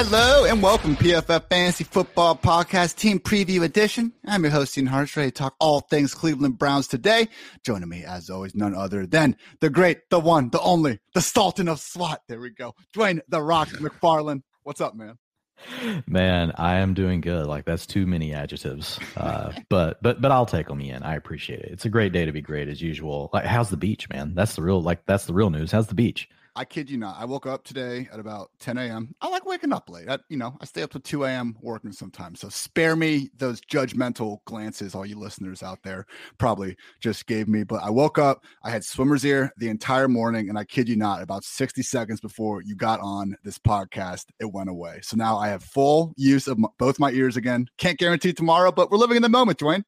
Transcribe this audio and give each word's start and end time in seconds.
Hello 0.00 0.44
and 0.44 0.62
welcome 0.62 0.94
PFF 0.94 1.48
Fantasy 1.48 1.82
Football 1.82 2.36
Podcast 2.36 2.94
Team 2.94 3.18
Preview 3.18 3.64
Edition. 3.64 4.12
I'm 4.24 4.44
your 4.44 4.52
host, 4.52 4.78
Ian 4.78 4.86
Hartitz, 4.86 5.16
ready 5.16 5.32
to 5.32 5.34
talk 5.34 5.56
all 5.58 5.80
things 5.80 6.14
Cleveland 6.14 6.56
Browns 6.56 6.86
today. 6.86 7.26
Joining 7.64 7.88
me, 7.88 8.04
as 8.04 8.30
always, 8.30 8.54
none 8.54 8.76
other 8.76 9.06
than 9.06 9.34
the 9.58 9.70
great, 9.70 10.08
the 10.08 10.20
one, 10.20 10.50
the 10.50 10.60
only, 10.60 11.00
the 11.14 11.20
Sultan 11.20 11.66
of 11.66 11.80
SWAT. 11.80 12.22
There 12.28 12.38
we 12.38 12.50
go. 12.50 12.76
Dwain 12.94 13.22
the 13.28 13.42
Rock 13.42 13.68
McFarland. 13.80 14.42
What's 14.62 14.80
up, 14.80 14.94
man? 14.94 15.18
Man, 16.06 16.52
I 16.54 16.76
am 16.76 16.94
doing 16.94 17.20
good. 17.20 17.48
Like 17.48 17.64
that's 17.64 17.84
too 17.84 18.06
many 18.06 18.32
adjectives. 18.32 19.00
Uh, 19.16 19.50
but 19.68 20.00
but 20.00 20.20
but 20.20 20.30
I'll 20.30 20.46
take 20.46 20.68
them 20.68 20.80
in. 20.80 21.02
I 21.02 21.16
appreciate 21.16 21.58
it. 21.58 21.72
It's 21.72 21.86
a 21.86 21.90
great 21.90 22.12
day 22.12 22.24
to 22.24 22.30
be 22.30 22.40
great 22.40 22.68
as 22.68 22.80
usual. 22.80 23.30
Like 23.32 23.46
how's 23.46 23.70
the 23.70 23.76
beach, 23.76 24.08
man? 24.08 24.36
That's 24.36 24.54
the 24.54 24.62
real 24.62 24.80
like 24.80 25.06
that's 25.06 25.24
the 25.24 25.34
real 25.34 25.50
news. 25.50 25.72
How's 25.72 25.88
the 25.88 25.96
beach? 25.96 26.28
I 26.58 26.64
kid 26.64 26.90
you 26.90 26.98
not. 26.98 27.14
I 27.20 27.24
woke 27.24 27.46
up 27.46 27.62
today 27.62 28.08
at 28.12 28.18
about 28.18 28.50
10 28.58 28.78
a.m. 28.78 29.14
I 29.20 29.28
like 29.28 29.46
waking 29.46 29.72
up 29.72 29.88
late. 29.88 30.08
I, 30.08 30.18
you 30.28 30.36
know, 30.36 30.56
I 30.60 30.64
stay 30.64 30.82
up 30.82 30.90
to 30.90 30.98
2 30.98 31.22
a.m. 31.22 31.56
working 31.62 31.92
sometimes. 31.92 32.40
So 32.40 32.48
spare 32.48 32.96
me 32.96 33.30
those 33.36 33.60
judgmental 33.60 34.38
glances, 34.44 34.92
all 34.92 35.06
you 35.06 35.16
listeners 35.20 35.62
out 35.62 35.78
there 35.84 36.04
probably 36.38 36.74
just 37.00 37.28
gave 37.28 37.46
me. 37.46 37.62
But 37.62 37.84
I 37.84 37.90
woke 37.90 38.18
up, 38.18 38.42
I 38.64 38.70
had 38.70 38.82
swimmer's 38.82 39.24
ear 39.24 39.52
the 39.58 39.68
entire 39.68 40.08
morning. 40.08 40.48
And 40.48 40.58
I 40.58 40.64
kid 40.64 40.88
you 40.88 40.96
not, 40.96 41.22
about 41.22 41.44
60 41.44 41.80
seconds 41.82 42.20
before 42.20 42.60
you 42.62 42.74
got 42.74 42.98
on 42.98 43.36
this 43.44 43.56
podcast, 43.56 44.24
it 44.40 44.52
went 44.52 44.68
away. 44.68 44.98
So 45.04 45.16
now 45.16 45.38
I 45.38 45.46
have 45.50 45.62
full 45.62 46.12
use 46.16 46.48
of 46.48 46.58
my, 46.58 46.66
both 46.76 46.98
my 46.98 47.12
ears 47.12 47.36
again. 47.36 47.68
Can't 47.78 48.00
guarantee 48.00 48.32
tomorrow, 48.32 48.72
but 48.72 48.90
we're 48.90 48.98
living 48.98 49.16
in 49.16 49.22
the 49.22 49.28
moment, 49.28 49.60
Dwain. 49.60 49.84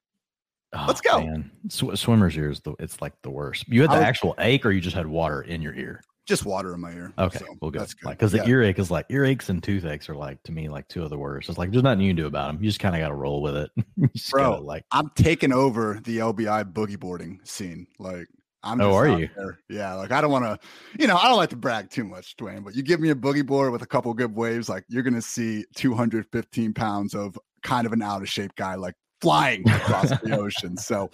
Oh, 0.73 0.85
Let's 0.87 1.01
go. 1.01 1.21
Man. 1.21 1.51
Sw- 1.69 1.99
swimmer's 1.99 2.37
ear 2.37 2.49
is 2.49 2.61
the, 2.61 2.75
it's 2.79 3.03
like 3.03 3.15
the 3.23 3.31
worst. 3.31 3.67
You 3.67 3.81
had 3.83 3.91
the 3.91 3.97
actual 3.97 4.37
ache 4.39 4.65
or 4.65 4.71
you 4.71 4.81
just 4.81 4.95
had 4.95 5.09
water 5.09 5.43
in 5.43 5.63
your 5.63 5.75
ear? 5.75 6.01
Just 6.27 6.45
water 6.45 6.75
in 6.75 6.81
my 6.81 6.93
ear. 6.93 7.13
Okay, 7.19 7.39
so 7.39 7.47
well, 7.61 7.71
good. 7.71 7.81
Because 7.81 7.95
like, 8.05 8.21
yeah. 8.21 8.29
the 8.29 8.49
earache 8.49 8.79
is 8.79 8.91
like 8.91 9.09
earaches 9.09 9.49
and 9.49 9.63
toothaches 9.63 10.09
are 10.09 10.15
like 10.15 10.43
to 10.45 10.53
me 10.53 10.69
like 10.69 10.87
two 10.89 11.03
of 11.03 11.11
the 11.11 11.19
worst. 11.19 11.49
It's 11.49 11.59
like 11.59 11.71
there's 11.71 11.83
nothing 11.83 12.03
you 12.03 12.11
can 12.11 12.17
do 12.17 12.27
about 12.27 12.49
them. 12.49 12.63
You 12.63 12.69
just 12.69 12.81
kind 12.81 12.95
of 12.95 13.01
got 13.01 13.09
to 13.09 13.15
roll 13.15 13.43
with 13.43 13.57
it. 13.57 13.71
Bro, 14.31 14.51
gotta, 14.51 14.63
like 14.63 14.85
I'm 14.93 15.11
taking 15.17 15.53
over 15.53 16.01
the 16.05 16.19
LBI 16.19 16.73
boogie 16.73 16.99
boarding 16.99 17.41
scene. 17.45 17.87
Like 17.99 18.27
I'm. 18.63 18.81
oh, 18.81 18.95
are 18.95 19.09
you? 19.09 19.29
There. 19.37 19.59
Yeah. 19.69 19.95
Like 19.95 20.13
I 20.13 20.21
don't 20.21 20.31
want 20.31 20.45
to. 20.45 20.59
You 20.99 21.09
know, 21.09 21.17
I 21.17 21.29
don't 21.29 21.37
like 21.37 21.51
to 21.51 21.57
brag 21.57 21.91
too 21.91 22.05
much, 22.05 22.37
Dwain. 22.37 22.63
But 22.63 22.77
you 22.77 22.83
give 22.83 23.01
me 23.01 23.11
a 23.11 23.15
boogie 23.15 23.45
board 23.45 23.73
with 23.73 23.83
a 23.83 23.87
couple 23.87 24.13
good 24.15 24.35
waves, 24.35 24.69
like 24.69 24.85
you're 24.89 25.03
gonna 25.03 25.23
see 25.23 25.65
215 25.77 26.75
pounds 26.75 27.15
of 27.15 27.39
kind 27.63 27.87
of 27.87 27.93
an 27.93 28.03
out 28.03 28.23
of 28.23 28.29
shape 28.29 28.55
guy, 28.57 28.75
like 28.75 28.95
flying 29.21 29.69
across 29.69 30.11
the 30.21 30.39
ocean. 30.39 30.77
So 30.77 31.11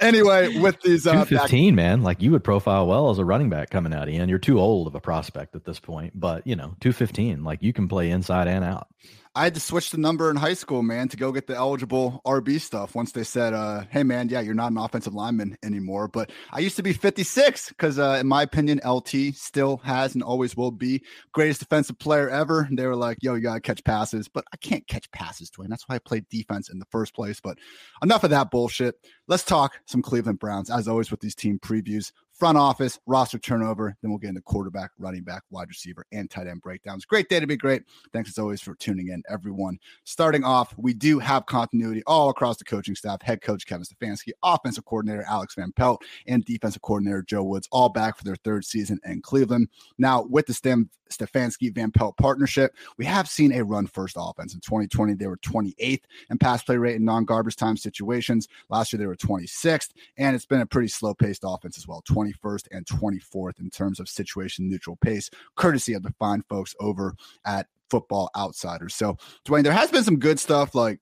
anyway, 0.00 0.58
with 0.58 0.80
these 0.82 1.06
uh, 1.06 1.12
215, 1.12 1.74
back- 1.74 1.76
man, 1.76 2.02
like 2.02 2.22
you 2.22 2.30
would 2.32 2.44
profile 2.44 2.86
well 2.86 3.10
as 3.10 3.18
a 3.18 3.24
running 3.24 3.50
back 3.50 3.70
coming 3.70 3.92
out, 3.94 4.08
Ian. 4.08 4.28
You're 4.28 4.38
too 4.38 4.60
old 4.60 4.86
of 4.86 4.94
a 4.94 5.00
prospect 5.00 5.54
at 5.54 5.64
this 5.64 5.80
point, 5.80 6.12
but 6.18 6.46
you 6.46 6.56
know, 6.56 6.74
215, 6.80 7.44
like 7.44 7.62
you 7.62 7.72
can 7.72 7.88
play 7.88 8.10
inside 8.10 8.48
and 8.48 8.64
out. 8.64 8.88
I 9.36 9.44
had 9.44 9.52
to 9.52 9.60
switch 9.60 9.90
the 9.90 9.98
number 9.98 10.30
in 10.30 10.36
high 10.36 10.54
school, 10.54 10.82
man, 10.82 11.08
to 11.10 11.16
go 11.18 11.30
get 11.30 11.46
the 11.46 11.54
eligible 11.54 12.22
RB 12.24 12.58
stuff. 12.58 12.94
Once 12.94 13.12
they 13.12 13.22
said, 13.22 13.52
uh, 13.52 13.84
"Hey, 13.90 14.02
man, 14.02 14.30
yeah, 14.30 14.40
you're 14.40 14.54
not 14.54 14.72
an 14.72 14.78
offensive 14.78 15.12
lineman 15.12 15.58
anymore." 15.62 16.08
But 16.08 16.32
I 16.52 16.60
used 16.60 16.76
to 16.76 16.82
be 16.82 16.94
56 16.94 17.68
because, 17.68 17.98
uh, 17.98 18.16
in 18.18 18.26
my 18.26 18.40
opinion, 18.40 18.80
LT 18.82 19.32
still 19.32 19.76
has 19.84 20.14
and 20.14 20.22
always 20.22 20.56
will 20.56 20.70
be 20.70 21.04
greatest 21.32 21.60
defensive 21.60 21.98
player 21.98 22.30
ever. 22.30 22.62
And 22.62 22.78
they 22.78 22.86
were 22.86 22.96
like, 22.96 23.18
"Yo, 23.20 23.34
you 23.34 23.42
gotta 23.42 23.60
catch 23.60 23.84
passes," 23.84 24.26
but 24.26 24.46
I 24.54 24.56
can't 24.56 24.86
catch 24.88 25.10
passes, 25.10 25.50
Dwain. 25.50 25.68
That's 25.68 25.86
why 25.86 25.96
I 25.96 25.98
played 25.98 26.26
defense 26.30 26.70
in 26.70 26.78
the 26.78 26.86
first 26.90 27.14
place. 27.14 27.38
But 27.38 27.58
enough 28.02 28.24
of 28.24 28.30
that 28.30 28.50
bullshit. 28.50 28.94
Let's 29.28 29.44
talk 29.44 29.74
some 29.84 30.00
Cleveland 30.00 30.38
Browns, 30.38 30.70
as 30.70 30.88
always 30.88 31.10
with 31.10 31.20
these 31.20 31.34
team 31.34 31.58
previews 31.58 32.10
front 32.38 32.58
office, 32.58 32.98
roster 33.06 33.38
turnover. 33.38 33.96
Then 34.02 34.10
we'll 34.10 34.18
get 34.18 34.28
into 34.28 34.42
quarterback, 34.42 34.90
running 34.98 35.22
back, 35.22 35.42
wide 35.50 35.68
receiver, 35.68 36.04
and 36.12 36.30
tight 36.30 36.46
end 36.46 36.62
breakdowns. 36.62 37.04
Great 37.04 37.28
day 37.28 37.40
to 37.40 37.46
be 37.46 37.56
great. 37.56 37.82
Thanks 38.12 38.30
as 38.30 38.38
always 38.38 38.60
for 38.60 38.74
tuning 38.74 39.08
in, 39.08 39.22
everyone. 39.28 39.78
Starting 40.04 40.44
off, 40.44 40.74
we 40.76 40.92
do 40.92 41.18
have 41.18 41.46
continuity 41.46 42.02
all 42.06 42.28
across 42.28 42.58
the 42.58 42.64
coaching 42.64 42.94
staff. 42.94 43.22
Head 43.22 43.40
coach 43.40 43.66
Kevin 43.66 43.84
Stefanski, 43.84 44.30
offensive 44.42 44.84
coordinator 44.84 45.24
Alex 45.28 45.54
Van 45.54 45.72
Pelt, 45.72 46.02
and 46.26 46.44
defensive 46.44 46.82
coordinator 46.82 47.22
Joe 47.22 47.42
Woods, 47.42 47.68
all 47.72 47.88
back 47.88 48.16
for 48.16 48.24
their 48.24 48.36
third 48.36 48.64
season 48.64 49.00
in 49.04 49.22
Cleveland. 49.22 49.68
Now, 49.98 50.22
with 50.22 50.46
the 50.46 50.54
Stem 50.54 50.90
Stefanski 51.10 51.72
Van 51.74 51.90
Pelt 51.90 52.16
partnership, 52.16 52.74
we 52.98 53.04
have 53.04 53.28
seen 53.28 53.52
a 53.52 53.64
run 53.64 53.86
first 53.86 54.16
offense. 54.18 54.54
In 54.54 54.60
2020, 54.60 55.14
they 55.14 55.26
were 55.26 55.36
28th 55.38 56.02
in 56.30 56.38
pass 56.38 56.62
play 56.62 56.76
rate 56.76 56.96
in 56.96 57.04
non 57.04 57.24
garbage 57.24 57.56
time 57.56 57.76
situations. 57.76 58.48
Last 58.68 58.92
year, 58.92 58.98
they 58.98 59.06
were 59.06 59.16
26th, 59.16 59.90
and 60.18 60.34
it's 60.34 60.46
been 60.46 60.60
a 60.60 60.66
pretty 60.66 60.88
slow 60.88 61.14
paced 61.14 61.42
offense 61.46 61.78
as 61.78 61.86
well 61.86 62.02
21st 62.26 62.68
and 62.70 62.86
24th 62.86 63.60
in 63.60 63.70
terms 63.70 64.00
of 64.00 64.08
situation 64.08 64.68
neutral 64.68 64.96
pace, 64.96 65.30
courtesy 65.56 65.92
of 65.94 66.02
the 66.02 66.14
fine 66.18 66.42
folks 66.48 66.74
over 66.80 67.14
at 67.44 67.66
Football 67.90 68.30
Outsiders. 68.36 68.94
So, 68.94 69.16
Dwain, 69.44 69.62
there 69.62 69.72
has 69.72 69.90
been 69.90 70.04
some 70.04 70.18
good 70.18 70.40
stuff 70.40 70.74
like 70.74 70.98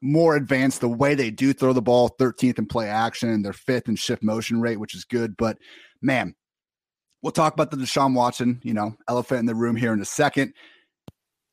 more 0.00 0.34
advanced 0.34 0.80
the 0.80 0.88
way 0.88 1.14
they 1.14 1.30
do 1.30 1.52
throw 1.52 1.72
the 1.72 1.82
ball 1.82 2.10
13th 2.18 2.58
in 2.58 2.66
play 2.66 2.88
action, 2.88 3.42
they're 3.42 3.52
fifth 3.52 3.88
in 3.88 3.96
shift 3.96 4.22
motion 4.22 4.60
rate, 4.60 4.80
which 4.80 4.94
is 4.94 5.04
good. 5.04 5.36
But 5.36 5.58
man, 6.00 6.34
We'll 7.22 7.32
talk 7.32 7.54
about 7.54 7.70
the 7.70 7.76
Deshaun 7.76 8.14
Watson, 8.14 8.60
you 8.64 8.74
know, 8.74 8.96
elephant 9.08 9.40
in 9.40 9.46
the 9.46 9.54
room 9.54 9.76
here 9.76 9.92
in 9.92 10.00
a 10.00 10.04
second. 10.04 10.54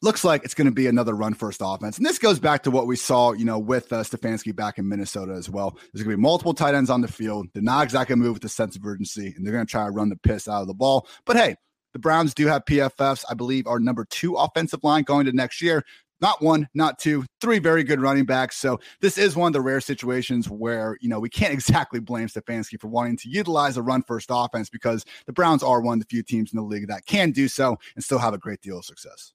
Looks 0.01 0.23
like 0.23 0.45
it's 0.45 0.53
going 0.53 0.65
to 0.65 0.71
be 0.71 0.87
another 0.87 1.13
run 1.13 1.33
first 1.33 1.61
offense. 1.63 1.97
And 1.97 2.05
this 2.05 2.19
goes 2.19 2.39
back 2.39 2.63
to 2.63 2.71
what 2.71 2.87
we 2.87 2.95
saw, 2.95 3.33
you 3.33 3.43
know, 3.43 3.59
with 3.59 3.91
uh, 3.91 3.97
Stefanski 4.03 4.55
back 4.55 4.77
in 4.77 4.87
Minnesota 4.87 5.33
as 5.33 5.49
well. 5.49 5.71
There's 5.71 6.03
going 6.03 6.13
to 6.13 6.17
be 6.17 6.21
multiple 6.21 6.53
tight 6.53 6.73
ends 6.73 6.89
on 6.89 7.01
the 7.01 7.09
field. 7.09 7.47
They're 7.53 7.61
not 7.61 7.83
exactly 7.83 8.15
move 8.15 8.35
with 8.35 8.45
a 8.45 8.49
sense 8.49 8.77
of 8.77 8.85
urgency, 8.85 9.33
and 9.35 9.45
they're 9.45 9.53
going 9.53 9.65
to 9.65 9.71
try 9.71 9.85
to 9.85 9.91
run 9.91 10.09
the 10.09 10.15
piss 10.15 10.47
out 10.47 10.61
of 10.61 10.67
the 10.67 10.73
ball. 10.73 11.07
But 11.25 11.35
hey, 11.35 11.55
the 11.91 11.99
Browns 11.99 12.33
do 12.33 12.47
have 12.47 12.63
PFFs, 12.65 13.25
I 13.29 13.33
believe, 13.33 13.67
our 13.67 13.79
number 13.79 14.05
two 14.09 14.35
offensive 14.35 14.83
line 14.83 15.03
going 15.03 15.25
to 15.25 15.33
next 15.33 15.61
year 15.61 15.83
not 16.21 16.41
one, 16.41 16.67
not 16.73 16.99
two, 16.99 17.25
three 17.41 17.59
very 17.59 17.83
good 17.83 18.01
running 18.01 18.25
backs. 18.25 18.57
So 18.57 18.79
this 19.01 19.17
is 19.17 19.35
one 19.35 19.47
of 19.47 19.53
the 19.53 19.61
rare 19.61 19.81
situations 19.81 20.49
where, 20.49 20.97
you 21.01 21.09
know, 21.09 21.19
we 21.19 21.29
can't 21.29 21.53
exactly 21.59 21.99
blame 21.99 22.27
Stefanski 22.27 22.79
for 22.79 22.87
wanting 22.87 23.17
to 23.17 23.29
utilize 23.29 23.77
a 23.77 23.81
run 23.81 24.03
first 24.03 24.29
offense 24.29 24.69
because 24.69 25.05
the 25.25 25.33
Browns 25.33 25.63
are 25.63 25.81
one 25.81 25.99
of 25.99 25.99
the 25.99 26.09
few 26.09 26.23
teams 26.23 26.51
in 26.51 26.57
the 26.57 26.63
league 26.63 26.87
that 26.87 27.05
can 27.05 27.31
do 27.31 27.47
so 27.47 27.77
and 27.95 28.03
still 28.03 28.19
have 28.19 28.33
a 28.33 28.37
great 28.37 28.61
deal 28.61 28.79
of 28.79 28.85
success. 28.85 29.33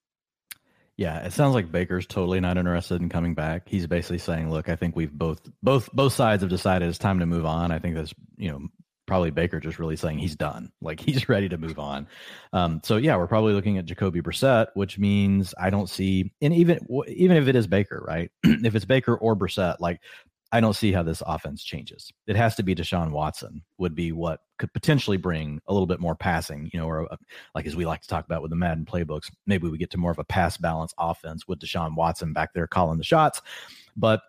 Yeah, 0.97 1.25
it 1.25 1.33
sounds 1.33 1.53
like 1.53 1.71
Baker's 1.71 2.07
totally 2.07 2.39
not 2.39 2.57
interested 2.57 3.01
in 3.01 3.09
coming 3.09 3.33
back. 3.33 3.67
He's 3.67 3.85
basically 3.85 4.19
saying, 4.19 4.49
"Look, 4.49 4.69
I 4.69 4.77
think 4.77 4.95
we've 4.95 5.11
both 5.11 5.41
both 5.61 5.91
both 5.91 6.13
sides 6.13 6.41
have 6.41 6.49
decided 6.49 6.87
it's 6.87 6.97
time 6.97 7.19
to 7.19 7.25
move 7.25 7.45
on. 7.45 7.71
I 7.71 7.79
think 7.79 7.95
that's 7.95 8.13
you 8.37 8.49
know 8.49 8.61
probably 9.05 9.29
Baker 9.29 9.59
just 9.59 9.77
really 9.77 9.97
saying 9.97 10.19
he's 10.19 10.37
done, 10.37 10.71
like 10.81 11.01
he's 11.01 11.27
ready 11.27 11.49
to 11.49 11.57
move 11.57 11.79
on. 11.79 12.07
Um, 12.53 12.79
so 12.83 12.95
yeah, 12.95 13.17
we're 13.17 13.27
probably 13.27 13.53
looking 13.53 13.77
at 13.77 13.85
Jacoby 13.85 14.21
Brissett, 14.21 14.67
which 14.73 14.97
means 14.97 15.53
I 15.59 15.69
don't 15.69 15.89
see, 15.89 16.31
and 16.41 16.53
even 16.53 16.87
even 17.07 17.37
if 17.37 17.47
it 17.49 17.57
is 17.57 17.67
Baker, 17.67 18.01
right? 18.07 18.31
if 18.43 18.73
it's 18.73 18.85
Baker 18.85 19.15
or 19.15 19.35
Brissett, 19.35 19.81
like 19.81 19.99
I 20.55 20.61
don't 20.61 20.73
see 20.73 20.93
how 20.93 21.03
this 21.03 21.21
offense 21.25 21.65
changes. 21.65 22.13
It 22.27 22.37
has 22.37 22.55
to 22.55 22.63
be 22.63 22.73
Deshaun 22.73 23.11
Watson 23.11 23.61
would 23.77 23.93
be 23.93 24.13
what 24.13 24.39
could 24.57 24.71
potentially 24.71 25.17
bring 25.17 25.59
a 25.67 25.73
little 25.73 25.85
bit 25.85 25.99
more 25.99 26.15
passing, 26.15 26.69
you 26.71 26.79
know, 26.79 26.87
or 26.87 27.01
a, 27.01 27.17
like 27.53 27.65
as 27.65 27.75
we 27.75 27.85
like 27.85 28.01
to 28.03 28.07
talk 28.07 28.23
about 28.23 28.41
with 28.41 28.51
the 28.51 28.55
Madden 28.55 28.85
playbooks, 28.85 29.29
maybe 29.45 29.67
we 29.67 29.77
get 29.77 29.89
to 29.89 29.97
more 29.97 30.11
of 30.11 30.17
a 30.17 30.23
pass 30.23 30.55
balance 30.55 30.93
offense 30.97 31.45
with 31.45 31.59
Deshaun 31.59 31.93
Watson 31.97 32.31
back 32.31 32.53
there 32.53 32.67
calling 32.67 32.97
the 32.97 33.03
shots, 33.03 33.41
but 33.97 34.21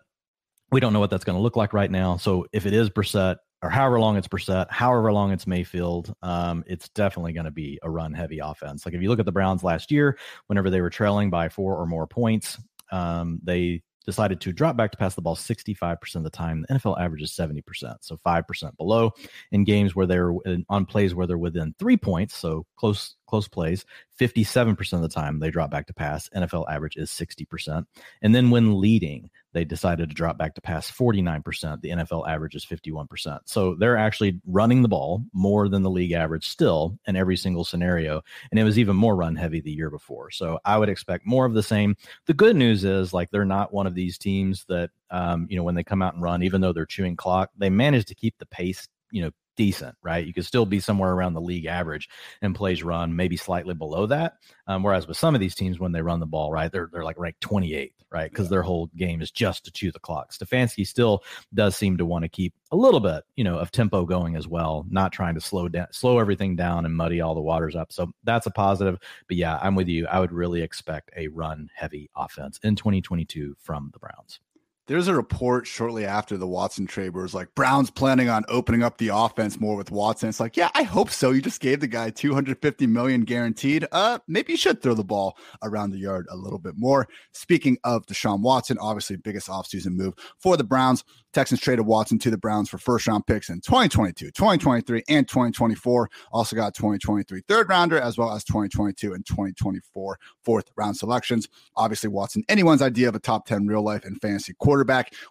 we 0.69 0.81
don't 0.81 0.91
know 0.91 0.99
what 0.99 1.09
that's 1.09 1.23
going 1.23 1.37
to 1.37 1.41
look 1.41 1.55
like 1.55 1.71
right 1.71 1.89
now. 1.89 2.17
So 2.17 2.45
if 2.51 2.65
it 2.65 2.73
is 2.73 2.89
Brissett, 2.89 3.37
or 3.63 3.69
however 3.69 3.97
long 3.97 4.17
it's 4.17 4.27
Brissett, 4.27 4.69
however 4.69 5.13
long 5.13 5.31
it's 5.31 5.47
Mayfield, 5.47 6.13
um, 6.23 6.61
it's 6.67 6.89
definitely 6.89 7.31
going 7.31 7.45
to 7.45 7.51
be 7.51 7.79
a 7.83 7.89
run 7.89 8.11
heavy 8.11 8.39
offense. 8.39 8.85
Like 8.85 8.95
if 8.95 9.01
you 9.01 9.07
look 9.07 9.19
at 9.19 9.25
the 9.25 9.31
Browns 9.31 9.63
last 9.63 9.91
year, 9.91 10.17
whenever 10.47 10.69
they 10.69 10.81
were 10.81 10.89
trailing 10.89 11.29
by 11.29 11.47
four 11.47 11.77
or 11.77 11.85
more 11.85 12.05
points, 12.05 12.59
um, 12.91 13.39
they 13.43 13.81
decided 14.07 14.41
to 14.41 14.53
drop 14.53 14.75
back 14.75 14.89
to 14.91 14.97
pass 14.97 15.13
the 15.13 15.21
ball 15.21 15.35
65% 15.35 16.15
of 16.15 16.23
the 16.23 16.29
time. 16.29 16.65
The 16.67 16.75
NFL 16.75 16.99
average 16.99 17.21
is 17.21 17.31
70%, 17.31 17.97
so 18.01 18.17
5% 18.25 18.77
below. 18.77 19.11
In 19.51 19.63
games 19.65 19.95
where 19.95 20.07
they're 20.07 20.33
on 20.69 20.85
plays 20.85 21.13
where 21.13 21.27
they're 21.27 21.37
within 21.37 21.75
three 21.77 21.97
points, 21.97 22.35
so 22.35 22.65
close 22.77 23.15
close 23.27 23.47
plays, 23.47 23.85
57% 24.19 24.93
of 24.93 25.01
the 25.01 25.09
time 25.09 25.39
they 25.39 25.51
drop 25.51 25.69
back 25.69 25.85
to 25.87 25.93
pass. 25.93 26.29
NFL 26.29 26.65
average 26.69 26.95
is 26.95 27.11
60%. 27.11 27.85
And 28.21 28.33
then 28.33 28.49
when 28.49 28.79
leading, 28.79 29.29
they 29.57 29.65
decided 29.65 30.07
to 30.07 30.15
drop 30.15 30.37
back 30.37 30.53
to 30.53 30.61
pass 30.61 30.91
49%. 30.91 31.81
The 31.81 31.89
NFL 31.89 32.29
average 32.29 32.53
is 32.53 32.63
51%. 32.63 33.39
So 33.45 33.73
they're 33.73 33.97
actually 33.97 34.39
running 34.45 34.83
the 34.83 34.87
ball 34.87 35.25
more 35.33 35.67
than 35.67 35.81
the 35.81 35.89
league 35.89 36.11
average 36.11 36.47
still 36.47 36.95
in 37.07 37.15
every 37.15 37.35
single 37.35 37.65
scenario. 37.65 38.21
And 38.51 38.59
it 38.59 38.63
was 38.63 38.77
even 38.77 38.95
more 38.95 39.15
run 39.15 39.35
heavy 39.35 39.59
the 39.59 39.71
year 39.71 39.89
before. 39.89 40.29
So 40.29 40.59
I 40.63 40.77
would 40.77 40.89
expect 40.89 41.25
more 41.25 41.43
of 41.43 41.55
the 41.55 41.63
same. 41.63 41.97
The 42.27 42.35
good 42.35 42.55
news 42.55 42.83
is 42.83 43.13
like 43.13 43.31
they're 43.31 43.45
not 43.45 43.73
one 43.73 43.87
of 43.87 43.95
these 43.95 44.19
teams 44.19 44.63
that, 44.69 44.91
um, 45.09 45.47
you 45.49 45.57
know, 45.57 45.63
when 45.63 45.73
they 45.73 45.83
come 45.83 46.03
out 46.03 46.13
and 46.13 46.21
run, 46.21 46.43
even 46.43 46.61
though 46.61 46.71
they're 46.71 46.85
chewing 46.85 47.15
clock, 47.15 47.49
they 47.57 47.71
manage 47.71 48.05
to 48.05 48.15
keep 48.15 48.37
the 48.37 48.45
pace, 48.45 48.87
you 49.09 49.23
know, 49.23 49.31
decent, 49.57 49.95
right? 50.01 50.25
You 50.25 50.33
could 50.33 50.45
still 50.45 50.65
be 50.65 50.79
somewhere 50.79 51.11
around 51.11 51.33
the 51.33 51.41
league 51.41 51.65
average 51.65 52.07
and 52.41 52.55
plays 52.55 52.83
run, 52.83 53.15
maybe 53.15 53.35
slightly 53.35 53.73
below 53.73 54.05
that. 54.05 54.35
Um, 54.67 54.83
whereas 54.83 55.07
with 55.07 55.17
some 55.17 55.35
of 55.35 55.41
these 55.41 55.55
teams, 55.55 55.79
when 55.79 55.91
they 55.91 56.01
run 56.01 56.21
the 56.21 56.25
ball, 56.25 56.51
right, 56.51 56.71
they're 56.71 56.89
they're 56.93 57.03
like 57.03 57.17
ranked 57.17 57.41
28th, 57.41 57.91
right? 58.11 58.29
Because 58.29 58.45
yeah. 58.45 58.51
their 58.51 58.61
whole 58.61 58.87
game 58.95 59.21
is 59.21 59.31
just 59.31 59.65
to 59.65 59.71
chew 59.71 59.91
the 59.91 59.99
clock. 59.99 60.31
Stefanski 60.31 60.87
still 60.87 61.23
does 61.53 61.75
seem 61.75 61.97
to 61.97 62.05
want 62.05 62.23
to 62.23 62.29
keep 62.29 62.53
a 62.71 62.77
little 62.77 62.99
bit, 62.99 63.23
you 63.35 63.43
know, 63.43 63.57
of 63.57 63.71
tempo 63.71 64.05
going 64.05 64.35
as 64.35 64.47
well, 64.47 64.85
not 64.89 65.11
trying 65.11 65.35
to 65.35 65.41
slow 65.41 65.67
down, 65.67 65.87
slow 65.91 66.19
everything 66.19 66.55
down 66.55 66.85
and 66.85 66.95
muddy 66.95 67.19
all 67.19 67.35
the 67.35 67.41
waters 67.41 67.75
up. 67.75 67.91
So 67.91 68.11
that's 68.23 68.45
a 68.45 68.51
positive. 68.51 68.97
But 69.27 69.37
yeah, 69.37 69.59
I'm 69.61 69.75
with 69.75 69.87
you. 69.87 70.07
I 70.07 70.19
would 70.19 70.31
really 70.31 70.61
expect 70.61 71.11
a 71.17 71.27
run 71.29 71.69
heavy 71.73 72.09
offense 72.15 72.59
in 72.63 72.75
2022 72.75 73.55
from 73.59 73.89
the 73.91 73.99
Browns. 73.99 74.39
There's 74.87 75.09
a 75.09 75.13
report 75.13 75.67
shortly 75.67 76.05
after 76.05 76.37
the 76.37 76.47
Watson 76.47 76.87
trade 76.87 77.09
where 77.09 77.25
it's 77.25 77.33
like 77.33 77.53
Brown's 77.55 77.91
planning 77.91 78.29
on 78.29 78.45
opening 78.47 78.83
up 78.83 78.97
the 78.97 79.09
offense 79.09 79.59
more 79.59 79.75
with 79.75 79.91
Watson. 79.91 80.29
It's 80.29 80.39
like, 80.39 80.55
yeah, 80.55 80.69
I 80.75 80.83
hope 80.83 81.09
so. 81.09 81.31
You 81.31 81.41
just 81.41 81.59
gave 81.59 81.81
the 81.81 81.87
guy 81.87 82.09
250 82.09 82.87
million 82.87 83.25
guaranteed. 83.25 83.85
Uh, 83.91 84.19
maybe 84.29 84.53
you 84.53 84.57
should 84.57 84.81
throw 84.81 84.93
the 84.93 85.03
ball 85.03 85.37
around 85.61 85.91
the 85.91 85.97
yard 85.97 86.25
a 86.31 86.37
little 86.37 86.57
bit 86.57 86.75
more. 86.77 87.05
Speaking 87.33 87.77
of 87.83 88.05
Deshaun 88.05 88.39
Watson, 88.39 88.77
obviously 88.79 89.17
biggest 89.17 89.49
offseason 89.49 89.91
move 89.91 90.13
for 90.39 90.55
the 90.55 90.63
Browns. 90.63 91.03
Texans 91.33 91.59
traded 91.59 91.85
Watson 91.85 92.17
to 92.19 92.31
the 92.31 92.37
Browns 92.37 92.69
for 92.69 92.77
first 92.77 93.07
round 93.07 93.27
picks 93.27 93.49
in 93.49 93.59
2022, 93.59 94.31
2023, 94.31 95.03
and 95.09 95.27
2024. 95.27 96.09
Also 96.31 96.55
got 96.55 96.73
2023 96.73 97.41
third 97.47 97.67
rounder 97.67 97.99
as 97.99 98.17
well 98.17 98.31
as 98.31 98.43
2022 98.45 99.13
and 99.13 99.25
2024 99.25 100.17
fourth 100.43 100.71
round 100.77 100.95
selections. 100.95 101.49
Obviously, 101.75 102.09
Watson, 102.09 102.43
anyone's 102.47 102.81
idea 102.81 103.09
of 103.09 103.15
a 103.15 103.19
top 103.19 103.45
10 103.45 103.67
real 103.67 103.83
life 103.83 104.05
and 104.05 104.19
fantasy 104.21 104.53
quarterback. 104.57 104.76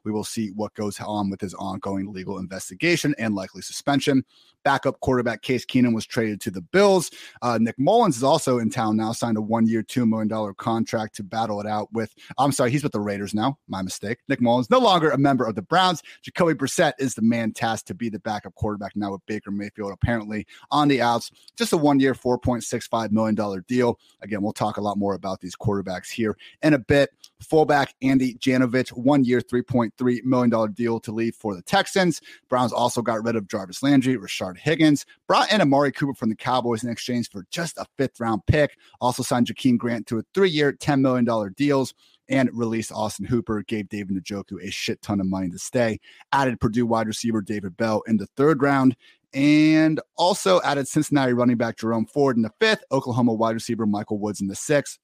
We 0.04 0.12
will 0.12 0.24
see 0.24 0.50
what 0.50 0.74
goes 0.74 0.98
on 1.00 1.30
with 1.30 1.40
his 1.40 1.54
ongoing 1.54 2.12
legal 2.12 2.38
investigation 2.38 3.14
and 3.18 3.34
likely 3.34 3.62
suspension. 3.62 4.24
Backup 4.66 4.98
quarterback 4.98 5.42
Case 5.42 5.64
Keenum 5.64 5.94
was 5.94 6.04
traded 6.04 6.40
to 6.40 6.50
the 6.50 6.60
Bills. 6.60 7.12
Uh, 7.40 7.56
Nick 7.60 7.78
Mullens 7.78 8.16
is 8.16 8.24
also 8.24 8.58
in 8.58 8.68
town 8.68 8.96
now, 8.96 9.12
signed 9.12 9.36
a 9.36 9.40
one 9.40 9.64
year, 9.64 9.84
$2 9.84 10.08
million 10.08 10.54
contract 10.54 11.14
to 11.14 11.22
battle 11.22 11.60
it 11.60 11.68
out 11.68 11.92
with. 11.92 12.12
I'm 12.36 12.50
sorry, 12.50 12.72
he's 12.72 12.82
with 12.82 12.90
the 12.90 12.98
Raiders 12.98 13.32
now. 13.32 13.58
My 13.68 13.80
mistake. 13.80 14.18
Nick 14.28 14.40
Mullens, 14.40 14.68
no 14.68 14.80
longer 14.80 15.10
a 15.10 15.18
member 15.18 15.46
of 15.46 15.54
the 15.54 15.62
Browns. 15.62 16.02
Jacoby 16.22 16.54
Brissett 16.54 16.94
is 16.98 17.14
the 17.14 17.22
man 17.22 17.52
tasked 17.52 17.86
to 17.86 17.94
be 17.94 18.08
the 18.08 18.18
backup 18.18 18.56
quarterback 18.56 18.96
now 18.96 19.12
with 19.12 19.24
Baker 19.26 19.52
Mayfield 19.52 19.92
apparently 19.92 20.44
on 20.72 20.88
the 20.88 21.00
outs. 21.00 21.30
Just 21.56 21.72
a 21.72 21.76
one 21.76 22.00
year, 22.00 22.14
$4.65 22.14 23.12
million 23.12 23.64
deal. 23.68 24.00
Again, 24.22 24.42
we'll 24.42 24.52
talk 24.52 24.78
a 24.78 24.80
lot 24.80 24.98
more 24.98 25.14
about 25.14 25.40
these 25.40 25.54
quarterbacks 25.54 26.10
here 26.10 26.36
in 26.62 26.74
a 26.74 26.78
bit. 26.78 27.10
Fullback 27.40 27.94
Andy 28.02 28.34
Janovich, 28.34 28.88
one 28.90 29.22
year, 29.22 29.35
$3.3 29.42 30.24
million 30.24 30.72
deal 30.72 31.00
to 31.00 31.12
leave 31.12 31.34
for 31.34 31.54
the 31.54 31.62
Texans. 31.62 32.20
Browns 32.48 32.72
also 32.72 33.02
got 33.02 33.24
rid 33.24 33.36
of 33.36 33.48
Jarvis 33.48 33.82
Landry, 33.82 34.16
Rashard 34.16 34.58
Higgins, 34.58 35.06
brought 35.26 35.52
in 35.52 35.60
Amari 35.60 35.92
Cooper 35.92 36.14
from 36.14 36.28
the 36.28 36.36
Cowboys 36.36 36.84
in 36.84 36.90
exchange 36.90 37.30
for 37.30 37.46
just 37.50 37.78
a 37.78 37.86
fifth 37.96 38.20
round 38.20 38.44
pick. 38.46 38.76
Also 39.00 39.22
signed 39.22 39.46
Jakeem 39.46 39.78
Grant 39.78 40.06
to 40.06 40.18
a 40.18 40.22
three 40.34 40.50
year, 40.50 40.72
$10 40.72 41.00
million 41.00 41.52
deals 41.54 41.94
and 42.28 42.50
released 42.52 42.92
Austin 42.92 43.26
Hooper, 43.26 43.62
gave 43.62 43.88
David 43.88 44.16
Njoku 44.16 44.62
a 44.62 44.70
shit 44.70 45.00
ton 45.02 45.20
of 45.20 45.26
money 45.26 45.48
to 45.50 45.58
stay, 45.58 46.00
added 46.32 46.60
Purdue 46.60 46.86
wide 46.86 47.06
receiver 47.06 47.40
David 47.40 47.76
Bell 47.76 48.02
in 48.06 48.16
the 48.16 48.26
third 48.36 48.62
round, 48.62 48.96
and 49.32 50.00
also 50.16 50.60
added 50.62 50.88
Cincinnati 50.88 51.32
running 51.32 51.56
back 51.56 51.76
Jerome 51.76 52.06
Ford 52.06 52.36
in 52.36 52.42
the 52.42 52.52
fifth, 52.60 52.82
Oklahoma 52.90 53.34
wide 53.34 53.54
receiver 53.54 53.86
Michael 53.86 54.18
Woods 54.18 54.40
in 54.40 54.48
the 54.48 54.56
sixth, 54.56 54.98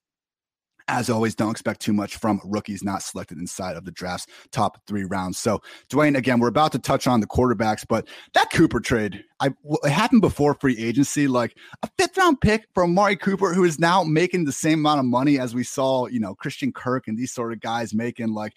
as 0.89 1.11
always, 1.11 1.35
don't 1.35 1.51
expect 1.51 1.81
too 1.81 1.93
much 1.93 2.17
from 2.17 2.41
rookies 2.45 2.83
not 2.83 3.03
selected 3.03 3.39
inside 3.39 3.77
of 3.77 3.85
the 3.85 3.91
draft's 3.91 4.27
top 4.51 4.79
three 4.87 5.05
rounds. 5.05 5.39
So, 5.39 5.61
Dwain, 5.89 6.17
again, 6.17 6.41
we're 6.41 6.49
about 6.49 6.73
to 6.73 6.79
touch 6.79 7.07
on 7.07 7.21
the 7.21 7.27
quarterbacks, 7.27 7.85
but 7.89 8.09
that 8.35 8.51
Cooper 8.51 8.81
trade, 8.81 9.25
I 9.41 9.51
it 9.85 9.91
happened 9.91 10.21
before 10.21 10.55
free 10.55 10.79
agency, 10.79 11.27
like 11.27 11.57
a 11.83 11.89
fifth 11.99 12.17
round 12.17 12.41
pick 12.41 12.67
for 12.75 12.85
Amari 12.85 13.17
Cooper, 13.17 13.55
who 13.55 13.65
is 13.65 13.79
now 13.79 14.05
making 14.05 14.45
the 14.45 14.53
same 14.53 14.81
amount 14.81 15.01
of 15.01 15.07
money 15.07 15.39
as 15.39 15.55
we 15.55 15.65
saw, 15.65 16.07
you 16.07 16.21
know, 16.21 16.35
Christian 16.35 16.73
Kirk 16.73 17.09
and 17.09 17.19
these 17.19 17.33
sort 17.33 17.53
of 17.53 17.61
guys 17.61 17.95
making. 17.95 18.35
Like, 18.35 18.57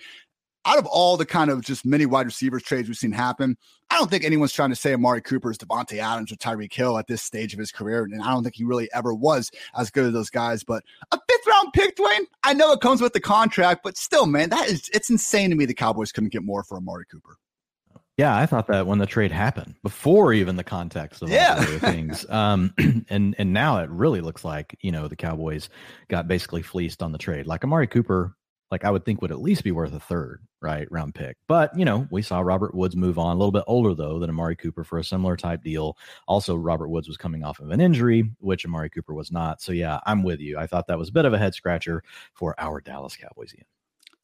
out 0.65 0.77
of 0.77 0.85
all 0.85 1.17
the 1.17 1.25
kind 1.25 1.51
of 1.51 1.61
just 1.61 1.85
many 1.85 2.05
wide 2.05 2.25
receivers 2.25 2.63
trades 2.63 2.87
we've 2.87 2.97
seen 2.97 3.11
happen, 3.11 3.57
I 3.89 3.97
don't 3.97 4.09
think 4.09 4.23
anyone's 4.23 4.53
trying 4.53 4.71
to 4.71 4.75
say 4.75 4.93
Amari 4.93 5.21
Cooper 5.21 5.51
is 5.51 5.57
Davante 5.57 5.99
Adams 5.99 6.31
or 6.31 6.35
Tyreek 6.35 6.73
Hill 6.73 6.97
at 6.97 7.07
this 7.07 7.21
stage 7.21 7.53
of 7.53 7.59
his 7.59 7.71
career. 7.71 8.03
And 8.03 8.21
I 8.21 8.31
don't 8.31 8.43
think 8.43 8.55
he 8.55 8.63
really 8.63 8.89
ever 8.93 9.13
was 9.13 9.51
as 9.77 9.91
good 9.91 10.05
as 10.05 10.13
those 10.13 10.29
guys. 10.29 10.63
But 10.63 10.83
a 11.11 11.19
fifth 11.29 11.47
round 11.47 11.73
pick, 11.73 11.95
Dwain, 11.95 12.25
I 12.43 12.53
know 12.53 12.71
it 12.71 12.81
comes 12.81 13.01
with 13.01 13.13
the 13.13 13.19
contract, 13.19 13.81
but 13.83 13.97
still, 13.97 14.25
man, 14.25 14.49
that 14.49 14.67
is 14.67 14.89
it's 14.93 15.09
insane 15.09 15.51
to 15.51 15.55
me 15.55 15.65
the 15.65 15.73
Cowboys 15.73 16.11
couldn't 16.11 16.31
get 16.31 16.43
more 16.43 16.63
for 16.63 16.77
Amari 16.77 17.05
Cooper. 17.11 17.37
Yeah, 18.17 18.35
I 18.35 18.45
thought 18.45 18.67
that 18.67 18.87
when 18.87 18.99
the 18.99 19.05
trade 19.05 19.33
happened, 19.33 19.75
before 19.83 20.31
even 20.31 20.55
the 20.55 20.63
context 20.63 21.21
of 21.21 21.29
yeah. 21.29 21.55
all 21.59 21.65
the 21.65 21.79
things. 21.91 22.25
Um, 22.29 22.73
and 23.09 23.35
and 23.37 23.53
now 23.53 23.79
it 23.79 23.89
really 23.89 24.21
looks 24.21 24.43
like 24.43 24.77
you 24.81 24.91
know 24.91 25.07
the 25.07 25.17
Cowboys 25.17 25.69
got 26.07 26.27
basically 26.27 26.61
fleeced 26.61 27.03
on 27.03 27.11
the 27.11 27.17
trade. 27.17 27.45
Like 27.45 27.63
Amari 27.63 27.87
Cooper 27.87 28.35
like 28.71 28.83
I 28.83 28.91
would 28.91 29.05
think 29.05 29.21
would 29.21 29.31
at 29.31 29.41
least 29.41 29.63
be 29.63 29.71
worth 29.71 29.93
a 29.93 29.99
third, 29.99 30.41
right, 30.61 30.91
round 30.91 31.15
pick. 31.15 31.37
But 31.47 31.77
you 31.77 31.85
know, 31.85 32.07
we 32.11 32.21
saw 32.21 32.39
Robert 32.39 32.73
Woods 32.73 32.95
move 32.95 33.19
on 33.19 33.35
a 33.35 33.39
little 33.39 33.51
bit 33.51 33.63
older 33.67 33.93
though 33.93 34.19
than 34.19 34.29
Amari 34.29 34.55
Cooper 34.55 34.83
for 34.83 34.97
a 34.97 35.03
similar 35.03 35.37
type 35.37 35.63
deal. 35.63 35.97
Also, 36.27 36.55
Robert 36.55 36.89
Woods 36.89 37.07
was 37.07 37.17
coming 37.17 37.43
off 37.43 37.59
of 37.59 37.71
an 37.71 37.81
injury, 37.81 38.29
which 38.39 38.65
Amari 38.65 38.89
Cooper 38.89 39.13
was 39.13 39.31
not. 39.31 39.61
So 39.61 39.71
yeah, 39.71 39.99
I'm 40.05 40.23
with 40.23 40.39
you. 40.39 40.57
I 40.57 40.67
thought 40.67 40.87
that 40.87 40.97
was 40.97 41.09
a 41.09 41.13
bit 41.13 41.25
of 41.25 41.33
a 41.33 41.37
head 41.37 41.53
scratcher 41.53 42.03
for 42.33 42.55
our 42.59 42.81
Dallas 42.81 43.15
Cowboys. 43.15 43.53
Ian. 43.55 43.65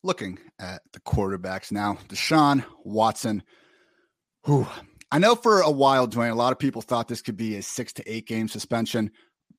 Looking 0.04 0.40
at 0.60 0.82
the 0.94 1.00
quarterbacks 1.00 1.72
now, 1.72 1.98
Deshaun 2.08 2.66
Watson. 2.84 3.44
Who 4.46 4.66
I 5.12 5.20
know 5.20 5.36
for 5.36 5.62
a 5.62 5.70
while, 5.70 6.08
Dwain, 6.08 6.32
a 6.32 6.36
lot 6.36 6.52
of 6.52 6.60
people 6.60 6.82
thought 6.82 7.08
this 7.08 7.22
could 7.22 7.38
be 7.38 7.58
a 7.58 7.62
six 7.62 7.94
to 7.94 8.12
eight 8.12 8.28
game 8.28 8.48
suspension 8.48 9.12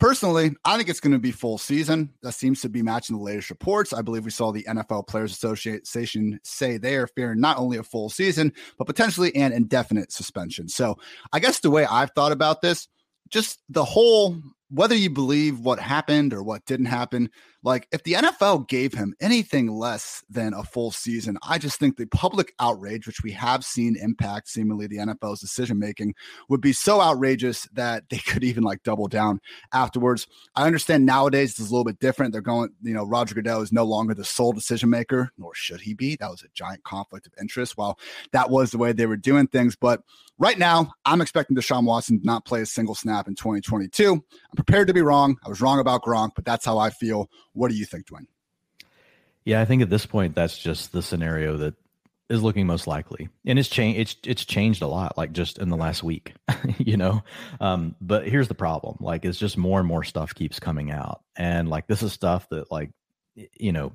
personally, 0.03 0.51
I 0.65 0.77
think 0.77 0.89
it's 0.89 0.99
going 0.99 1.13
to 1.13 1.19
be 1.21 1.31
full 1.31 1.59
season. 1.59 2.11
That 2.23 2.33
seems 2.33 2.61
to 2.63 2.69
be 2.69 2.83
matching 2.83 3.17
the 3.17 3.23
latest 3.23 3.51
reports. 3.51 3.93
I 3.93 4.03
believe 4.03 4.25
we 4.25 4.33
saw 4.33 4.51
the 4.51 4.65
NFL 4.65 5.07
Players 5.07 5.31
Association 5.31 6.41
say 6.43 6.77
they 6.77 6.97
are 6.97 7.07
fearing 7.07 7.41
not 7.41 7.57
only 7.57 7.77
a 7.77 7.85
full 7.85 8.11
season, 8.11 8.53
but 8.79 8.89
potentially 8.89 9.33
an 9.37 9.53
indefinite 9.53 10.11
suspension. 10.11 10.69
So 10.69 10.99
I 11.33 11.39
guess 11.39 11.61
the 11.61 11.71
way 11.71 11.87
I've 11.87 12.11
thought 12.17 12.33
about 12.33 12.63
this, 12.63 12.89
just 13.31 13.61
the 13.69 13.85
whole 13.85 14.37
whether 14.73 14.95
you 14.95 15.11
believe 15.11 15.61
what 15.61 15.79
happened 15.79 16.33
or 16.33 16.43
what 16.43 16.65
didn't 16.65 16.87
happen, 16.87 17.29
like 17.63 17.87
if 17.93 18.03
the 18.05 18.15
NFL 18.15 18.69
gave 18.69 18.95
him 18.95 19.15
anything 19.21 19.71
less 19.71 20.25
than 20.31 20.55
a 20.55 20.65
full 20.65 20.91
season, 20.91 21.37
I 21.47 21.59
just 21.59 21.79
think 21.79 21.97
the 21.97 22.07
public 22.07 22.55
outrage, 22.59 23.07
which 23.07 23.23
we 23.23 23.33
have 23.33 23.65
seen 23.65 23.97
impact 24.01 24.49
seemingly 24.49 24.87
the 24.87 24.97
NFL's 24.97 25.41
decision 25.41 25.79
making, 25.79 26.15
would 26.49 26.63
be 26.63 26.73
so 26.73 27.03
outrageous 27.03 27.69
that 27.75 28.05
they 28.09 28.17
could 28.27 28.43
even 28.43 28.65
like 28.65 28.83
double 28.83 29.09
down 29.09 29.41
afterwards. 29.75 30.27
I 30.57 30.67
understand 30.67 31.05
nowadays 31.05 31.51
it's 31.51 31.61
a 31.61 31.65
little 31.65 31.85
bit 31.85 31.99
different. 31.99 32.33
They're 32.33 32.41
going, 32.41 32.71
you 32.83 32.95
know, 32.95 33.05
Roger 33.05 33.35
Goodell 33.35 33.61
is 33.61 33.73
no 33.73 33.85
longer 33.85 34.15
the 34.15 34.25
sole 34.25 34.53
decision 34.53 34.89
maker, 34.89 35.31
nor 35.37 35.55
should 35.55 35.83
he 35.83 35.93
be. 35.93 36.17
That 36.17 36.31
was 36.31 36.43
a 36.43 36.49
giant 36.55 36.83
conflict 36.83 37.27
of 37.27 37.35
interest 37.39 37.77
while 37.77 37.99
that 38.33 38.49
was 38.49 38.71
the 38.71 38.79
way 38.79 38.93
they 38.93 39.07
were 39.07 39.17
doing 39.19 39.47
things. 39.49 39.77
But 39.77 40.03
right 40.39 40.59
now, 40.59 40.93
I'm 41.05 41.21
expecting 41.21 41.57
Deshaun 41.57 41.85
Watson 41.85 42.21
to 42.21 42.27
not 42.27 42.45
play 42.45 42.63
a 42.63 42.67
single 42.67 42.95
snap 42.95 43.29
in 43.29 43.35
2022. 43.35 44.13
I'm 44.13 44.62
prepared 44.65 44.87
to 44.89 44.95
be 44.95 45.03
wrong. 45.03 45.37
I 45.45 45.49
was 45.49 45.61
wrong 45.61 45.81
about 45.81 46.03
Gronk, 46.03 46.31
but 46.37 46.45
that's 46.45 46.65
how 46.65 46.79
I 46.79 46.91
feel. 46.91 47.29
What 47.53 47.71
do 47.71 47.77
you 47.77 47.85
think, 47.85 48.07
Dwain? 48.07 48.27
Yeah, 49.45 49.61
I 49.61 49.65
think 49.65 49.83
at 49.83 49.91
this 49.91 50.07
point 50.07 50.37
that's 50.37 50.57
just 50.57 50.93
the 50.93 51.03
scenario 51.03 51.57
that 51.57 51.75
is 52.31 52.43
looking 52.43 52.67
most 52.67 52.87
likely, 52.87 53.29
and 53.45 53.59
it's 53.59 53.69
changed. 53.69 53.99
It's 53.99 54.17
it's 54.25 54.45
changed 54.45 54.83
a 54.83 54.87
lot, 54.87 55.19
like 55.19 55.33
just 55.33 55.59
in 55.59 55.69
the 55.69 55.77
last 55.77 56.05
week, 56.05 56.35
you 56.79 56.97
know. 56.97 57.25
Um, 57.61 57.97
but 58.01 58.29
here's 58.29 58.49
the 58.49 58.55
problem: 58.55 58.99
like, 59.01 59.25
it's 59.25 59.39
just 59.39 59.57
more 59.57 59.81
and 59.81 59.89
more 59.89 60.05
stuff 60.05 60.35
keeps 60.35 60.61
coming 60.61 60.93
out, 60.93 61.23
and 61.37 61.69
like 61.69 61.89
this 61.89 62.03
is 62.03 62.13
stuff 62.13 62.49
that 62.51 62.71
like 62.71 62.91
you 63.35 63.73
know 63.73 63.93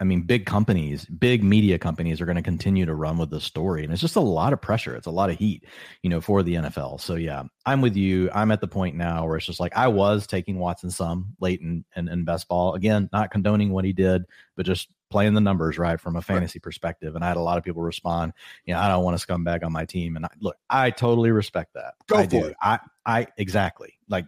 I 0.00 0.04
mean, 0.04 0.22
big 0.22 0.46
companies, 0.46 1.04
big 1.06 1.42
media 1.42 1.78
companies 1.78 2.20
are 2.20 2.24
going 2.24 2.36
to 2.36 2.42
continue 2.42 2.86
to 2.86 2.94
run 2.94 3.18
with 3.18 3.30
the 3.30 3.40
story. 3.40 3.82
And 3.82 3.92
it's 3.92 4.00
just 4.00 4.14
a 4.14 4.20
lot 4.20 4.52
of 4.52 4.60
pressure. 4.60 4.94
It's 4.94 5.08
a 5.08 5.10
lot 5.10 5.28
of 5.28 5.36
heat, 5.36 5.64
you 6.02 6.10
know, 6.10 6.20
for 6.20 6.44
the 6.44 6.54
NFL. 6.54 7.00
So, 7.00 7.16
yeah, 7.16 7.42
I'm 7.66 7.80
with 7.80 7.96
you. 7.96 8.30
I'm 8.32 8.52
at 8.52 8.60
the 8.60 8.68
point 8.68 8.94
now 8.94 9.26
where 9.26 9.36
it's 9.36 9.46
just 9.46 9.58
like 9.58 9.76
I 9.76 9.88
was 9.88 10.26
taking 10.26 10.58
Watson 10.58 10.90
some 10.90 11.34
late 11.40 11.60
in, 11.60 11.84
in, 11.96 12.08
in 12.08 12.24
best 12.24 12.46
ball. 12.46 12.74
Again, 12.74 13.10
not 13.12 13.32
condoning 13.32 13.70
what 13.72 13.84
he 13.84 13.92
did, 13.92 14.24
but 14.56 14.66
just 14.66 14.88
playing 15.10 15.34
the 15.34 15.40
numbers 15.40 15.78
right 15.78 16.00
from 16.00 16.14
a 16.14 16.22
fantasy 16.22 16.58
right. 16.58 16.62
perspective. 16.62 17.16
And 17.16 17.24
I 17.24 17.28
had 17.28 17.36
a 17.36 17.42
lot 17.42 17.58
of 17.58 17.64
people 17.64 17.82
respond, 17.82 18.34
you 18.66 18.74
know, 18.74 18.80
I 18.80 18.88
don't 18.88 19.02
want 19.02 19.18
to 19.18 19.26
scumbag 19.26 19.64
on 19.64 19.72
my 19.72 19.84
team. 19.84 20.16
And 20.16 20.26
I, 20.26 20.28
look, 20.40 20.56
I 20.70 20.90
totally 20.90 21.32
respect 21.32 21.74
that. 21.74 21.94
Go 22.06 22.16
I 22.18 22.24
for 22.24 22.30
do. 22.30 22.44
it. 22.46 22.56
I, 22.62 22.78
I, 23.04 23.26
exactly. 23.36 23.94
Like 24.08 24.26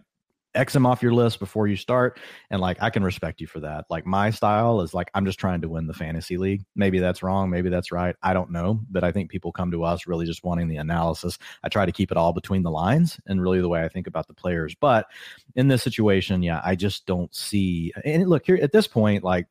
X 0.53 0.73
them 0.73 0.85
off 0.85 1.01
your 1.01 1.13
list 1.13 1.39
before 1.39 1.67
you 1.67 1.75
start. 1.75 2.19
And 2.49 2.61
like, 2.61 2.77
I 2.81 2.89
can 2.89 3.03
respect 3.03 3.39
you 3.41 3.47
for 3.47 3.59
that. 3.61 3.85
Like, 3.89 4.05
my 4.05 4.29
style 4.29 4.81
is 4.81 4.93
like, 4.93 5.09
I'm 5.13 5.25
just 5.25 5.39
trying 5.39 5.61
to 5.61 5.69
win 5.69 5.87
the 5.87 5.93
fantasy 5.93 6.37
league. 6.37 6.63
Maybe 6.75 6.99
that's 6.99 7.23
wrong. 7.23 7.49
Maybe 7.49 7.69
that's 7.69 7.91
right. 7.91 8.15
I 8.21 8.33
don't 8.33 8.51
know. 8.51 8.81
But 8.89 9.03
I 9.03 9.11
think 9.11 9.29
people 9.29 9.51
come 9.51 9.71
to 9.71 9.83
us 9.83 10.07
really 10.07 10.25
just 10.25 10.43
wanting 10.43 10.67
the 10.67 10.77
analysis. 10.77 11.37
I 11.63 11.69
try 11.69 11.85
to 11.85 11.91
keep 11.91 12.11
it 12.11 12.17
all 12.17 12.33
between 12.33 12.63
the 12.63 12.71
lines 12.71 13.19
and 13.27 13.41
really 13.41 13.61
the 13.61 13.69
way 13.69 13.83
I 13.83 13.89
think 13.89 14.07
about 14.07 14.27
the 14.27 14.33
players. 14.33 14.75
But 14.75 15.07
in 15.55 15.67
this 15.67 15.83
situation, 15.83 16.43
yeah, 16.43 16.61
I 16.63 16.75
just 16.75 17.05
don't 17.05 17.33
see. 17.33 17.93
And 18.03 18.27
look, 18.27 18.45
here 18.45 18.59
at 18.61 18.71
this 18.71 18.87
point, 18.87 19.23
like, 19.23 19.47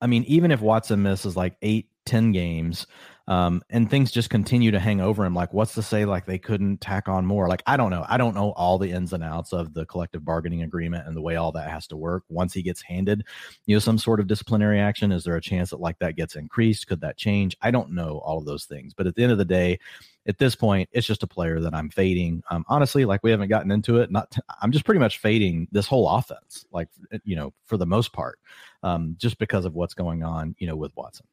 I 0.00 0.06
mean, 0.06 0.24
even 0.24 0.50
if 0.50 0.60
Watson 0.60 1.02
misses 1.02 1.36
like 1.36 1.56
eight, 1.62 1.88
10 2.06 2.32
games, 2.32 2.86
Um, 3.28 3.62
and 3.70 3.88
things 3.88 4.10
just 4.10 4.30
continue 4.30 4.72
to 4.72 4.80
hang 4.80 5.00
over 5.00 5.24
him. 5.24 5.34
Like, 5.34 5.52
what's 5.52 5.74
to 5.74 5.82
say 5.82 6.04
like 6.04 6.26
they 6.26 6.38
couldn't 6.38 6.80
tack 6.80 7.08
on 7.08 7.24
more? 7.24 7.48
Like, 7.48 7.62
I 7.66 7.76
don't 7.76 7.90
know. 7.90 8.04
I 8.08 8.16
don't 8.16 8.34
know 8.34 8.50
all 8.52 8.78
the 8.78 8.90
ins 8.90 9.12
and 9.12 9.22
outs 9.22 9.52
of 9.52 9.74
the 9.74 9.86
collective 9.86 10.24
bargaining 10.24 10.62
agreement 10.62 11.06
and 11.06 11.16
the 11.16 11.22
way 11.22 11.36
all 11.36 11.52
that 11.52 11.70
has 11.70 11.86
to 11.88 11.96
work. 11.96 12.24
Once 12.28 12.52
he 12.52 12.62
gets 12.62 12.82
handed, 12.82 13.24
you 13.66 13.76
know, 13.76 13.80
some 13.80 13.98
sort 13.98 14.18
of 14.18 14.26
disciplinary 14.26 14.80
action, 14.80 15.12
is 15.12 15.24
there 15.24 15.36
a 15.36 15.40
chance 15.40 15.70
that 15.70 15.80
like 15.80 15.98
that 16.00 16.16
gets 16.16 16.34
increased? 16.34 16.88
Could 16.88 17.00
that 17.02 17.16
change? 17.16 17.56
I 17.62 17.70
don't 17.70 17.92
know 17.92 18.18
all 18.24 18.38
of 18.38 18.44
those 18.44 18.64
things. 18.64 18.92
But 18.92 19.06
at 19.06 19.14
the 19.14 19.22
end 19.22 19.32
of 19.32 19.38
the 19.38 19.44
day, 19.44 19.78
at 20.26 20.38
this 20.38 20.54
point, 20.54 20.88
it's 20.92 21.06
just 21.06 21.22
a 21.22 21.28
player 21.28 21.60
that 21.60 21.74
I'm 21.74 21.90
fading. 21.90 22.42
Um, 22.50 22.64
honestly, 22.68 23.04
like 23.04 23.22
we 23.22 23.30
haven't 23.30 23.48
gotten 23.48 23.70
into 23.70 23.98
it. 23.98 24.10
Not, 24.10 24.36
I'm 24.60 24.72
just 24.72 24.84
pretty 24.84 25.00
much 25.00 25.18
fading 25.18 25.68
this 25.72 25.86
whole 25.86 26.08
offense, 26.08 26.64
like 26.72 26.88
you 27.24 27.36
know, 27.36 27.52
for 27.64 27.76
the 27.76 27.86
most 27.86 28.12
part, 28.12 28.38
um, 28.82 29.16
just 29.18 29.38
because 29.38 29.64
of 29.64 29.74
what's 29.74 29.94
going 29.94 30.22
on, 30.22 30.54
you 30.58 30.66
know, 30.66 30.76
with 30.76 30.96
Watson. 30.96 31.26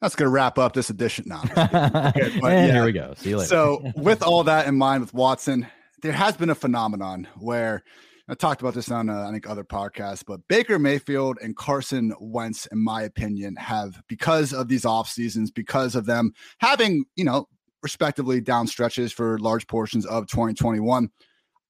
That's 0.00 0.16
going 0.16 0.26
to 0.26 0.30
wrap 0.30 0.58
up 0.58 0.74
this 0.74 0.90
edition 0.90 1.26
now. 1.28 1.42
Okay, 2.14 2.38
yeah. 2.42 2.72
here 2.72 2.84
we 2.84 2.92
go. 2.92 3.14
See 3.16 3.30
you 3.30 3.38
later. 3.38 3.48
So, 3.48 3.82
with 3.96 4.22
all 4.22 4.44
that 4.44 4.66
in 4.66 4.76
mind, 4.76 5.00
with 5.00 5.14
Watson, 5.14 5.66
there 6.02 6.12
has 6.12 6.36
been 6.36 6.50
a 6.50 6.54
phenomenon 6.54 7.26
where 7.36 7.82
I 8.28 8.34
talked 8.34 8.60
about 8.60 8.74
this 8.74 8.90
on 8.90 9.10
uh, 9.10 9.26
I 9.28 9.32
think 9.32 9.48
other 9.48 9.64
podcasts, 9.64 10.24
but 10.26 10.40
Baker 10.48 10.78
Mayfield 10.78 11.38
and 11.42 11.56
Carson 11.56 12.12
Wentz, 12.20 12.66
in 12.66 12.82
my 12.82 13.02
opinion, 13.02 13.56
have 13.56 14.02
because 14.08 14.52
of 14.52 14.68
these 14.68 14.84
off 14.84 15.08
seasons, 15.08 15.50
because 15.50 15.94
of 15.94 16.06
them 16.06 16.32
having 16.58 17.04
you 17.16 17.24
know 17.24 17.48
respectively 17.82 18.40
down 18.40 18.66
stretches 18.66 19.12
for 19.12 19.38
large 19.38 19.66
portions 19.66 20.06
of 20.06 20.26
2021. 20.26 21.10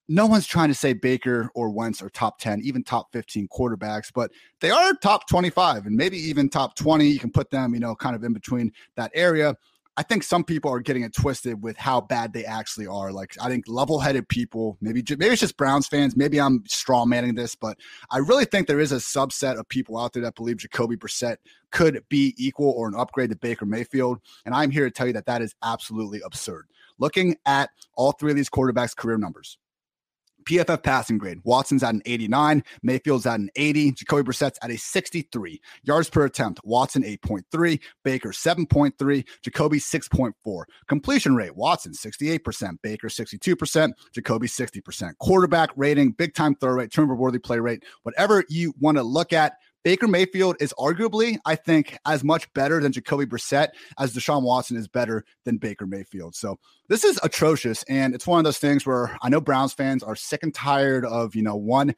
No 0.08 0.26
one's 0.26 0.46
trying 0.46 0.68
to 0.68 0.74
say 0.74 0.92
Baker 0.92 1.50
or 1.54 1.70
Wentz 1.70 2.02
are 2.02 2.10
top 2.10 2.38
10, 2.38 2.60
even 2.62 2.84
top 2.84 3.10
15 3.12 3.48
quarterbacks, 3.48 4.10
but 4.14 4.30
they 4.60 4.70
are 4.70 4.92
top 4.94 5.26
25 5.28 5.86
and 5.86 5.96
maybe 5.96 6.18
even 6.18 6.50
top 6.50 6.76
20. 6.76 7.06
You 7.06 7.18
can 7.18 7.30
put 7.30 7.50
them, 7.50 7.72
you 7.72 7.80
know, 7.80 7.94
kind 7.94 8.14
of 8.14 8.22
in 8.22 8.34
between 8.34 8.70
that 8.96 9.10
area. 9.14 9.56
I 9.96 10.02
think 10.02 10.24
some 10.24 10.42
people 10.42 10.72
are 10.72 10.80
getting 10.80 11.04
it 11.04 11.14
twisted 11.14 11.62
with 11.62 11.76
how 11.76 12.00
bad 12.00 12.32
they 12.32 12.44
actually 12.44 12.86
are. 12.86 13.12
Like 13.12 13.36
I 13.40 13.48
think 13.48 13.64
level-headed 13.68 14.28
people, 14.28 14.76
maybe 14.80 15.04
maybe 15.10 15.26
it's 15.26 15.40
just 15.40 15.56
Browns 15.56 15.86
fans. 15.86 16.16
Maybe 16.16 16.40
I'm 16.40 16.64
straw 16.66 17.04
manning 17.06 17.36
this, 17.36 17.54
but 17.54 17.78
I 18.10 18.18
really 18.18 18.44
think 18.44 18.66
there 18.66 18.80
is 18.80 18.90
a 18.90 18.96
subset 18.96 19.58
of 19.58 19.68
people 19.68 19.96
out 19.96 20.12
there 20.12 20.22
that 20.22 20.34
believe 20.34 20.56
Jacoby 20.56 20.96
Brissett 20.96 21.36
could 21.70 22.02
be 22.08 22.34
equal 22.36 22.72
or 22.72 22.88
an 22.88 22.94
upgrade 22.96 23.30
to 23.30 23.36
Baker 23.36 23.66
Mayfield. 23.66 24.18
And 24.44 24.54
I'm 24.54 24.70
here 24.70 24.84
to 24.84 24.90
tell 24.90 25.06
you 25.06 25.12
that 25.12 25.26
that 25.26 25.42
is 25.42 25.54
absolutely 25.62 26.20
absurd. 26.22 26.66
Looking 26.98 27.36
at 27.46 27.70
all 27.94 28.12
three 28.12 28.32
of 28.32 28.36
these 28.36 28.50
quarterbacks' 28.50 28.96
career 28.96 29.18
numbers, 29.18 29.58
PFF 30.44 30.82
passing 30.82 31.18
grade. 31.18 31.40
Watson's 31.44 31.82
at 31.82 31.94
an 31.94 32.02
89. 32.06 32.62
Mayfield's 32.82 33.26
at 33.26 33.40
an 33.40 33.50
80. 33.56 33.92
Jacoby 33.92 34.22
Brissett's 34.22 34.58
at 34.62 34.70
a 34.70 34.76
63. 34.76 35.60
Yards 35.82 36.10
per 36.10 36.24
attempt. 36.24 36.60
Watson 36.64 37.02
8.3. 37.02 37.80
Baker 38.02 38.30
7.3. 38.30 39.26
Jacoby 39.42 39.78
6.4. 39.78 40.64
Completion 40.88 41.34
rate. 41.34 41.56
Watson 41.56 41.92
68%. 41.92 42.78
Baker 42.82 43.08
62%. 43.08 43.92
Jacoby 44.12 44.46
60%. 44.46 45.18
Quarterback 45.18 45.70
rating. 45.76 46.12
Big 46.12 46.34
time 46.34 46.54
throw 46.56 46.72
rate. 46.72 46.92
Turnover 46.92 47.14
worthy 47.14 47.38
play 47.38 47.58
rate. 47.58 47.84
Whatever 48.02 48.44
you 48.48 48.74
want 48.80 48.96
to 48.96 49.02
look 49.02 49.32
at. 49.32 49.54
Baker 49.84 50.08
Mayfield 50.08 50.56
is 50.60 50.74
arguably, 50.78 51.38
I 51.44 51.54
think, 51.56 51.98
as 52.06 52.24
much 52.24 52.52
better 52.54 52.80
than 52.80 52.90
Jacoby 52.90 53.26
Brissett 53.26 53.68
as 53.98 54.14
Deshaun 54.14 54.42
Watson 54.42 54.78
is 54.78 54.88
better 54.88 55.24
than 55.44 55.58
Baker 55.58 55.86
Mayfield. 55.86 56.34
So 56.34 56.58
this 56.88 57.04
is 57.04 57.20
atrocious. 57.22 57.82
And 57.84 58.14
it's 58.14 58.26
one 58.26 58.38
of 58.38 58.44
those 58.44 58.58
things 58.58 58.86
where 58.86 59.16
I 59.20 59.28
know 59.28 59.42
Browns 59.42 59.74
fans 59.74 60.02
are 60.02 60.16
sick 60.16 60.42
and 60.42 60.54
tired 60.54 61.04
of, 61.04 61.36
you 61.36 61.42
know, 61.42 61.54
one 61.54 61.94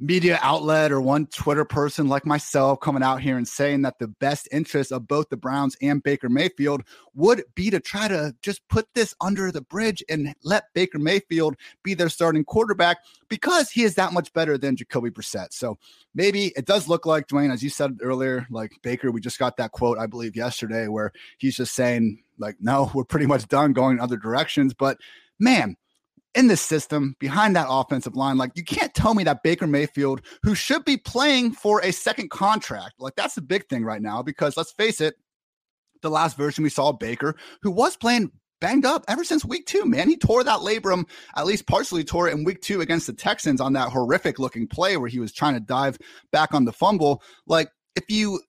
media 0.00 0.38
outlet 0.40 0.90
or 0.90 1.00
one 1.00 1.26
Twitter 1.26 1.64
person 1.64 2.08
like 2.08 2.24
myself 2.24 2.80
coming 2.80 3.02
out 3.02 3.20
here 3.20 3.36
and 3.36 3.46
saying 3.46 3.82
that 3.82 3.98
the 3.98 4.08
best 4.08 4.48
interest 4.50 4.90
of 4.90 5.06
both 5.06 5.28
the 5.28 5.36
Browns 5.36 5.76
and 5.82 6.02
Baker 6.02 6.30
Mayfield 6.30 6.82
would 7.14 7.44
be 7.54 7.68
to 7.68 7.80
try 7.80 8.08
to 8.08 8.34
just 8.40 8.66
put 8.68 8.88
this 8.94 9.14
under 9.20 9.52
the 9.52 9.60
bridge 9.60 10.02
and 10.08 10.34
let 10.42 10.64
Baker 10.72 10.98
Mayfield 10.98 11.54
be 11.82 11.92
their 11.92 12.08
starting 12.08 12.44
quarterback 12.44 12.96
because 13.28 13.70
he 13.70 13.82
is 13.82 13.94
that 13.96 14.14
much 14.14 14.32
better 14.32 14.56
than 14.56 14.74
Jacoby 14.74 15.10
Brissett. 15.10 15.52
So 15.52 15.78
maybe 16.14 16.46
it 16.56 16.64
does 16.64 16.88
look 16.88 17.04
like 17.04 17.26
Dwain, 17.28 17.52
as 17.52 17.62
you 17.62 17.68
said 17.68 17.98
earlier, 18.00 18.46
like 18.50 18.72
Baker, 18.82 19.10
we 19.10 19.20
just 19.20 19.38
got 19.38 19.58
that 19.58 19.72
quote, 19.72 19.98
I 19.98 20.06
believe, 20.06 20.34
yesterday, 20.34 20.88
where 20.88 21.12
he's 21.36 21.56
just 21.56 21.74
saying, 21.74 22.22
like, 22.38 22.56
no, 22.58 22.90
we're 22.94 23.04
pretty 23.04 23.26
much 23.26 23.46
done 23.48 23.74
going 23.74 23.98
in 23.98 24.00
other 24.00 24.16
directions. 24.16 24.72
But 24.72 24.96
man, 25.38 25.76
in 26.34 26.46
this 26.46 26.60
system 26.60 27.16
behind 27.18 27.56
that 27.56 27.66
offensive 27.68 28.14
line. 28.14 28.38
Like 28.38 28.52
you 28.54 28.64
can't 28.64 28.94
tell 28.94 29.14
me 29.14 29.24
that 29.24 29.42
Baker 29.42 29.66
Mayfield, 29.66 30.22
who 30.42 30.54
should 30.54 30.84
be 30.84 30.96
playing 30.96 31.52
for 31.52 31.80
a 31.80 31.92
second 31.92 32.30
contract, 32.30 32.94
like 32.98 33.16
that's 33.16 33.34
the 33.34 33.42
big 33.42 33.68
thing 33.68 33.84
right 33.84 34.02
now, 34.02 34.22
because 34.22 34.56
let's 34.56 34.72
face 34.72 35.00
it, 35.00 35.14
the 36.02 36.10
last 36.10 36.36
version 36.36 36.64
we 36.64 36.70
saw 36.70 36.92
Baker, 36.92 37.34
who 37.62 37.70
was 37.70 37.96
playing 37.96 38.30
banged 38.60 38.84
up 38.84 39.04
ever 39.08 39.24
since 39.24 39.44
week 39.44 39.66
two, 39.66 39.84
man. 39.84 40.08
He 40.08 40.16
tore 40.16 40.44
that 40.44 40.60
labrum, 40.60 41.08
at 41.34 41.46
least 41.46 41.66
partially 41.66 42.04
tore 42.04 42.28
it 42.28 42.34
in 42.34 42.44
week 42.44 42.60
two 42.60 42.80
against 42.80 43.06
the 43.06 43.12
Texans 43.12 43.60
on 43.60 43.72
that 43.72 43.90
horrific 43.90 44.38
looking 44.38 44.66
play 44.66 44.96
where 44.96 45.08
he 45.08 45.18
was 45.18 45.32
trying 45.32 45.54
to 45.54 45.60
dive 45.60 45.98
back 46.30 46.54
on 46.54 46.64
the 46.64 46.72
fumble. 46.72 47.22
Like 47.46 47.70
if 47.96 48.04
you 48.08 48.40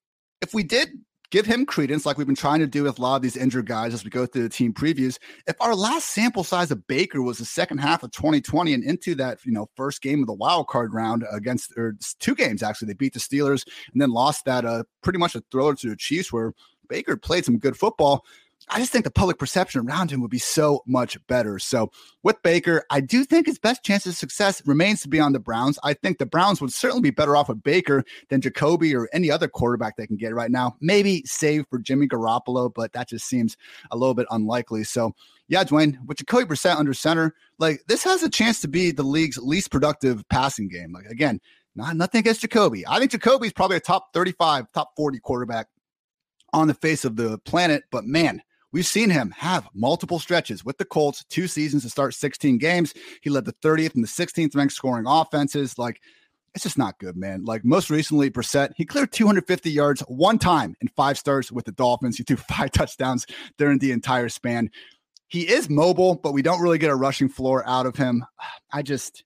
if 0.42 0.54
we 0.54 0.64
did 0.64 0.90
give 1.32 1.46
him 1.46 1.66
credence 1.66 2.06
like 2.06 2.18
we've 2.18 2.28
been 2.28 2.36
trying 2.36 2.60
to 2.60 2.68
do 2.68 2.84
with 2.84 3.00
a 3.00 3.02
lot 3.02 3.16
of 3.16 3.22
these 3.22 3.38
injured 3.38 3.66
guys 3.66 3.94
as 3.94 4.04
we 4.04 4.10
go 4.10 4.26
through 4.26 4.44
the 4.44 4.50
team 4.50 4.74
previews. 4.74 5.18
If 5.48 5.56
our 5.62 5.74
last 5.74 6.10
sample 6.10 6.44
size 6.44 6.70
of 6.70 6.86
Baker 6.88 7.22
was 7.22 7.40
the 7.40 7.46
second 7.46 7.80
half 7.80 8.04
of 8.04 8.12
2020 8.12 8.74
and 8.74 8.84
into 8.84 9.16
that, 9.16 9.44
you 9.46 9.52
know, 9.52 9.70
first 9.76 10.02
game 10.02 10.20
of 10.22 10.28
the 10.28 10.34
wild 10.34 10.68
card 10.68 10.94
round 10.94 11.26
against 11.32 11.72
or 11.78 11.96
two 12.20 12.36
games 12.36 12.62
actually, 12.62 12.88
they 12.88 12.94
beat 12.94 13.14
the 13.14 13.20
Steelers 13.20 13.66
and 13.92 14.02
then 14.02 14.12
lost 14.12 14.46
that 14.46 14.66
uh 14.66 14.84
pretty 15.02 15.20
much 15.20 15.36
a 15.36 15.44
thriller 15.52 15.74
to 15.76 15.90
the 15.90 15.96
Chiefs 15.96 16.32
where 16.32 16.54
Baker 16.90 17.16
played 17.16 17.46
some 17.46 17.58
good 17.58 17.78
football. 17.78 18.26
I 18.70 18.80
just 18.80 18.92
think 18.92 19.06
the 19.06 19.12
public 19.12 19.38
perception 19.38 19.82
around 19.82 20.12
him 20.12 20.22
would 20.22 20.32
be 20.32 20.40
so 20.40 20.82
much 20.86 21.18
better. 21.28 21.60
So 21.60 21.92
with 22.24 22.42
Baker, 22.44 22.84
I 22.90 23.02
do 23.02 23.26
think 23.26 23.48
his 23.48 23.60
best 23.60 23.84
chance 23.84 24.06
of 24.06 24.16
success 24.16 24.62
remains 24.66 25.02
to 25.02 25.10
be 25.10 25.20
on 25.20 25.34
the 25.34 25.40
Browns. 25.40 25.80
I 25.84 25.94
think 25.94 26.20
the 26.20 26.26
Browns 26.26 26.62
would 26.62 26.72
certainly 26.72 27.02
be 27.02 27.12
better 27.12 27.36
off 27.36 27.50
with 27.50 27.64
Baker 27.64 28.04
than 28.30 28.40
Jacoby 28.40 28.96
or 28.96 29.10
any 29.14 29.32
other 29.32 29.48
quarterback 29.48 29.98
they 29.98 30.08
can 30.08 30.18
get 30.18 30.34
right 30.34 30.52
now. 30.52 30.76
Maybe 30.80 31.24
save 31.26 31.66
for 31.70 31.80
Jimmy 31.80 32.08
Garoppolo, 32.08 32.72
but 32.74 32.94
that 32.94 33.10
just 33.10 33.26
seems 33.26 33.58
a 33.90 33.98
little 33.98 34.14
bit 34.14 34.28
unlikely. 34.30 34.84
So 34.84 35.14
yeah, 35.48 35.64
Dwain, 35.64 35.98
with 36.06 36.18
Jacoby 36.18 36.46
Brissett 36.46 36.78
under 36.78 36.94
center, 36.94 37.34
like 37.58 37.82
this 37.88 38.04
has 38.04 38.24
a 38.24 38.30
chance 38.30 38.62
to 38.62 38.68
be 38.68 38.92
the 38.92 39.04
league's 39.04 39.38
least 39.38 39.72
productive 39.72 40.28
passing 40.30 40.70
game. 40.70 40.94
Like 40.94 41.08
again, 41.08 41.42
not 41.76 41.96
nothing 41.96 42.20
against 42.20 42.42
Jacoby. 42.42 42.86
I 42.88 43.00
think 43.00 43.12
Jacoby's 43.12 43.54
probably 43.54 43.78
a 43.78 43.82
top 43.82 44.14
35, 44.14 44.72
top 44.72 44.92
40 44.96 45.20
quarterback 45.20 45.68
on 46.54 46.68
the 46.68 46.74
face 46.74 47.06
of 47.06 47.16
the 47.16 47.38
planet, 47.40 47.84
but 47.92 48.06
man, 48.06 48.42
We've 48.74 48.86
seen 48.86 49.10
him 49.10 49.34
have 49.38 49.68
multiple 49.74 50.20
stretches 50.20 50.64
with 50.64 50.78
the 50.78 50.86
Colts, 50.86 51.26
two 51.30 51.48
seasons 51.48 51.84
to 51.84 51.90
start 51.90 52.14
16 52.14 52.58
games. 52.58 52.94
He 53.22 53.30
led 53.30 53.46
the 53.46 53.54
30th 53.54 53.96
and 53.96 54.04
the 54.04 54.08
16th 54.08 54.56
ranked 54.56 54.74
scoring 54.74 55.06
offenses. 55.08 55.78
Like, 55.78 56.02
it's 56.54 56.64
just 56.64 56.78
not 56.78 57.00
good, 57.00 57.16
man. 57.16 57.46
Like 57.46 57.64
most 57.64 57.90
recently, 57.90 58.30
Brissett, 58.30 58.72
he 58.76 58.86
cleared 58.86 59.12
250 59.12 59.72
yards 59.72 60.02
one 60.02 60.38
time 60.38 60.76
in 60.82 60.88
five 60.90 61.18
starts 61.18 61.52
with 61.52 61.66
the 61.66 61.72
Dolphins. 61.72 62.18
He 62.18 62.24
threw 62.24 62.38
five 62.38 62.72
touchdowns 62.72 63.26
during 63.58 63.80
the 63.80 63.92
entire 63.92 64.30
span. 64.30 64.70
He 65.28 65.50
is 65.50 65.70
mobile, 65.70 66.16
but 66.16 66.34
we 66.34 66.42
don't 66.42 66.62
really 66.62 66.78
get 66.78 66.90
a 66.90 66.96
rushing 66.96 67.30
floor 67.30 67.68
out 67.68 67.86
of 67.86 67.96
him. 67.96 68.26
I 68.74 68.82
just, 68.82 69.24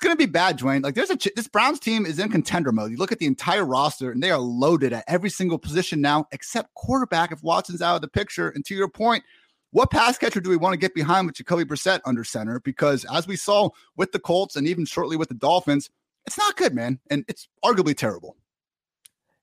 it's 0.00 0.06
going 0.06 0.16
to 0.16 0.26
be 0.26 0.32
bad, 0.32 0.58
Dwain. 0.58 0.82
Like 0.82 0.94
there's 0.94 1.10
a 1.10 1.18
this 1.36 1.46
Browns 1.46 1.78
team 1.78 2.06
is 2.06 2.18
in 2.18 2.30
contender 2.30 2.72
mode. 2.72 2.90
You 2.90 2.96
look 2.96 3.12
at 3.12 3.18
the 3.18 3.26
entire 3.26 3.66
roster 3.66 4.10
and 4.10 4.22
they 4.22 4.30
are 4.30 4.38
loaded 4.38 4.94
at 4.94 5.04
every 5.06 5.28
single 5.28 5.58
position 5.58 6.00
now, 6.00 6.24
except 6.32 6.72
quarterback. 6.72 7.32
If 7.32 7.42
Watson's 7.42 7.82
out 7.82 7.96
of 7.96 8.00
the 8.00 8.08
picture, 8.08 8.48
and 8.48 8.64
to 8.64 8.74
your 8.74 8.88
point, 8.88 9.24
what 9.72 9.90
pass 9.90 10.16
catcher 10.16 10.40
do 10.40 10.48
we 10.48 10.56
want 10.56 10.72
to 10.72 10.78
get 10.78 10.94
behind 10.94 11.26
with 11.26 11.36
Jacoby 11.36 11.66
Brissett 11.66 12.00
under 12.06 12.24
center? 12.24 12.60
Because 12.60 13.04
as 13.12 13.26
we 13.26 13.36
saw 13.36 13.68
with 13.94 14.12
the 14.12 14.18
Colts 14.18 14.56
and 14.56 14.66
even 14.66 14.86
shortly 14.86 15.18
with 15.18 15.28
the 15.28 15.34
Dolphins, 15.34 15.90
it's 16.24 16.38
not 16.38 16.56
good, 16.56 16.74
man, 16.74 16.98
and 17.10 17.26
it's 17.28 17.46
arguably 17.62 17.94
terrible. 17.94 18.36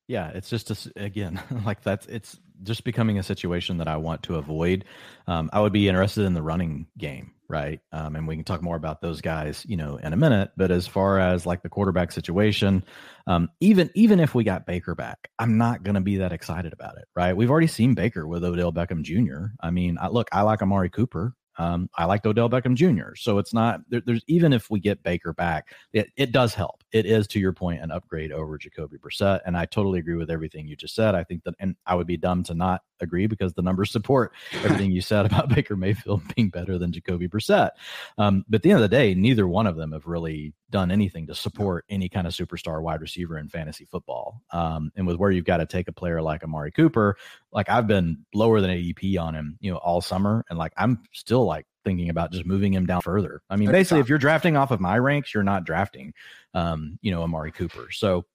Yeah, 0.07 0.29
it's 0.29 0.49
just 0.49 0.71
a, 0.71 0.91
again 0.95 1.39
like 1.65 1.83
that's 1.83 2.07
it's 2.07 2.39
just 2.63 2.83
becoming 2.83 3.19
a 3.19 3.23
situation 3.23 3.77
that 3.77 3.87
I 3.87 3.97
want 3.97 4.23
to 4.23 4.35
avoid. 4.35 4.85
Um, 5.27 5.49
I 5.53 5.61
would 5.61 5.73
be 5.73 5.87
interested 5.87 6.25
in 6.25 6.33
the 6.33 6.41
running 6.41 6.87
game 6.97 7.33
right? 7.49 7.79
Um, 7.91 8.15
and 8.15 8.27
we 8.27 8.35
can 8.35 8.43
talk 8.43 8.61
more 8.61 8.75
about 8.75 9.01
those 9.01 9.21
guys, 9.21 9.65
you 9.67 9.77
know, 9.77 9.97
in 9.97 10.13
a 10.13 10.17
minute. 10.17 10.51
But 10.57 10.71
as 10.71 10.87
far 10.87 11.19
as 11.19 11.45
like 11.45 11.63
the 11.63 11.69
quarterback 11.69 12.11
situation, 12.11 12.83
um, 13.25 13.49
even 13.59 13.89
even 13.95 14.19
if 14.19 14.35
we 14.35 14.43
got 14.43 14.65
Baker 14.65 14.95
back, 14.95 15.29
I'm 15.39 15.57
not 15.57 15.83
going 15.83 15.95
to 15.95 16.01
be 16.01 16.17
that 16.17 16.33
excited 16.33 16.73
about 16.73 16.97
it, 16.97 17.05
right? 17.15 17.35
We've 17.35 17.51
already 17.51 17.67
seen 17.67 17.93
Baker 17.93 18.27
with 18.27 18.43
Odell 18.43 18.73
Beckham 18.73 19.03
Jr. 19.03 19.53
I 19.61 19.71
mean, 19.71 19.97
I, 19.99 20.07
look, 20.09 20.29
I 20.31 20.41
like 20.41 20.61
Amari 20.61 20.89
Cooper. 20.89 21.35
Um, 21.57 21.89
I 21.95 22.05
liked 22.05 22.25
Odell 22.25 22.49
Beckham 22.49 22.75
Jr. 22.75 23.15
So 23.15 23.37
it's 23.37 23.53
not 23.53 23.81
there, 23.89 24.01
there's 24.05 24.23
even 24.27 24.53
if 24.53 24.69
we 24.69 24.79
get 24.79 25.03
Baker 25.03 25.33
back, 25.33 25.73
it, 25.93 26.09
it 26.15 26.31
does 26.31 26.53
help. 26.53 26.83
It 26.91 27.05
is 27.05 27.27
to 27.27 27.39
your 27.39 27.53
point 27.53 27.81
an 27.81 27.91
upgrade 27.91 28.31
over 28.31 28.57
Jacoby 28.57 28.97
Brissett, 28.97 29.41
and 29.45 29.57
I 29.57 29.65
totally 29.65 29.99
agree 29.99 30.15
with 30.15 30.29
everything 30.29 30.67
you 30.67 30.75
just 30.75 30.95
said. 30.95 31.15
I 31.15 31.23
think 31.23 31.43
that, 31.43 31.55
and 31.59 31.75
I 31.85 31.95
would 31.95 32.07
be 32.07 32.17
dumb 32.17 32.43
to 32.43 32.53
not 32.53 32.81
agree 32.99 33.27
because 33.27 33.53
the 33.53 33.61
numbers 33.61 33.91
support 33.91 34.33
everything 34.63 34.91
you 34.91 35.01
said 35.01 35.25
about 35.27 35.49
Baker 35.49 35.75
Mayfield 35.75 36.21
being 36.35 36.49
better 36.49 36.77
than 36.77 36.91
Jacoby 36.91 37.27
Brissett. 37.27 37.71
Um, 38.17 38.45
but 38.47 38.57
at 38.57 38.63
the 38.63 38.71
end 38.71 38.83
of 38.83 38.89
the 38.89 38.95
day, 38.95 39.13
neither 39.13 39.47
one 39.47 39.67
of 39.67 39.75
them 39.75 39.91
have 39.91 40.05
really 40.07 40.53
done 40.69 40.91
anything 40.91 41.27
to 41.27 41.35
support 41.35 41.85
any 41.89 42.09
kind 42.09 42.27
of 42.27 42.33
superstar 42.33 42.81
wide 42.81 43.01
receiver 43.01 43.37
in 43.37 43.47
fantasy 43.47 43.85
football. 43.85 44.41
Um, 44.51 44.91
and 44.95 45.07
with 45.07 45.17
where 45.17 45.31
you've 45.31 45.45
got 45.45 45.57
to 45.57 45.65
take 45.65 45.87
a 45.87 45.93
player 45.93 46.21
like 46.21 46.43
Amari 46.43 46.71
Cooper, 46.71 47.17
like 47.51 47.69
I've 47.69 47.87
been 47.87 48.25
lower 48.33 48.59
than 48.59 48.71
ADP 48.71 49.19
on 49.19 49.33
him, 49.33 49.57
you 49.61 49.71
know, 49.71 49.77
all 49.77 50.01
summer, 50.01 50.43
and 50.49 50.59
like 50.59 50.73
I'm 50.77 51.03
still 51.13 51.45
like 51.47 51.65
thinking 51.83 52.09
about 52.09 52.31
just 52.31 52.45
moving 52.45 52.73
him 52.73 52.85
down 52.85 53.01
further. 53.01 53.41
I 53.49 53.55
mean, 53.55 53.71
basically, 53.71 54.01
if 54.01 54.09
you're 54.09 54.17
drafting 54.17 54.57
off 54.57 54.71
of 54.71 54.79
my 54.79 54.99
ranks, 54.99 55.33
you're 55.33 55.43
not 55.43 55.63
drafting, 55.63 56.13
um, 56.53 56.99
you 57.01 57.11
know, 57.11 57.23
Amari 57.23 57.51
Cooper. 57.51 57.91
So 57.91 58.25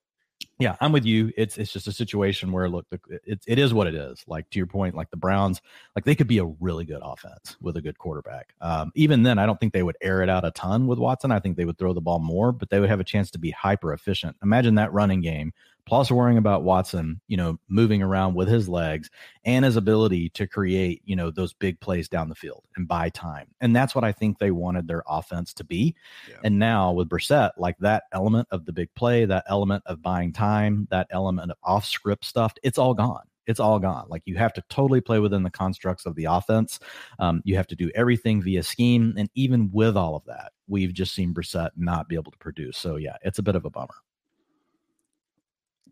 yeah, 0.59 0.77
I'm 0.81 0.93
with 0.93 1.05
you. 1.05 1.33
It's 1.37 1.59
it's 1.59 1.73
just 1.73 1.87
a 1.87 1.93
situation 1.93 2.53
where 2.53 2.69
look, 2.69 2.87
it 3.09 3.43
it 3.47 3.59
is 3.59 3.75
what 3.75 3.87
it 3.87 3.95
is. 3.95 4.23
Like 4.27 4.49
to 4.51 4.59
your 4.59 4.67
point, 4.67 4.95
like 4.95 5.11
the 5.11 5.17
Browns, 5.17 5.61
like 5.97 6.05
they 6.05 6.15
could 6.15 6.27
be 6.27 6.39
a 6.39 6.45
really 6.45 6.85
good 6.85 7.01
offense 7.03 7.57
with 7.61 7.77
a 7.77 7.83
good 7.83 7.99
quarterback. 7.99 8.55
Um, 8.61 8.93
even 8.95 9.23
then, 9.23 9.39
I 9.39 9.47
don't 9.47 9.59
think 9.59 9.73
they 9.73 9.83
would 9.83 9.97
air 10.01 10.23
it 10.23 10.29
out 10.29 10.45
a 10.45 10.51
ton 10.53 10.87
with 10.87 10.99
Watson. 10.99 11.33
I 11.33 11.41
think 11.41 11.57
they 11.57 11.65
would 11.65 11.79
throw 11.79 11.93
the 11.93 12.01
ball 12.01 12.19
more, 12.19 12.53
but 12.53 12.71
they 12.71 12.81
would 12.81 12.89
have 12.89 13.01
a 13.01 13.05
chance 13.05 13.31
to 13.33 13.39
be 13.39 13.51
hyper 13.51 13.93
efficient. 13.93 14.37
Imagine 14.43 14.77
that 14.77 14.93
running 14.93 15.21
game 15.21 15.53
plus 15.93 16.11
worrying 16.11 16.39
about 16.39 16.63
Watson, 16.63 17.21
you 17.29 17.37
know, 17.37 17.59
moving 17.69 18.03
around 18.03 18.33
with 18.33 18.49
his 18.49 18.67
legs 18.67 19.11
and 19.45 19.63
his 19.63 19.77
ability 19.77 20.31
to 20.31 20.47
create, 20.47 21.03
you 21.05 21.15
know, 21.15 21.31
those 21.31 21.53
big 21.53 21.79
plays 21.81 22.09
down 22.09 22.31
the 22.31 22.35
field 22.35 22.65
and 22.77 22.89
buy 22.89 23.11
time. 23.11 23.47
And 23.61 23.77
that's 23.77 23.95
what 23.95 24.03
I 24.03 24.11
think 24.11 24.39
they 24.39 24.53
wanted 24.53 24.89
their 24.89 25.03
offense 25.07 25.53
to 25.53 25.65
be. 25.65 25.95
Yeah. 26.27 26.37
And 26.45 26.59
now 26.59 26.93
with 26.93 27.11
Brissett, 27.11 27.51
like 27.59 27.77
that 27.81 28.05
element 28.11 28.49
of 28.51 28.65
the 28.65 28.73
big 28.73 28.89
play, 28.95 29.27
that 29.27 29.45
element 29.51 29.83
of 29.85 30.01
buying 30.01 30.33
time, 30.33 30.89
that 30.91 31.09
element 31.11 31.51
of 31.51 31.59
off 31.63 31.85
script 31.85 32.25
stuff, 32.25 32.55
it's 32.63 32.79
all 32.79 32.95
gone 32.95 33.25
it's 33.49 33.59
all 33.59 33.81
gone. 33.81 34.07
Like 34.09 34.23
you 34.25 34.37
have 34.37 34.53
to 34.53 34.63
totally 34.71 35.01
play 35.01 35.19
within 35.19 35.43
the 35.43 35.51
constructs 35.51 36.07
of 36.07 36.15
the 36.15 36.27
offense. 36.27 36.79
Um, 37.19 37.43
you 37.45 37.57
have 37.57 37.67
to 37.67 37.75
do 37.75 37.91
everything 37.93 38.41
via 38.41 38.63
scheme, 38.63 39.15
and 39.19 39.29
even 39.35 39.69
with 39.73 39.97
all 39.97 40.15
of 40.15 40.25
that, 40.27 40.53
we've 40.69 40.95
just 40.95 41.13
seen 41.13 41.35
Brissett 41.35 41.71
not 41.77 42.09
be 42.09 42.15
able 42.15 42.31
to 42.31 42.39
produce. 42.39 42.79
So 42.79 42.95
yeah, 42.95 43.17
it's 43.23 43.41
a 43.41 43.43
bit 43.43 43.57
of 43.57 43.65
a 43.65 43.71
bummer 43.71 43.97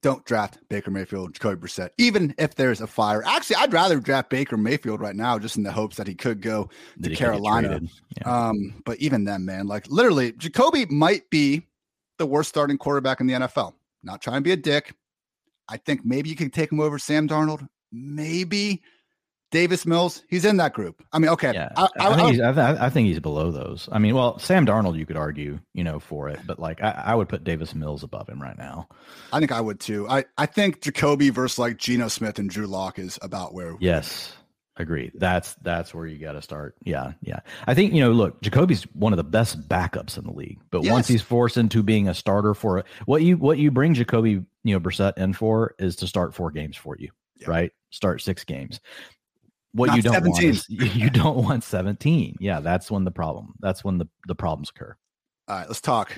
don't 0.02 0.24
draft 0.24 0.58
Baker 0.68 0.90
Mayfield, 0.90 1.34
Jacoby 1.34 1.66
Brissett, 1.66 1.90
even 1.98 2.34
if 2.38 2.54
there's 2.54 2.80
a 2.80 2.86
fire. 2.86 3.22
Actually, 3.24 3.56
I'd 3.56 3.72
rather 3.72 4.00
draft 4.00 4.30
Baker 4.30 4.56
Mayfield 4.56 5.00
right 5.00 5.14
now, 5.14 5.38
just 5.38 5.56
in 5.56 5.62
the 5.62 5.72
hopes 5.72 5.96
that 5.96 6.06
he 6.06 6.14
could 6.14 6.40
go 6.40 6.70
to 7.02 7.14
Carolina. 7.14 7.80
Yeah. 8.16 8.48
Um, 8.48 8.82
but 8.84 8.98
even 8.98 9.24
then, 9.24 9.44
man, 9.44 9.66
like 9.66 9.86
literally, 9.90 10.32
Jacoby 10.32 10.86
might 10.86 11.28
be 11.30 11.66
the 12.18 12.26
worst 12.26 12.48
starting 12.48 12.78
quarterback 12.78 13.20
in 13.20 13.26
the 13.26 13.34
NFL. 13.34 13.74
Not 14.02 14.22
trying 14.22 14.38
to 14.38 14.42
be 14.42 14.52
a 14.52 14.56
dick. 14.56 14.94
I 15.68 15.76
think 15.76 16.04
maybe 16.04 16.30
you 16.30 16.36
could 16.36 16.52
take 16.52 16.72
him 16.72 16.80
over 16.80 16.98
Sam 16.98 17.28
Darnold. 17.28 17.68
Maybe 17.92 18.82
Davis 19.50 19.84
Mills, 19.84 20.22
he's 20.28 20.44
in 20.44 20.56
that 20.58 20.74
group. 20.74 21.04
I 21.12 21.18
mean, 21.18 21.30
okay. 21.30 21.52
Yeah, 21.52 21.70
I, 21.76 21.88
I, 21.98 22.08
I, 22.08 22.16
think 22.16 22.30
he's, 22.30 22.40
I, 22.40 22.90
think 22.90 23.08
he's, 23.08 23.20
below 23.20 23.50
those. 23.50 23.88
I 23.90 23.98
mean, 23.98 24.14
well, 24.14 24.38
Sam 24.38 24.64
Darnold, 24.64 24.96
you 24.96 25.06
could 25.06 25.16
argue, 25.16 25.58
you 25.74 25.82
know, 25.82 25.98
for 25.98 26.28
it, 26.28 26.38
but 26.46 26.60
like 26.60 26.80
I, 26.80 27.14
would 27.14 27.28
put 27.28 27.42
Davis 27.42 27.74
Mills 27.74 28.04
above 28.04 28.28
him 28.28 28.40
right 28.40 28.56
now. 28.56 28.88
I 29.32 29.40
think 29.40 29.50
I 29.50 29.60
would 29.60 29.80
too. 29.80 30.08
I, 30.08 30.24
I 30.38 30.46
think 30.46 30.80
Jacoby 30.82 31.30
versus 31.30 31.58
like 31.58 31.78
Geno 31.78 32.08
Smith 32.08 32.38
and 32.38 32.48
Drew 32.48 32.66
Lock 32.66 32.98
is 32.98 33.18
about 33.22 33.52
where. 33.52 33.76
Yes, 33.80 34.32
agree. 34.76 35.10
That's 35.14 35.54
that's 35.62 35.92
where 35.92 36.06
you 36.06 36.18
got 36.18 36.32
to 36.32 36.42
start. 36.42 36.76
Yeah, 36.84 37.12
yeah. 37.20 37.40
I 37.66 37.74
think 37.74 37.92
you 37.92 38.00
know, 38.00 38.12
look, 38.12 38.40
Jacoby's 38.42 38.84
one 38.94 39.12
of 39.12 39.16
the 39.16 39.24
best 39.24 39.68
backups 39.68 40.16
in 40.16 40.24
the 40.24 40.32
league, 40.32 40.60
but 40.70 40.84
yes. 40.84 40.92
once 40.92 41.08
he's 41.08 41.22
forced 41.22 41.56
into 41.56 41.82
being 41.82 42.08
a 42.08 42.14
starter 42.14 42.54
for 42.54 42.78
it, 42.78 42.86
what 43.06 43.22
you 43.22 43.36
what 43.36 43.58
you 43.58 43.72
bring 43.72 43.94
Jacoby, 43.94 44.42
you 44.62 44.74
know, 44.74 44.80
Brissett 44.80 45.18
in 45.18 45.32
for 45.32 45.74
is 45.80 45.96
to 45.96 46.06
start 46.06 46.34
four 46.36 46.52
games 46.52 46.76
for 46.76 46.96
you. 46.96 47.10
right? 47.46 47.72
Start 47.90 48.20
six 48.20 48.44
games 48.44 48.78
what 49.72 49.86
Not 49.86 49.96
you 49.96 50.02
don't 50.02 50.14
17. 50.14 50.32
want 50.32 50.44
is, 50.44 50.68
you 50.96 51.10
don't 51.10 51.36
want 51.36 51.62
17 51.64 52.36
yeah 52.40 52.60
that's 52.60 52.90
when 52.90 53.04
the 53.04 53.10
problem 53.10 53.54
that's 53.60 53.84
when 53.84 53.98
the 53.98 54.06
the 54.26 54.34
problems 54.34 54.70
occur. 54.70 54.96
All 55.48 55.56
right 55.56 55.66
let's 55.68 55.80
talk 55.80 56.12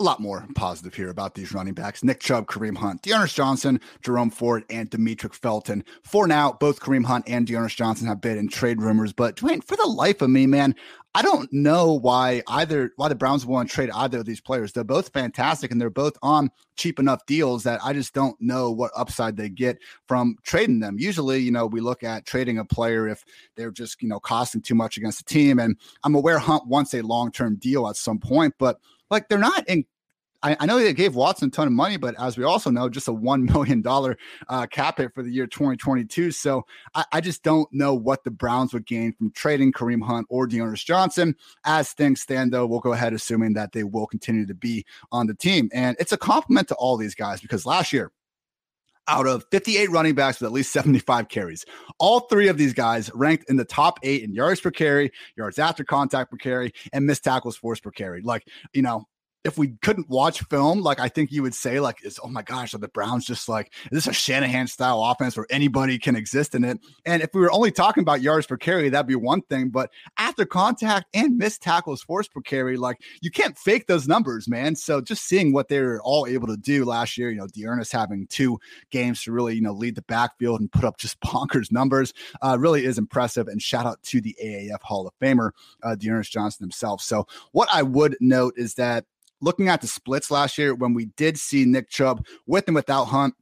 a 0.00 0.02
lot 0.02 0.18
more 0.18 0.44
positive 0.56 0.92
here 0.94 1.08
about 1.08 1.34
these 1.34 1.52
running 1.52 1.74
backs. 1.74 2.02
Nick 2.02 2.20
Chubb, 2.20 2.46
Kareem 2.46 2.76
Hunt, 2.76 3.02
D'Ernest 3.02 3.36
Johnson, 3.36 3.80
Jerome 4.02 4.30
Ford, 4.30 4.64
and 4.68 4.90
Demetric 4.90 5.34
Felton. 5.34 5.84
For 6.02 6.26
now, 6.26 6.52
both 6.52 6.80
Kareem 6.80 7.04
Hunt 7.04 7.28
and 7.28 7.46
D'Ernest 7.46 7.76
Johnson 7.76 8.08
have 8.08 8.20
been 8.20 8.36
in 8.36 8.48
trade 8.48 8.82
rumors. 8.82 9.12
But 9.12 9.36
Dwayne, 9.36 9.62
for 9.62 9.76
the 9.76 9.86
life 9.86 10.20
of 10.20 10.30
me, 10.30 10.46
man, 10.48 10.74
I 11.16 11.22
don't 11.22 11.52
know 11.52 11.92
why 11.92 12.42
either 12.48 12.90
why 12.96 13.06
the 13.06 13.14
Browns 13.14 13.46
want 13.46 13.68
to 13.68 13.74
trade 13.74 13.90
either 13.94 14.18
of 14.18 14.24
these 14.24 14.40
players. 14.40 14.72
They're 14.72 14.82
both 14.82 15.12
fantastic 15.12 15.70
and 15.70 15.80
they're 15.80 15.90
both 15.90 16.14
on 16.22 16.50
cheap 16.74 16.98
enough 16.98 17.24
deals 17.26 17.62
that 17.62 17.78
I 17.84 17.92
just 17.92 18.14
don't 18.14 18.36
know 18.40 18.72
what 18.72 18.90
upside 18.96 19.36
they 19.36 19.48
get 19.48 19.78
from 20.08 20.36
trading 20.42 20.80
them. 20.80 20.96
Usually, 20.98 21.38
you 21.38 21.52
know, 21.52 21.66
we 21.66 21.80
look 21.80 22.02
at 22.02 22.26
trading 22.26 22.58
a 22.58 22.64
player 22.64 23.06
if 23.06 23.24
they're 23.54 23.70
just, 23.70 24.02
you 24.02 24.08
know, 24.08 24.18
costing 24.18 24.60
too 24.60 24.74
much 24.74 24.96
against 24.96 25.18
the 25.18 25.32
team. 25.32 25.60
And 25.60 25.78
I'm 26.02 26.16
aware 26.16 26.40
Hunt 26.40 26.66
wants 26.66 26.94
a 26.94 27.02
long-term 27.02 27.56
deal 27.56 27.88
at 27.88 27.94
some 27.94 28.18
point, 28.18 28.54
but 28.58 28.80
like 29.08 29.28
they're 29.28 29.38
not 29.38 29.68
in 29.68 29.84
I, 30.44 30.56
I, 30.60 30.66
know 30.66 30.78
they 30.78 30.92
gave 30.92 31.14
Watson 31.14 31.48
a 31.48 31.50
ton 31.50 31.66
of 31.66 31.72
money, 31.72 31.96
but 31.96 32.14
as 32.20 32.36
we 32.36 32.44
also 32.44 32.70
know, 32.70 32.90
just 32.90 33.08
a 33.08 33.12
$1 33.12 33.48
million 33.54 33.82
uh, 34.48 34.66
cap 34.66 34.98
hit 34.98 35.14
for 35.14 35.22
the 35.22 35.30
year 35.30 35.46
2022. 35.46 36.30
So 36.30 36.66
I, 36.94 37.04
I, 37.12 37.20
just 37.22 37.42
don't 37.42 37.66
know 37.72 37.94
what 37.94 38.24
the 38.24 38.30
Browns 38.30 38.74
would 38.74 38.86
gain 38.86 39.14
from 39.14 39.32
trading 39.32 39.72
Kareem 39.72 40.04
Hunt 40.04 40.26
or 40.28 40.46
D'Ernest 40.46 40.86
Johnson. 40.86 41.34
As 41.64 41.92
things 41.92 42.20
stand, 42.20 42.52
though, 42.52 42.66
we'll 42.66 42.80
go 42.80 42.92
ahead 42.92 43.14
assuming 43.14 43.54
that 43.54 43.72
they 43.72 43.84
will 43.84 44.06
continue 44.06 44.46
to 44.46 44.54
be 44.54 44.84
on 45.10 45.26
the 45.26 45.34
team. 45.34 45.70
And 45.72 45.96
it's 45.98 46.12
a 46.12 46.18
compliment 46.18 46.68
to 46.68 46.74
all 46.74 46.98
these 46.98 47.14
guys 47.14 47.40
because 47.40 47.64
last 47.64 47.92
year, 47.92 48.12
out 49.08 49.26
of 49.26 49.44
58 49.50 49.90
running 49.90 50.14
backs 50.14 50.40
with 50.40 50.46
at 50.46 50.52
least 50.52 50.72
75 50.72 51.28
carries. 51.28 51.64
All 51.98 52.20
three 52.20 52.48
of 52.48 52.56
these 52.56 52.72
guys 52.72 53.10
ranked 53.14 53.50
in 53.50 53.56
the 53.56 53.64
top 53.64 53.98
eight 54.02 54.22
in 54.22 54.34
yards 54.34 54.60
per 54.60 54.70
carry, 54.70 55.10
yards 55.36 55.58
after 55.58 55.84
contact 55.84 56.30
per 56.30 56.36
carry, 56.36 56.72
and 56.92 57.06
missed 57.06 57.24
tackles 57.24 57.56
forced 57.56 57.82
per 57.82 57.90
carry. 57.90 58.22
Like, 58.22 58.46
you 58.72 58.82
know, 58.82 59.06
if 59.44 59.58
we 59.58 59.74
couldn't 59.82 60.08
watch 60.08 60.42
film, 60.44 60.80
like 60.80 60.98
I 60.98 61.08
think 61.08 61.30
you 61.30 61.42
would 61.42 61.54
say, 61.54 61.78
like, 61.78 62.04
is 62.04 62.18
oh 62.22 62.28
my 62.28 62.42
gosh, 62.42 62.72
are 62.72 62.78
the 62.78 62.88
Browns 62.88 63.26
just 63.26 63.48
like 63.48 63.72
is 63.84 63.90
this 63.90 64.06
a 64.06 64.12
Shanahan 64.12 64.66
style 64.66 65.02
offense 65.04 65.36
where 65.36 65.46
anybody 65.50 65.98
can 65.98 66.16
exist 66.16 66.54
in 66.54 66.64
it? 66.64 66.80
And 67.04 67.22
if 67.22 67.30
we 67.34 67.42
were 67.42 67.52
only 67.52 67.70
talking 67.70 68.00
about 68.00 68.22
yards 68.22 68.46
per 68.46 68.56
carry, 68.56 68.88
that'd 68.88 69.06
be 69.06 69.14
one 69.14 69.42
thing. 69.42 69.68
But 69.68 69.90
after 70.16 70.46
contact 70.46 71.06
and 71.12 71.36
missed 71.36 71.62
tackles 71.62 72.02
forced 72.02 72.32
per 72.32 72.40
carry, 72.40 72.78
like 72.78 73.02
you 73.20 73.30
can't 73.30 73.58
fake 73.58 73.86
those 73.86 74.08
numbers, 74.08 74.48
man. 74.48 74.76
So 74.76 75.02
just 75.02 75.26
seeing 75.26 75.52
what 75.52 75.68
they 75.68 75.80
were 75.80 76.00
all 76.02 76.26
able 76.26 76.46
to 76.46 76.56
do 76.56 76.86
last 76.86 77.18
year, 77.18 77.30
you 77.30 77.36
know, 77.36 77.46
D'Ernest 77.46 77.92
having 77.92 78.26
two 78.28 78.58
games 78.90 79.22
to 79.24 79.32
really, 79.32 79.54
you 79.54 79.60
know, 79.60 79.72
lead 79.72 79.94
the 79.94 80.02
backfield 80.02 80.60
and 80.60 80.72
put 80.72 80.84
up 80.84 80.96
just 80.96 81.20
bonkers 81.24 81.70
numbers, 81.70 82.14
uh, 82.40 82.56
really 82.58 82.86
is 82.86 82.96
impressive. 82.96 83.48
And 83.48 83.60
shout 83.60 83.84
out 83.84 84.02
to 84.04 84.22
the 84.22 84.34
AAF 84.42 84.80
Hall 84.82 85.06
of 85.06 85.12
Famer, 85.20 85.50
uh, 85.82 85.96
D'Ernest 85.96 86.32
Johnson 86.32 86.64
himself. 86.64 87.02
So 87.02 87.26
what 87.52 87.68
I 87.70 87.82
would 87.82 88.16
note 88.20 88.54
is 88.56 88.74
that 88.74 89.04
looking 89.40 89.68
at 89.68 89.80
the 89.80 89.86
splits 89.86 90.30
last 90.30 90.58
year 90.58 90.74
when 90.74 90.94
we 90.94 91.06
did 91.16 91.38
see 91.38 91.64
Nick 91.64 91.90
Chubb 91.90 92.24
with 92.46 92.64
and 92.66 92.74
without 92.74 93.06
Hunt, 93.06 93.34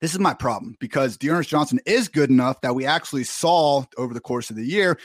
this 0.00 0.12
is 0.12 0.18
my 0.18 0.34
problem 0.34 0.76
because 0.80 1.16
D'Ernest 1.16 1.48
Johnson 1.48 1.78
is 1.86 2.08
good 2.08 2.30
enough 2.30 2.60
that 2.62 2.74
we 2.74 2.84
actually 2.86 3.24
saw 3.24 3.84
over 3.96 4.12
the 4.12 4.20
course 4.20 4.50
of 4.50 4.56
the 4.56 4.66
year. 4.66 4.98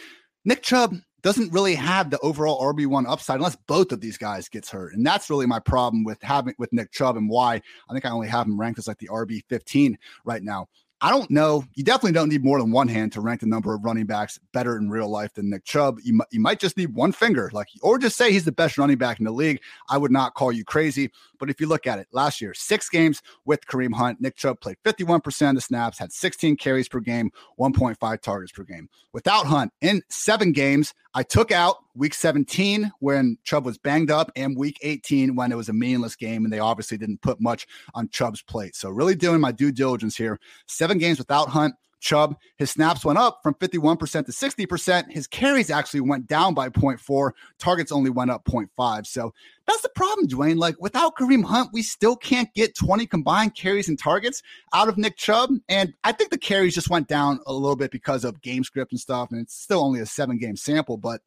Nick 0.44 0.64
Chubb 0.64 0.96
doesn't 1.22 1.52
really 1.52 1.76
have 1.76 2.10
the 2.10 2.20
overall 2.20 2.62
RB1 2.74 3.08
upside 3.08 3.38
unless 3.38 3.58
both 3.68 3.92
of 3.92 4.02
these 4.02 4.18
guys 4.18 4.50
gets 4.50 4.70
hurt. 4.70 4.94
And 4.94 5.06
that's 5.06 5.30
really 5.30 5.46
my 5.46 5.60
problem 5.60 6.04
with 6.04 6.22
having 6.22 6.56
with 6.58 6.72
Nick 6.74 6.92
Chubb 6.92 7.18
and 7.18 7.30
why 7.30 7.56
I 7.56 7.94
think 7.94 8.06
I 8.06 8.10
only 8.10 8.28
have 8.28 8.48
him 8.48 8.60
ranked 8.60 8.80
as 8.80 8.88
like 8.88 9.00
the 9.00 9.10
RB15 9.10 9.96
right 10.26 10.42
now. 10.42 10.68
I 11.00 11.12
don't 11.12 11.30
know. 11.30 11.64
You 11.76 11.84
definitely 11.84 12.14
don't 12.14 12.30
need 12.30 12.44
more 12.44 12.60
than 12.60 12.72
one 12.72 12.88
hand 12.88 13.12
to 13.14 13.22
rank 13.22 13.42
the 13.42 13.46
number 13.46 13.74
of 13.74 13.86
running 13.86 14.08
backs 14.08 14.40
better 14.52 14.78
in 14.78 14.90
real 14.90 15.08
life 15.08 15.32
than 15.34 15.50
Nick 15.50 15.64
Chubb. 15.64 16.00
You, 16.04 16.20
you 16.32 16.40
might 16.40 16.60
just 16.60 16.76
need 16.76 16.96
one 16.96 17.12
finger, 17.12 17.52
like, 17.54 17.68
or 17.84 18.00
just 18.00 18.18
say 18.18 18.32
he's 18.32 18.46
the 18.46 18.52
best 18.52 18.80
running 18.80 18.98
back 18.98 19.20
in 19.20 19.26
the 19.26 19.32
league. 19.32 19.62
I 19.90 20.00
would 20.00 20.12
not 20.12 20.34
call 20.34 20.52
you 20.52 20.66
crazy. 20.66 21.12
But 21.40 21.52
if 21.52 21.62
you 21.62 21.68
look 21.68 21.86
at 21.86 22.00
it, 22.00 22.08
last 22.12 22.42
year, 22.42 22.56
six 22.56 22.90
games 22.90 23.22
with 23.46 23.68
Kareem 23.68 23.94
Hunt, 23.94 24.20
Nick 24.20 24.38
Chubb 24.38 24.60
played 24.60 24.78
51% 24.84 25.50
of 25.50 25.56
the 25.56 25.62
snaps, 25.62 26.00
had 26.00 26.12
16 26.12 26.56
carries 26.58 26.90
per 26.90 27.00
game, 27.00 27.32
1.5 27.60 28.22
targets 28.22 28.52
per 28.52 28.64
game. 28.64 28.90
Without 29.14 29.46
Hunt, 29.46 29.72
in 29.82 30.02
seven 30.10 30.52
games, 30.52 30.96
I 31.18 31.24
took 31.24 31.52
out 31.52 31.78
week 31.96 32.14
17 32.14 32.92
when 33.00 33.40
Chubb 33.44 33.66
was 33.66 33.80
banged 33.80 34.12
up 34.12 34.32
and 34.36 34.56
week 34.56 34.78
18 34.84 35.36
when 35.36 35.52
it 35.52 35.56
was 35.56 35.68
a 35.68 35.74
meaningless 35.74 36.16
game 36.16 36.44
and 36.44 36.54
they 36.54 36.60
obviously 36.60 36.96
didn't 36.96 37.24
put 37.24 37.42
much 37.42 37.66
on 37.96 38.08
Chubb's 38.10 38.44
plate. 38.44 38.76
So 38.76 38.92
really 38.92 39.16
doing 39.16 39.42
my 39.42 39.52
due 39.52 39.72
diligence 39.72 40.16
here. 40.16 40.40
Seven 40.68 41.00
games 41.00 41.18
without 41.18 41.50
Hunt, 41.50 41.74
Chubb, 42.00 42.36
his 42.58 42.72
snaps 42.72 43.04
went 43.04 43.18
up 43.18 43.40
from 43.44 43.54
51% 43.56 44.00
to 44.26 44.32
60%. 44.32 45.12
His 45.12 45.28
carries 45.28 45.70
actually 45.70 46.02
went 46.02 46.28
down 46.28 46.54
by 46.54 46.70
0.4. 46.70 47.32
Targets 47.58 47.92
only 47.92 48.10
went 48.10 48.32
up 48.32 48.46
0.5. 48.46 49.06
So 49.06 49.34
that's 49.68 49.82
the 49.82 49.90
problem, 49.90 50.28
Dwain. 50.28 50.58
Like 50.58 50.76
without 50.80 51.16
Kareem 51.18 51.44
Hunt, 51.44 51.70
we 51.74 51.82
still 51.82 52.16
can't 52.16 52.54
get 52.54 52.76
20 52.76 53.06
combined 53.06 53.56
carries 53.56 53.90
and 53.90 54.00
targets 54.00 54.42
out 54.74 54.88
of 54.88 54.98
Nick 54.98 55.18
Chubb. 55.18 55.52
And 55.68 55.94
I 56.04 56.12
think 56.12 56.30
the 56.30 56.38
carries 56.38 56.76
just 56.76 56.90
went 56.90 57.08
down 57.08 57.40
a 57.46 57.54
little 57.54 57.76
bit 57.76 57.92
because 57.92 58.24
of 58.24 58.42
game 58.42 58.64
script 58.64 58.92
and 58.92 59.00
stuff. 59.00 59.32
And 59.32 59.42
it's 59.42 59.56
still 59.56 59.82
only 59.82 60.00
a 60.00 60.06
seven 60.06 60.38
game 60.38 60.56
sample, 60.56 60.98
but 60.98 61.22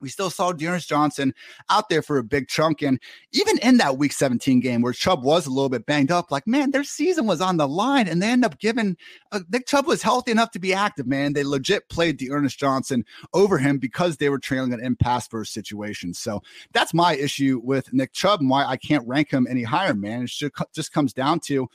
we 0.00 0.08
still 0.08 0.30
saw 0.30 0.52
D'Ernest 0.52 0.88
Johnson 0.88 1.34
out 1.70 1.88
there 1.88 2.02
for 2.02 2.18
a 2.18 2.24
big 2.24 2.48
chunk. 2.48 2.82
And 2.82 3.00
even 3.32 3.58
in 3.58 3.78
that 3.78 3.98
week 3.98 4.12
17 4.12 4.60
game 4.60 4.82
where 4.82 4.92
Chubb 4.92 5.24
was 5.24 5.46
a 5.46 5.50
little 5.50 5.68
bit 5.68 5.86
banged 5.86 6.10
up, 6.10 6.30
like, 6.30 6.46
man, 6.46 6.70
their 6.70 6.84
season 6.84 7.26
was 7.26 7.40
on 7.40 7.56
the 7.56 7.68
line. 7.68 8.08
And 8.08 8.22
they 8.22 8.28
end 8.28 8.44
up 8.44 8.58
giving 8.58 8.96
uh, 9.32 9.40
Nick 9.50 9.66
Chubb 9.66 9.86
was 9.86 10.02
healthy 10.02 10.30
enough 10.30 10.50
to 10.52 10.58
be 10.58 10.74
active, 10.74 11.06
man. 11.06 11.32
They 11.32 11.44
legit 11.44 11.88
played 11.88 12.18
D'Ernest 12.18 12.58
Johnson 12.58 13.04
over 13.32 13.58
him 13.58 13.78
because 13.78 14.16
they 14.16 14.28
were 14.28 14.38
trailing 14.38 14.72
an 14.72 14.84
impasse 14.84 15.28
first 15.28 15.52
situation. 15.52 16.14
So 16.14 16.42
that's 16.72 16.94
my 16.94 17.16
issue 17.16 17.60
with 17.62 17.92
Nick 17.92 18.12
Chubb 18.12 18.40
and 18.40 18.50
why 18.50 18.64
I 18.64 18.76
can't 18.76 19.06
rank 19.06 19.30
him 19.30 19.46
any 19.48 19.62
higher, 19.62 19.94
man. 19.94 20.22
It 20.22 20.30
just, 20.30 20.52
just 20.74 20.92
comes 20.92 21.12
down 21.12 21.40
to 21.40 21.68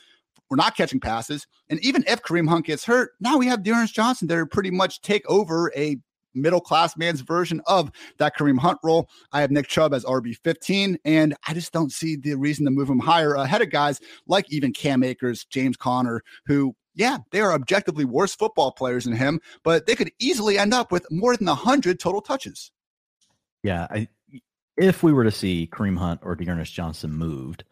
we're 0.49 0.57
not 0.57 0.75
catching 0.75 0.99
passes. 0.99 1.47
And 1.69 1.79
even 1.79 2.03
if 2.05 2.21
Kareem 2.21 2.47
Hunt 2.49 2.65
gets 2.65 2.83
hurt, 2.83 3.13
now 3.21 3.37
we 3.37 3.47
have 3.47 3.63
D'Ernest 3.63 3.95
Johnson 3.95 4.27
there 4.27 4.41
are 4.41 4.45
pretty 4.45 4.69
much 4.69 5.01
take 5.01 5.27
over 5.29 5.71
a 5.75 5.97
middle 6.33 6.61
class 6.61 6.97
man's 6.97 7.21
version 7.21 7.61
of 7.67 7.91
that 8.17 8.35
Kareem 8.37 8.59
Hunt 8.59 8.79
role. 8.83 9.09
I 9.31 9.41
have 9.41 9.51
Nick 9.51 9.67
Chubb 9.67 9.93
as 9.93 10.05
RB 10.05 10.35
15, 10.43 10.97
and 11.05 11.35
I 11.47 11.53
just 11.53 11.71
don't 11.71 11.91
see 11.91 12.15
the 12.15 12.35
reason 12.35 12.65
to 12.65 12.71
move 12.71 12.89
him 12.89 12.99
higher 12.99 13.33
ahead 13.33 13.61
of 13.61 13.69
guys 13.69 13.99
like 14.27 14.51
even 14.51 14.73
Cam 14.73 15.03
Akers, 15.03 15.45
James 15.45 15.77
Conner, 15.77 16.21
who 16.45 16.75
yeah, 16.93 17.19
they 17.31 17.39
are 17.39 17.53
objectively 17.53 18.05
worse 18.05 18.35
football 18.35 18.71
players 18.71 19.05
than 19.05 19.15
him, 19.15 19.39
but 19.63 19.85
they 19.85 19.95
could 19.95 20.11
easily 20.19 20.57
end 20.57 20.73
up 20.73 20.91
with 20.91 21.09
more 21.09 21.37
than 21.37 21.47
100 21.47 21.99
total 21.99 22.21
touches. 22.21 22.71
Yeah, 23.63 23.87
I, 23.89 24.07
if 24.77 25.03
we 25.03 25.13
were 25.13 25.23
to 25.23 25.31
see 25.31 25.69
Kareem 25.71 25.97
Hunt 25.97 26.21
or 26.23 26.35
D'Ernest 26.35 26.73
Johnson 26.73 27.11
moved, 27.11 27.63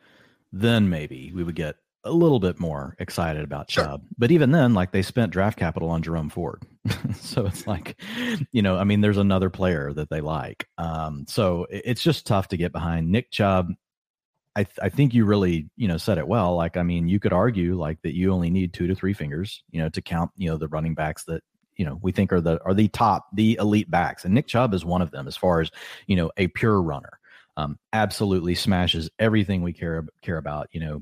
then 0.51 0.89
maybe 0.89 1.31
we 1.33 1.43
would 1.43 1.55
get 1.55 1.75
a 2.03 2.12
little 2.12 2.39
bit 2.39 2.59
more 2.59 2.95
excited 2.99 3.43
about 3.43 3.69
sure. 3.69 3.83
Chubb. 3.83 4.03
But 4.17 4.31
even 4.31 4.51
then, 4.51 4.73
like 4.73 4.91
they 4.91 5.01
spent 5.01 5.31
draft 5.31 5.57
capital 5.57 5.89
on 5.89 6.01
Jerome 6.01 6.29
Ford. 6.29 6.63
so 7.15 7.45
it's 7.45 7.67
like, 7.67 8.01
you 8.51 8.62
know, 8.62 8.77
I 8.77 8.83
mean, 8.83 9.01
there's 9.01 9.17
another 9.17 9.49
player 9.49 9.91
that 9.93 10.09
they 10.09 10.21
like. 10.21 10.67
Um, 10.77 11.25
so 11.27 11.67
it's 11.69 12.01
just 12.01 12.25
tough 12.25 12.47
to 12.49 12.57
get 12.57 12.71
behind. 12.71 13.12
Nick 13.12 13.31
Chubb, 13.31 13.73
I, 14.55 14.63
th- 14.63 14.79
I 14.81 14.89
think 14.89 15.13
you 15.13 15.25
really, 15.25 15.69
you 15.75 15.88
know, 15.88 15.97
said 15.97 16.17
it 16.17 16.27
well. 16.27 16.55
Like, 16.55 16.77
I 16.77 16.83
mean, 16.83 17.07
you 17.07 17.19
could 17.19 17.33
argue 17.33 17.75
like 17.75 18.01
that 18.03 18.15
you 18.15 18.31
only 18.31 18.49
need 18.49 18.73
two 18.73 18.88
to 18.88 18.95
three 18.95 19.13
fingers, 19.13 19.63
you 19.71 19.81
know, 19.81 19.89
to 19.89 20.01
count, 20.01 20.31
you 20.38 20.49
know, 20.49 20.57
the 20.57 20.67
running 20.67 20.95
backs 20.95 21.25
that 21.25 21.43
you 21.75 21.85
know 21.85 21.97
we 22.01 22.12
think 22.12 22.33
are 22.33 22.41
the 22.41 22.62
are 22.65 22.73
the 22.73 22.89
top 22.89 23.27
the 23.33 23.57
elite 23.57 23.89
backs 23.89 24.25
and 24.25 24.33
nick 24.33 24.47
chubb 24.47 24.73
is 24.73 24.83
one 24.83 25.01
of 25.01 25.12
them 25.12 25.29
as 25.29 25.38
far 25.38 25.62
as 25.62 25.71
you 26.07 26.15
know 26.17 26.29
a 26.35 26.47
pure 26.47 26.81
runner 26.81 27.19
um, 27.55 27.79
absolutely 27.93 28.53
smashes 28.53 29.09
everything 29.17 29.62
we 29.62 29.71
care 29.71 30.05
care 30.21 30.35
about 30.38 30.67
you 30.73 30.81
know 30.81 31.01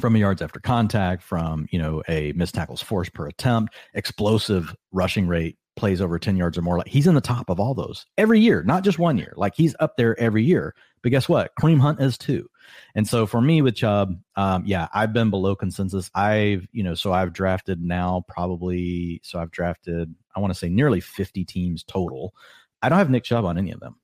from 0.00 0.16
yards 0.16 0.42
after 0.42 0.60
contact, 0.60 1.22
from 1.22 1.66
you 1.70 1.78
know 1.78 2.02
a 2.08 2.32
missed 2.32 2.54
tackles 2.54 2.82
force 2.82 3.08
per 3.08 3.26
attempt, 3.26 3.74
explosive 3.94 4.74
rushing 4.92 5.26
rate, 5.26 5.56
plays 5.78 6.00
over 6.00 6.18
10 6.18 6.36
yards 6.36 6.58
or 6.58 6.62
more. 6.62 6.76
Like 6.76 6.88
he's 6.88 7.06
in 7.06 7.14
the 7.14 7.20
top 7.20 7.48
of 7.48 7.60
all 7.60 7.72
those 7.72 8.04
every 8.18 8.40
year, 8.40 8.62
not 8.64 8.84
just 8.84 8.98
one 8.98 9.16
year. 9.16 9.32
Like 9.36 9.54
he's 9.54 9.74
up 9.80 9.96
there 9.96 10.18
every 10.20 10.44
year. 10.44 10.74
But 11.02 11.10
guess 11.10 11.28
what? 11.28 11.52
Kareem 11.58 11.80
Hunt 11.80 12.00
is 12.00 12.18
too. 12.18 12.50
And 12.94 13.06
so 13.06 13.26
for 13.26 13.40
me 13.40 13.62
with 13.62 13.76
Chubb, 13.76 14.18
um, 14.36 14.64
yeah, 14.66 14.88
I've 14.92 15.12
been 15.12 15.30
below 15.30 15.54
consensus. 15.54 16.10
I've, 16.14 16.66
you 16.72 16.82
know, 16.82 16.94
so 16.94 17.12
I've 17.12 17.32
drafted 17.32 17.80
now 17.80 18.24
probably, 18.28 19.20
so 19.22 19.38
I've 19.38 19.52
drafted, 19.52 20.12
I 20.34 20.40
want 20.40 20.52
to 20.52 20.58
say 20.58 20.68
nearly 20.68 21.00
50 21.00 21.44
teams 21.44 21.84
total. 21.84 22.34
I 22.82 22.88
don't 22.88 22.98
have 22.98 23.10
Nick 23.10 23.24
Chubb 23.24 23.44
on 23.44 23.56
any 23.56 23.70
of 23.70 23.80
them 23.80 23.96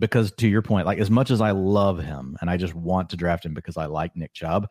because 0.00 0.32
to 0.32 0.48
your 0.48 0.62
point, 0.62 0.86
like 0.86 0.98
as 0.98 1.10
much 1.10 1.30
as 1.30 1.40
I 1.40 1.52
love 1.52 2.02
him 2.02 2.36
and 2.40 2.50
I 2.50 2.56
just 2.56 2.74
want 2.74 3.10
to 3.10 3.16
draft 3.16 3.46
him 3.46 3.54
because 3.54 3.76
I 3.76 3.86
like 3.86 4.16
Nick 4.16 4.32
Chubb, 4.32 4.68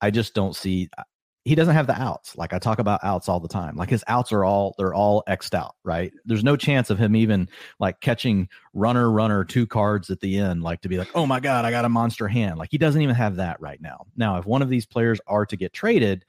I 0.00 0.10
just 0.10 0.34
don't 0.34 0.54
see 0.54 0.88
uh, 0.96 1.02
he 1.48 1.54
doesn't 1.54 1.74
have 1.74 1.86
the 1.86 2.00
outs. 2.00 2.36
Like 2.36 2.52
I 2.52 2.58
talk 2.58 2.78
about 2.78 3.00
outs 3.02 3.28
all 3.28 3.40
the 3.40 3.48
time. 3.48 3.74
Like 3.74 3.88
his 3.88 4.04
outs 4.06 4.32
are 4.32 4.44
all 4.44 4.74
they're 4.76 4.92
all 4.92 5.24
xed 5.28 5.54
out, 5.54 5.76
right? 5.82 6.12
There's 6.26 6.44
no 6.44 6.56
chance 6.56 6.90
of 6.90 6.98
him 6.98 7.16
even 7.16 7.48
like 7.80 8.00
catching 8.00 8.48
runner 8.74 9.10
runner 9.10 9.44
two 9.44 9.66
cards 9.66 10.10
at 10.10 10.20
the 10.20 10.38
end, 10.38 10.62
like 10.62 10.82
to 10.82 10.88
be 10.88 10.98
like, 10.98 11.10
oh 11.14 11.26
my 11.26 11.40
god, 11.40 11.64
I 11.64 11.70
got 11.70 11.86
a 11.86 11.88
monster 11.88 12.28
hand. 12.28 12.58
Like 12.58 12.68
he 12.70 12.76
doesn't 12.76 13.00
even 13.00 13.14
have 13.14 13.36
that 13.36 13.58
right 13.60 13.80
now. 13.80 14.04
Now, 14.14 14.36
if 14.36 14.44
one 14.44 14.60
of 14.60 14.68
these 14.68 14.84
players 14.84 15.20
are 15.26 15.46
to 15.46 15.56
get 15.56 15.72
traded, 15.72 16.26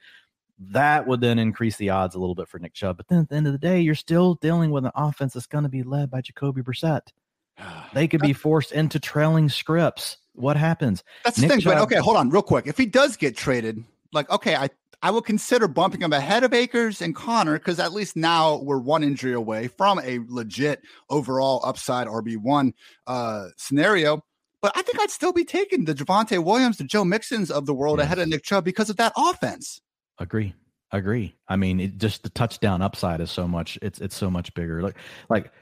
that 0.57 1.05
would 1.05 1.19
then 1.19 1.37
increase 1.37 1.75
the 1.75 1.89
odds 1.89 2.15
a 2.15 2.19
little 2.19 2.35
bit 2.35 2.47
for 2.47 2.59
Nick 2.59 2.73
Chubb. 2.73 2.95
But 2.95 3.09
then 3.09 3.19
at 3.19 3.29
the 3.29 3.35
end 3.35 3.47
of 3.47 3.53
the 3.53 3.59
day, 3.59 3.81
you're 3.81 3.95
still 3.95 4.35
dealing 4.35 4.71
with 4.71 4.85
an 4.85 4.91
offense 4.95 5.33
that's 5.33 5.47
going 5.47 5.63
to 5.63 5.69
be 5.69 5.83
led 5.83 6.09
by 6.09 6.21
Jacoby 6.21 6.61
Brissett. 6.61 7.11
They 7.93 8.07
could 8.07 8.21
be 8.21 8.33
forced 8.33 8.71
into 8.71 8.99
trailing 8.99 9.49
scripts 9.49 10.17
what 10.33 10.57
happens? 10.57 11.03
That's 11.23 11.37
the 11.37 11.43
Nick 11.43 11.51
thing. 11.51 11.59
Chubb, 11.61 11.73
but 11.73 11.81
okay, 11.83 11.97
hold 11.97 12.17
on, 12.17 12.29
real 12.29 12.41
quick. 12.41 12.67
If 12.67 12.77
he 12.77 12.85
does 12.85 13.17
get 13.17 13.35
traded, 13.35 13.83
like 14.13 14.29
okay, 14.29 14.55
I 14.55 14.69
I 15.01 15.11
will 15.11 15.21
consider 15.21 15.67
bumping 15.67 16.01
him 16.01 16.11
ahead 16.13 16.43
of 16.43 16.53
Akers 16.53 17.01
and 17.01 17.15
Conner 17.15 17.57
because 17.57 17.79
at 17.79 17.93
least 17.93 18.15
now 18.15 18.57
we're 18.57 18.79
one 18.79 19.03
injury 19.03 19.33
away 19.33 19.67
from 19.67 19.99
a 19.99 20.19
legit 20.27 20.81
overall 21.09 21.61
upside 21.63 22.07
RB 22.07 22.37
one 22.37 22.73
uh, 23.07 23.47
scenario. 23.57 24.21
But 24.61 24.73
I 24.75 24.81
think 24.81 24.99
I'd 24.99 25.09
still 25.09 25.31
be 25.31 25.45
taking 25.45 25.85
the 25.85 25.95
Javonte 25.95 26.43
Williams, 26.43 26.77
the 26.77 26.83
Joe 26.83 27.05
Mixons 27.05 27.49
of 27.49 27.65
the 27.65 27.73
world 27.73 27.99
yes. 27.99 28.05
ahead 28.05 28.19
of 28.19 28.27
Nick 28.27 28.43
Chubb 28.43 28.65
because 28.65 28.89
of 28.89 28.97
that 28.97 29.13
offense. 29.15 29.79
Agree. 30.17 30.53
Agree. 30.91 31.35
I 31.47 31.55
mean, 31.55 31.79
it, 31.79 31.97
just 31.97 32.23
the 32.23 32.29
touchdown 32.29 32.81
upside 32.81 33.21
is 33.21 33.31
so 33.31 33.47
much. 33.47 33.77
It's 33.81 34.01
it's 34.01 34.15
so 34.15 34.29
much 34.29 34.53
bigger. 34.53 34.81
Like 34.81 34.97
like 35.29 35.53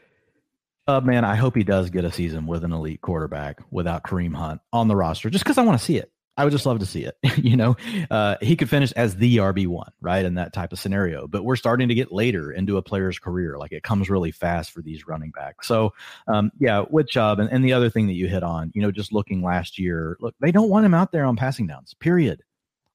uh, 0.88 1.02
man, 1.02 1.26
I 1.26 1.36
hope 1.36 1.56
he 1.56 1.64
does 1.64 1.90
get 1.90 2.06
a 2.06 2.12
season 2.12 2.48
with 2.48 2.64
an 2.64 2.72
elite 2.72 3.02
quarterback 3.02 3.60
without 3.72 4.04
Kareem 4.04 4.36
Hunt 4.36 4.62
on 4.72 4.88
the 4.88 4.96
roster, 4.96 5.30
just 5.30 5.44
because 5.44 5.58
I 5.58 5.64
want 5.64 5.78
to 5.80 5.84
see 5.84 5.98
it. 5.98 6.12
I 6.38 6.44
would 6.44 6.52
just 6.52 6.68
love 6.68 6.80
to 6.80 6.86
see 6.86 7.04
it. 7.04 7.18
you 7.38 7.58
know, 7.58 7.76
uh, 8.12 8.36
he 8.42 8.56
could 8.56 8.70
finish 8.70 8.92
as 8.92 9.16
the 9.16 9.38
RB 9.38 9.66
one, 9.68 9.92
right, 10.02 10.24
in 10.24 10.36
that 10.36 10.54
type 10.54 10.72
of 10.72 10.80
scenario. 10.80 11.28
But 11.28 11.44
we're 11.44 11.56
starting 11.56 11.88
to 11.88 11.96
get 11.96 12.12
later 12.12 12.52
into 12.52 12.78
a 12.78 12.82
player's 12.82 13.18
career. 13.18 13.58
Like 13.58 13.72
it 13.72 13.82
comes 13.82 14.10
really 14.10 14.32
fast 14.32 14.72
for 14.72 14.82
these 14.82 15.08
running 15.08 15.32
backs. 15.32 15.68
So, 15.68 15.94
um, 16.28 16.52
yeah, 16.60 16.86
with 16.90 17.08
Chubb 17.08 17.40
and, 17.40 17.50
and 17.50 17.66
the 17.66 17.74
other 17.74 17.90
thing 17.90 18.06
that 18.08 18.14
you 18.14 18.28
hit 18.28 18.44
on, 18.44 18.72
you 18.76 18.84
know, 18.84 18.92
just 18.92 19.12
looking 19.12 19.42
last 19.42 19.80
year, 19.80 20.16
look, 20.20 20.36
they 20.40 20.52
don't 20.52 20.70
want 20.70 20.86
him 20.86 20.94
out 20.94 21.12
there 21.12 21.26
on 21.26 21.36
passing 21.36 21.66
downs. 21.66 21.96
Period. 22.00 22.44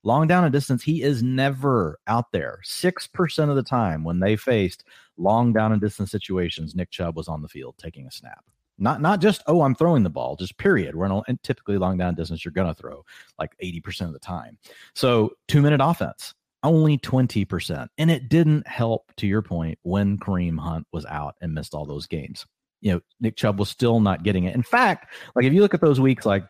Long 0.05 0.27
down 0.27 0.45
and 0.45 0.53
distance, 0.53 0.83
he 0.83 1.03
is 1.03 1.23
never 1.23 1.99
out 2.07 2.33
there. 2.33 2.61
6% 2.65 3.49
of 3.49 3.57
the 3.57 3.63
time 3.63 4.03
when 4.03 4.19
they 4.19 4.37
faced 4.37 4.85
long 5.17 5.53
down 5.53 5.73
and 5.73 5.81
distance 5.81 6.11
situations, 6.11 6.75
Nick 6.75 6.91
Chubb 6.91 7.17
was 7.17 7.29
on 7.29 7.43
the 7.43 7.49
field 7.49 7.77
taking 7.79 8.07
a 8.07 8.11
snap. 8.11 8.45
Not 8.79 9.01
not 9.01 9.21
just, 9.21 9.43
oh, 9.47 9.63
I'm 9.63 9.75
throwing 9.75 10.03
the 10.03 10.11
ball, 10.11 10.35
just 10.35 10.59
period. 10.59 10.97
We're 10.97 11.07
in 11.07 11.23
and 11.29 11.43
typically 11.43 11.79
long 11.79 11.99
down 11.99 12.15
distance, 12.15 12.45
you're 12.45 12.53
to 12.53 12.75
throw 12.75 13.05
like 13.39 13.53
80% 13.63 14.07
of 14.07 14.13
the 14.13 14.19
time. 14.19 14.59
So 14.95 15.33
two 15.47 15.63
minute 15.63 15.81
offense, 15.83 16.35
only 16.63 16.99
20%. 16.99 17.89
And 17.99 18.11
it 18.11 18.29
didn't 18.29 18.67
help, 18.67 19.13
to 19.17 19.27
your 19.27 19.43
point, 19.43 19.79
when 19.83 20.19
Kareem 20.19 20.59
Hunt 20.59 20.87
was 20.93 21.05
out 21.07 21.37
and 21.41 21.55
missed 21.55 21.75
all 21.75 21.87
those 21.87 22.07
games. 22.07 22.47
You 22.81 22.95
know, 22.95 23.01
Nick 23.21 23.37
Chubb 23.37 23.61
was 23.61 23.69
still 23.69 24.01
not 24.01 24.25
getting 24.25 24.45
it. 24.45 24.55
In 24.57 24.63
fact, 24.63 25.15
like 25.37 25.45
if 25.45 25.53
you 25.53 25.61
look 25.61 25.75
at 25.75 25.81
those 25.81 26.01
weeks 26.01 26.27
like 26.27 26.45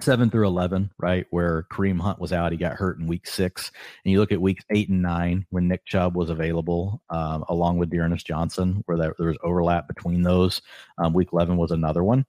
seven 0.00 0.28
through 0.30 0.46
11, 0.46 0.90
right? 0.98 1.26
Where 1.30 1.66
Kareem 1.72 2.00
Hunt 2.00 2.18
was 2.18 2.32
out. 2.32 2.52
He 2.52 2.58
got 2.58 2.74
hurt 2.74 2.98
in 2.98 3.06
week 3.06 3.26
six. 3.26 3.72
And 4.04 4.12
you 4.12 4.20
look 4.20 4.32
at 4.32 4.40
weeks 4.40 4.64
eight 4.70 4.88
and 4.88 5.00
nine 5.00 5.46
when 5.50 5.68
Nick 5.68 5.86
Chubb 5.86 6.14
was 6.14 6.28
available, 6.28 7.02
um, 7.08 7.44
along 7.48 7.78
with 7.78 7.90
D'Ernest 7.90 8.26
Johnson, 8.26 8.82
where 8.86 8.98
there, 8.98 9.14
there 9.18 9.28
was 9.28 9.38
overlap 9.42 9.88
between 9.88 10.22
those. 10.22 10.60
Um, 10.98 11.12
week 11.14 11.28
11 11.32 11.56
was 11.56 11.70
another 11.70 12.04
one. 12.04 12.26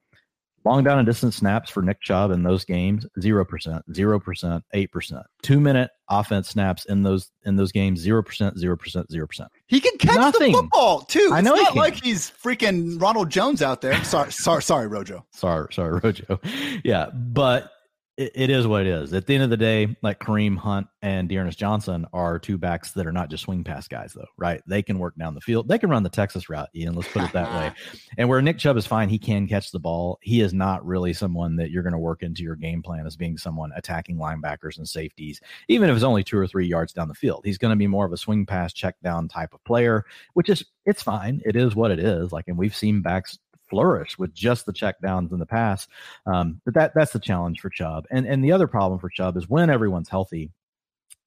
Long 0.68 0.84
down 0.84 1.00
and 1.00 1.06
distance 1.06 1.38
snaps 1.38 1.70
for 1.70 1.82
Nick 1.82 2.02
Chubb 2.02 2.30
in 2.30 2.44
those 2.44 2.66
games, 2.66 3.06
0%, 3.22 3.82
0%, 3.90 4.62
8%. 4.76 5.24
Two 5.42 5.60
minute 5.62 5.92
offense 6.10 6.50
snaps 6.50 6.84
in 6.86 7.04
those 7.04 7.32
in 7.46 7.56
those 7.56 7.72
games, 7.72 8.06
0%, 8.06 8.22
0%, 8.22 9.06
0%. 9.08 9.48
He 9.68 9.80
can 9.80 9.98
catch 9.98 10.16
Nothing. 10.18 10.52
the 10.52 10.58
football 10.58 11.00
too. 11.04 11.30
I 11.32 11.40
know 11.40 11.54
it's 11.54 11.64
not 11.64 11.74
he 11.74 11.80
like 11.80 12.04
he's 12.04 12.30
freaking 12.32 13.02
Ronald 13.02 13.30
Jones 13.30 13.62
out 13.62 13.80
there. 13.80 14.04
Sorry, 14.04 14.30
sorry, 14.34 14.62
sorry, 14.62 14.88
Rojo. 14.88 15.26
Sorry, 15.34 15.72
sorry, 15.72 16.02
Rojo. 16.04 16.38
Yeah, 16.84 17.12
but 17.14 17.72
it, 18.18 18.32
it 18.34 18.50
is 18.50 18.68
what 18.68 18.82
it 18.82 18.88
is. 18.88 19.14
At 19.14 19.28
the 19.28 19.36
end 19.36 19.44
of 19.44 19.50
the 19.50 19.58
day, 19.58 19.96
like 20.02 20.20
Kareem 20.20 20.58
Hunt 20.58 20.88
and 21.02 21.30
D'Ernest 21.30 21.58
Johnson 21.58 22.06
are 22.14 22.40
two 22.40 22.58
backs 22.58 22.92
that 22.94 23.06
are 23.06 23.12
not 23.12 23.30
just 23.30 23.44
swing 23.44 23.64
pass 23.64 23.88
guys, 23.88 24.14
though, 24.14 24.26
right? 24.38 24.62
They 24.68 24.82
can 24.82 24.98
work 24.98 25.16
down 25.18 25.36
the 25.36 25.42
field. 25.42 25.68
They 25.68 25.78
can 25.78 25.90
run 25.90 26.04
the 26.04 26.10
Texas 26.10 26.50
route, 26.50 26.70
Ian. 26.76 26.96
Let's 26.96 27.12
put 27.12 27.24
it 27.24 27.32
that 27.34 27.54
way. 27.54 27.72
And 28.18 28.28
where 28.30 28.42
Nick 28.42 28.58
Chubb 28.58 28.78
is 28.78 28.88
fine, 28.88 29.10
he 29.10 29.20
can 29.20 29.48
catch 29.48 29.72
the 29.72 29.80
ball. 29.80 30.18
He 30.22 30.42
is 30.42 30.52
not 30.52 30.84
really 30.86 31.14
someone 31.14 31.56
that 31.58 31.70
you're 31.70 31.84
going 31.84 31.94
to 31.94 32.00
work 32.00 32.24
into 32.24 32.42
your 32.42 32.56
game 32.56 32.82
plan 32.82 33.06
as 33.06 33.16
being 33.16 33.38
someone 33.38 33.72
attacking 33.76 34.18
linebackers 34.18 34.78
and 34.78 34.90
safeties, 34.90 35.40
even 35.68 35.88
if 35.88 35.96
it's 35.96 36.04
only 36.04 36.24
two 36.24 36.38
or 36.38 36.48
three 36.48 36.66
yards 36.66 36.94
down 36.94 37.10
the 37.10 37.14
field. 37.14 37.42
He's 37.46 37.60
going 37.60 37.70
to 37.72 37.76
be 37.76 37.86
more 37.86 38.06
of 38.06 38.14
a 38.14 38.18
swing 38.18 38.46
pass, 38.46 38.74
check 38.74 38.96
down 39.04 39.28
type 39.28 39.54
of 39.54 39.64
player, 39.66 40.04
which 40.34 40.50
is 40.50 40.66
it's 40.86 41.04
fine. 41.04 41.42
It 41.46 41.56
is 41.56 41.76
what 41.76 41.92
it 41.92 42.00
is. 42.00 42.32
Like, 42.32 42.48
and 42.48 42.58
we've 42.58 42.76
seen 42.76 43.02
backs 43.02 43.38
flourish 43.70 44.18
with 44.18 44.34
just 44.34 44.66
the 44.66 44.74
check 44.74 45.00
downs 45.02 45.32
in 45.32 45.40
the 45.40 45.46
past. 45.46 45.90
Um, 46.26 46.62
but 46.66 46.74
that 46.74 46.94
that's 46.96 47.14
the 47.14 47.20
challenge 47.20 47.60
for 47.60 47.70
Chubb. 47.70 48.06
And 48.12 48.26
and 48.26 48.44
the 48.44 48.52
other 48.52 48.68
problem 48.68 49.00
for 49.00 49.10
Chubb 49.10 49.38
is 49.38 49.50
when 49.50 49.70
everyone's 49.70 50.10
healthy, 50.10 50.52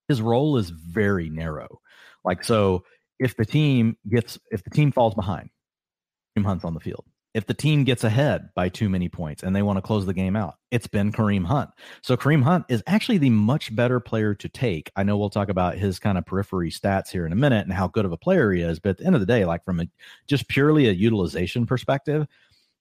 his 0.08 0.20
role 0.20 0.56
is 0.56 0.70
very 0.70 1.28
narrow. 1.28 1.80
Like 2.24 2.44
so 2.44 2.84
if 3.18 3.36
the 3.36 3.46
team 3.46 3.96
gets 4.08 4.38
if 4.50 4.64
the 4.64 4.70
team 4.70 4.92
falls 4.92 5.14
behind, 5.14 5.50
Kareem 6.36 6.44
Hunt's 6.44 6.64
on 6.64 6.74
the 6.74 6.80
field. 6.80 7.04
If 7.32 7.46
the 7.46 7.54
team 7.54 7.84
gets 7.84 8.02
ahead 8.02 8.48
by 8.56 8.68
too 8.68 8.88
many 8.88 9.08
points 9.08 9.44
and 9.44 9.54
they 9.54 9.62
want 9.62 9.76
to 9.76 9.82
close 9.82 10.04
the 10.04 10.14
game 10.14 10.34
out, 10.34 10.54
it's 10.72 10.88
been 10.88 11.12
Kareem 11.12 11.44
Hunt. 11.44 11.70
So 12.02 12.16
Kareem 12.16 12.42
Hunt 12.42 12.64
is 12.68 12.82
actually 12.88 13.18
the 13.18 13.30
much 13.30 13.74
better 13.74 14.00
player 14.00 14.34
to 14.34 14.48
take. 14.48 14.90
I 14.96 15.04
know 15.04 15.16
we'll 15.16 15.30
talk 15.30 15.48
about 15.48 15.78
his 15.78 16.00
kind 16.00 16.18
of 16.18 16.26
periphery 16.26 16.70
stats 16.70 17.08
here 17.08 17.26
in 17.26 17.32
a 17.32 17.36
minute 17.36 17.66
and 17.66 17.72
how 17.72 17.86
good 17.86 18.04
of 18.04 18.10
a 18.10 18.16
player 18.16 18.50
he 18.50 18.62
is, 18.62 18.80
but 18.80 18.90
at 18.90 18.98
the 18.98 19.06
end 19.06 19.14
of 19.14 19.20
the 19.20 19.26
day, 19.26 19.44
like 19.44 19.64
from 19.64 19.78
a 19.80 19.86
just 20.26 20.48
purely 20.48 20.88
a 20.88 20.92
utilization 20.92 21.66
perspective, 21.66 22.26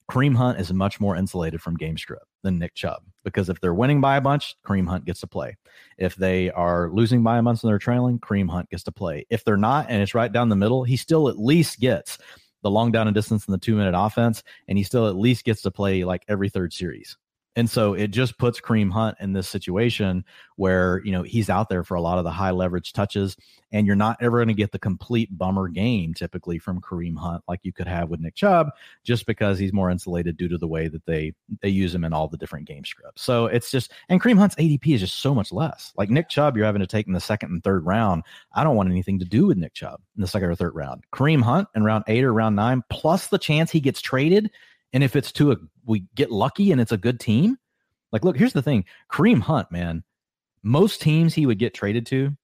Kareem 0.09 0.35
Hunt 0.35 0.59
is 0.59 0.73
much 0.73 0.99
more 0.99 1.15
insulated 1.15 1.61
from 1.61 1.77
game 1.77 1.97
script 1.97 2.25
than 2.41 2.57
Nick 2.57 2.73
Chubb 2.73 3.03
because 3.23 3.49
if 3.49 3.61
they're 3.61 3.75
winning 3.75 4.01
by 4.01 4.17
a 4.17 4.21
bunch, 4.21 4.55
Kareem 4.65 4.87
Hunt 4.87 5.05
gets 5.05 5.19
to 5.19 5.27
play. 5.27 5.55
If 5.99 6.15
they 6.15 6.49
are 6.49 6.89
losing 6.91 7.21
by 7.21 7.37
a 7.37 7.43
bunch 7.43 7.61
and 7.61 7.69
they're 7.69 7.77
trailing, 7.77 8.17
Kareem 8.17 8.49
Hunt 8.49 8.71
gets 8.71 8.83
to 8.83 8.91
play. 8.91 9.27
If 9.29 9.43
they're 9.43 9.57
not 9.57 9.85
and 9.89 10.01
it's 10.01 10.15
right 10.15 10.31
down 10.31 10.49
the 10.49 10.55
middle, 10.55 10.83
he 10.83 10.97
still 10.97 11.29
at 11.29 11.37
least 11.37 11.79
gets 11.79 12.17
the 12.61 12.69
long 12.69 12.91
down 12.91 13.07
and 13.07 13.15
distance 13.15 13.47
in 13.47 13.51
the 13.51 13.57
two 13.57 13.75
minute 13.75 13.93
offense, 13.97 14.43
and 14.67 14.77
he 14.77 14.83
still 14.83 15.07
at 15.07 15.15
least 15.15 15.45
gets 15.45 15.61
to 15.63 15.71
play 15.71 16.03
like 16.03 16.23
every 16.27 16.49
third 16.49 16.73
series. 16.73 17.17
And 17.55 17.69
so 17.69 17.93
it 17.93 18.09
just 18.09 18.37
puts 18.37 18.61
Kareem 18.61 18.91
Hunt 18.91 19.17
in 19.19 19.33
this 19.33 19.47
situation 19.47 20.23
where, 20.55 21.01
you 21.03 21.11
know, 21.11 21.23
he's 21.23 21.49
out 21.49 21.67
there 21.67 21.83
for 21.83 21.95
a 21.95 22.01
lot 22.01 22.17
of 22.17 22.23
the 22.23 22.31
high 22.31 22.51
leverage 22.51 22.93
touches, 22.93 23.35
and 23.71 23.87
you're 23.87 23.95
not 23.95 24.17
ever 24.21 24.37
going 24.37 24.49
to 24.49 24.53
get 24.53 24.71
the 24.71 24.79
complete 24.79 25.35
bummer 25.37 25.67
game 25.67 26.13
typically 26.13 26.59
from 26.59 26.79
Kareem 26.79 27.17
Hunt 27.17 27.43
like 27.47 27.61
you 27.63 27.73
could 27.73 27.87
have 27.87 28.09
with 28.09 28.19
Nick 28.19 28.35
Chubb, 28.35 28.69
just 29.03 29.25
because 29.25 29.57
he's 29.57 29.73
more 29.73 29.89
insulated 29.89 30.37
due 30.37 30.47
to 30.47 30.57
the 30.57 30.67
way 30.67 30.87
that 30.87 31.05
they 31.05 31.33
they 31.61 31.69
use 31.69 31.93
him 31.93 32.03
in 32.03 32.13
all 32.13 32.27
the 32.27 32.37
different 32.37 32.67
game 32.67 32.85
scripts. 32.85 33.23
So 33.23 33.47
it's 33.47 33.71
just 33.71 33.91
and 34.09 34.21
Kareem 34.21 34.37
Hunt's 34.37 34.55
ADP 34.55 34.95
is 34.95 35.01
just 35.01 35.19
so 35.19 35.33
much 35.33 35.51
less. 35.51 35.91
Like 35.97 36.09
Nick 36.09 36.29
Chubb, 36.29 36.55
you're 36.55 36.65
having 36.65 36.81
to 36.81 36.87
take 36.87 37.07
in 37.07 37.13
the 37.13 37.19
second 37.19 37.51
and 37.51 37.63
third 37.63 37.85
round. 37.85 38.23
I 38.53 38.63
don't 38.63 38.75
want 38.75 38.89
anything 38.89 39.19
to 39.19 39.25
do 39.25 39.47
with 39.47 39.57
Nick 39.57 39.73
Chubb 39.73 40.01
in 40.15 40.21
the 40.21 40.27
second 40.27 40.49
or 40.49 40.55
third 40.55 40.75
round. 40.75 41.03
Kareem 41.13 41.41
Hunt 41.41 41.67
in 41.75 41.83
round 41.83 42.03
eight 42.07 42.23
or 42.23 42.33
round 42.33 42.55
nine, 42.55 42.83
plus 42.89 43.27
the 43.27 43.39
chance 43.39 43.71
he 43.71 43.79
gets 43.79 44.01
traded 44.01 44.51
and 44.93 45.03
if 45.03 45.15
it's 45.15 45.31
to 45.33 45.51
a, 45.51 45.57
we 45.85 46.05
get 46.15 46.31
lucky 46.31 46.71
and 46.71 46.81
it's 46.81 46.91
a 46.91 46.97
good 46.97 47.19
team, 47.19 47.57
like, 48.11 48.23
look, 48.23 48.37
here's 48.37 48.53
the 48.53 48.61
thing 48.61 48.85
Kareem 49.11 49.41
Hunt, 49.41 49.71
man, 49.71 50.03
most 50.63 51.01
teams 51.01 51.33
he 51.33 51.45
would 51.45 51.59
get 51.59 51.73
traded 51.73 52.05
to, 52.07 52.35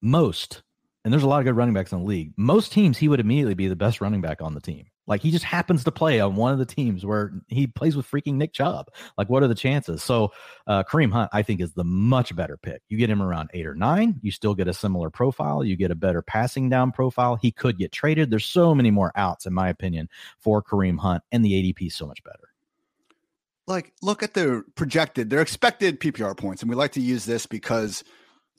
most, 0.00 0.62
and 1.04 1.12
there's 1.12 1.22
a 1.22 1.28
lot 1.28 1.38
of 1.38 1.44
good 1.44 1.56
running 1.56 1.74
backs 1.74 1.92
in 1.92 2.00
the 2.00 2.04
league, 2.04 2.32
most 2.36 2.72
teams 2.72 2.98
he 2.98 3.08
would 3.08 3.20
immediately 3.20 3.54
be 3.54 3.68
the 3.68 3.76
best 3.76 4.00
running 4.00 4.20
back 4.20 4.42
on 4.42 4.54
the 4.54 4.60
team. 4.60 4.86
Like, 5.10 5.20
he 5.20 5.30
just 5.30 5.44
happens 5.44 5.84
to 5.84 5.92
play 5.92 6.20
on 6.20 6.36
one 6.36 6.52
of 6.52 6.58
the 6.58 6.64
teams 6.64 7.04
where 7.04 7.32
he 7.48 7.66
plays 7.66 7.96
with 7.96 8.10
freaking 8.10 8.34
Nick 8.34 8.54
Chubb. 8.54 8.88
Like, 9.18 9.28
what 9.28 9.42
are 9.42 9.48
the 9.48 9.54
chances? 9.54 10.02
So, 10.02 10.32
uh, 10.66 10.84
Kareem 10.84 11.12
Hunt, 11.12 11.28
I 11.34 11.42
think, 11.42 11.60
is 11.60 11.74
the 11.74 11.84
much 11.84 12.34
better 12.34 12.56
pick. 12.56 12.80
You 12.88 12.96
get 12.96 13.10
him 13.10 13.20
around 13.20 13.50
eight 13.52 13.66
or 13.66 13.74
nine, 13.74 14.18
you 14.22 14.30
still 14.30 14.54
get 14.54 14.68
a 14.68 14.72
similar 14.72 15.10
profile, 15.10 15.62
you 15.64 15.76
get 15.76 15.90
a 15.90 15.96
better 15.96 16.22
passing 16.22 16.70
down 16.70 16.92
profile. 16.92 17.36
He 17.36 17.50
could 17.50 17.76
get 17.76 17.92
traded. 17.92 18.30
There's 18.30 18.46
so 18.46 18.74
many 18.74 18.90
more 18.90 19.12
outs, 19.16 19.44
in 19.44 19.52
my 19.52 19.68
opinion, 19.68 20.08
for 20.38 20.62
Kareem 20.62 20.98
Hunt, 20.98 21.22
and 21.30 21.44
the 21.44 21.52
ADP 21.52 21.88
is 21.88 21.94
so 21.94 22.06
much 22.06 22.22
better 22.24 22.50
like 23.66 23.92
look 24.02 24.22
at 24.22 24.34
their 24.34 24.62
projected 24.74 25.30
their 25.30 25.40
expected 25.40 26.00
ppr 26.00 26.36
points 26.36 26.60
and 26.60 26.68
we 26.68 26.74
like 26.74 26.92
to 26.92 27.00
use 27.00 27.24
this 27.24 27.46
because 27.46 28.02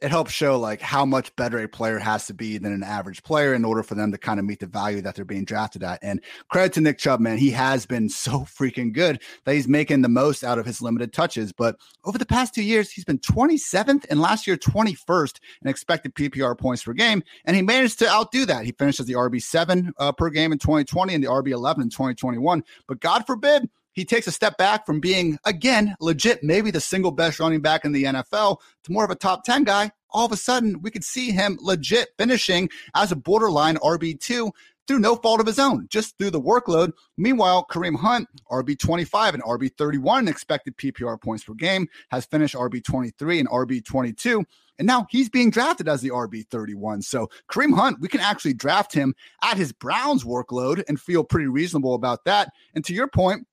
it 0.01 0.09
helps 0.09 0.31
show 0.31 0.59
like 0.59 0.81
how 0.81 1.05
much 1.05 1.33
better 1.35 1.59
a 1.59 1.67
player 1.67 1.99
has 1.99 2.25
to 2.25 2.33
be 2.33 2.57
than 2.57 2.73
an 2.73 2.81
average 2.81 3.21
player 3.21 3.53
in 3.53 3.63
order 3.63 3.83
for 3.83 3.93
them 3.93 4.11
to 4.11 4.17
kind 4.17 4.39
of 4.39 4.45
meet 4.45 4.59
the 4.59 4.65
value 4.65 4.99
that 5.01 5.15
they're 5.15 5.23
being 5.23 5.45
drafted 5.45 5.83
at. 5.83 5.99
And 6.01 6.21
credit 6.49 6.73
to 6.73 6.81
Nick 6.81 6.97
Chubb, 6.97 7.19
man, 7.19 7.37
he 7.37 7.51
has 7.51 7.85
been 7.85 8.09
so 8.21 8.39
freaking 8.39 8.93
good 8.93 9.21
that 9.45 9.53
he's 9.53 9.67
making 9.67 10.01
the 10.01 10.09
most 10.09 10.43
out 10.43 10.57
of 10.57 10.65
his 10.65 10.81
limited 10.81 11.13
touches. 11.13 11.53
But 11.53 11.77
over 12.03 12.17
the 12.17 12.25
past 12.25 12.55
two 12.55 12.63
years, 12.63 12.91
he's 12.91 13.05
been 13.05 13.19
27th 13.19 14.05
and 14.09 14.19
last 14.19 14.47
year 14.47 14.57
21st 14.57 15.39
in 15.61 15.69
expected 15.69 16.15
PPR 16.15 16.57
points 16.57 16.83
per 16.83 16.93
game, 16.93 17.23
and 17.45 17.55
he 17.55 17.61
managed 17.61 17.99
to 17.99 18.09
outdo 18.09 18.45
that. 18.45 18.65
He 18.65 18.71
finished 18.71 18.99
as 18.99 19.05
the 19.05 19.13
RB 19.13 19.41
seven 19.41 19.93
uh, 19.99 20.11
per 20.11 20.29
game 20.29 20.51
in 20.51 20.57
2020 20.57 21.13
and 21.13 21.23
the 21.23 21.29
RB 21.29 21.49
11 21.49 21.83
in 21.83 21.89
2021. 21.89 22.63
But 22.87 22.99
God 22.99 23.25
forbid 23.27 23.69
he 23.93 24.05
takes 24.05 24.27
a 24.27 24.31
step 24.31 24.57
back 24.57 24.85
from 24.85 24.99
being, 24.99 25.37
again, 25.45 25.95
legit, 25.99 26.43
maybe 26.43 26.71
the 26.71 26.79
single 26.79 27.11
best 27.11 27.39
running 27.39 27.61
back 27.61 27.85
in 27.85 27.91
the 27.91 28.05
NFL 28.05 28.57
to 28.83 28.91
more 28.91 29.05
of 29.05 29.11
a 29.11 29.15
top 29.15 29.43
10 29.43 29.63
guy. 29.63 29.91
All 30.09 30.25
of 30.25 30.31
a 30.31 30.37
sudden, 30.37 30.81
we 30.81 30.91
could 30.91 31.03
see 31.03 31.31
him 31.31 31.57
legit 31.61 32.09
finishing 32.17 32.69
as 32.95 33.11
a 33.11 33.15
borderline 33.15 33.77
RB2 33.77 34.51
through 34.87 34.99
no 34.99 35.15
fault 35.15 35.39
of 35.39 35.47
his 35.47 35.59
own, 35.59 35.87
just 35.89 36.17
through 36.17 36.31
the 36.31 36.41
workload. 36.41 36.91
Meanwhile, 37.17 37.65
Kareem 37.71 37.95
Hunt, 37.95 38.27
RB25 38.49 39.35
and 39.35 39.43
RB31 39.43 40.27
expected 40.27 40.75
PPR 40.77 41.21
points 41.21 41.43
per 41.43 41.53
game, 41.53 41.87
has 42.09 42.25
finished 42.25 42.55
RB23 42.55 43.39
and 43.39 43.49
RB22. 43.49 44.43
And 44.79 44.87
now 44.87 45.05
he's 45.09 45.29
being 45.29 45.51
drafted 45.51 45.87
as 45.87 46.01
the 46.01 46.09
RB31. 46.09 47.03
So 47.03 47.29
Kareem 47.49 47.75
Hunt, 47.75 48.01
we 48.01 48.07
can 48.07 48.19
actually 48.19 48.53
draft 48.53 48.93
him 48.93 49.13
at 49.43 49.55
his 49.55 49.71
Browns 49.71 50.23
workload 50.23 50.83
and 50.87 50.99
feel 50.99 51.23
pretty 51.23 51.47
reasonable 51.47 51.93
about 51.93 52.25
that. 52.25 52.51
And 52.73 52.83
to 52.85 52.93
your 52.93 53.07
point, 53.07 53.45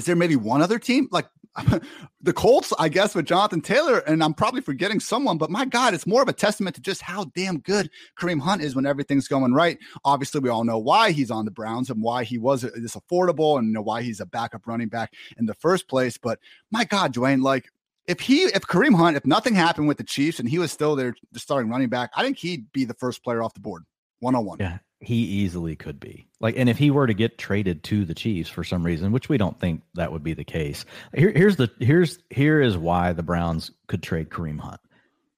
is 0.00 0.06
there 0.06 0.16
maybe 0.16 0.34
one 0.34 0.62
other 0.62 0.78
team 0.78 1.08
like 1.10 1.26
the 2.22 2.32
Colts, 2.32 2.72
I 2.78 2.88
guess, 2.88 3.14
with 3.14 3.26
Jonathan 3.26 3.60
Taylor, 3.60 3.98
and 3.98 4.24
I'm 4.24 4.32
probably 4.32 4.62
forgetting 4.62 4.98
someone, 4.98 5.36
but 5.36 5.50
my 5.50 5.66
God, 5.66 5.92
it's 5.92 6.06
more 6.06 6.22
of 6.22 6.28
a 6.28 6.32
testament 6.32 6.76
to 6.76 6.80
just 6.80 7.02
how 7.02 7.24
damn 7.34 7.58
good 7.58 7.90
Kareem 8.18 8.40
Hunt 8.40 8.62
is 8.62 8.74
when 8.74 8.86
everything's 8.86 9.28
going 9.28 9.52
right. 9.52 9.76
Obviously, 10.04 10.40
we 10.40 10.48
all 10.48 10.64
know 10.64 10.78
why 10.78 11.10
he's 11.10 11.30
on 11.30 11.44
the 11.44 11.50
Browns 11.50 11.90
and 11.90 12.02
why 12.02 12.24
he 12.24 12.38
was 12.38 12.62
this 12.62 12.96
affordable 12.96 13.58
and 13.58 13.66
you 13.66 13.74
know 13.74 13.82
why 13.82 14.00
he's 14.00 14.20
a 14.20 14.26
backup 14.26 14.66
running 14.66 14.88
back 14.88 15.12
in 15.38 15.46
the 15.46 15.54
first 15.54 15.86
place. 15.86 16.16
But 16.16 16.38
my 16.70 16.84
God, 16.84 17.12
Dwain, 17.12 17.42
like 17.42 17.68
if 18.06 18.20
he, 18.20 18.44
if 18.44 18.62
Kareem 18.62 18.96
Hunt, 18.96 19.16
if 19.18 19.26
nothing 19.26 19.54
happened 19.54 19.88
with 19.88 19.98
the 19.98 20.04
Chiefs 20.04 20.38
and 20.38 20.48
he 20.48 20.58
was 20.58 20.72
still 20.72 20.96
there, 20.96 21.14
the 21.32 21.40
starting 21.40 21.70
running 21.70 21.88
back, 21.88 22.10
I 22.16 22.22
think 22.22 22.38
he'd 22.38 22.72
be 22.72 22.84
the 22.84 22.94
first 22.94 23.22
player 23.24 23.42
off 23.42 23.54
the 23.54 23.60
board, 23.60 23.84
one 24.20 24.34
on 24.34 24.44
one. 24.44 24.58
Yeah, 24.60 24.78
he 25.00 25.16
easily 25.16 25.76
could 25.76 25.98
be. 25.98 26.28
Like, 26.40 26.56
and 26.56 26.68
if 26.68 26.78
he 26.78 26.90
were 26.90 27.06
to 27.06 27.14
get 27.14 27.38
traded 27.38 27.82
to 27.84 28.04
the 28.04 28.14
Chiefs 28.14 28.50
for 28.50 28.62
some 28.64 28.84
reason, 28.84 29.12
which 29.12 29.28
we 29.28 29.38
don't 29.38 29.58
think 29.58 29.82
that 29.94 30.12
would 30.12 30.22
be 30.22 30.34
the 30.34 30.44
case, 30.44 30.84
here, 31.14 31.32
here's 31.34 31.56
the 31.56 31.70
here's 31.80 32.18
here 32.30 32.60
is 32.60 32.76
why 32.76 33.12
the 33.12 33.22
Browns 33.22 33.70
could 33.88 34.02
trade 34.02 34.30
Kareem 34.30 34.60
Hunt. 34.60 34.80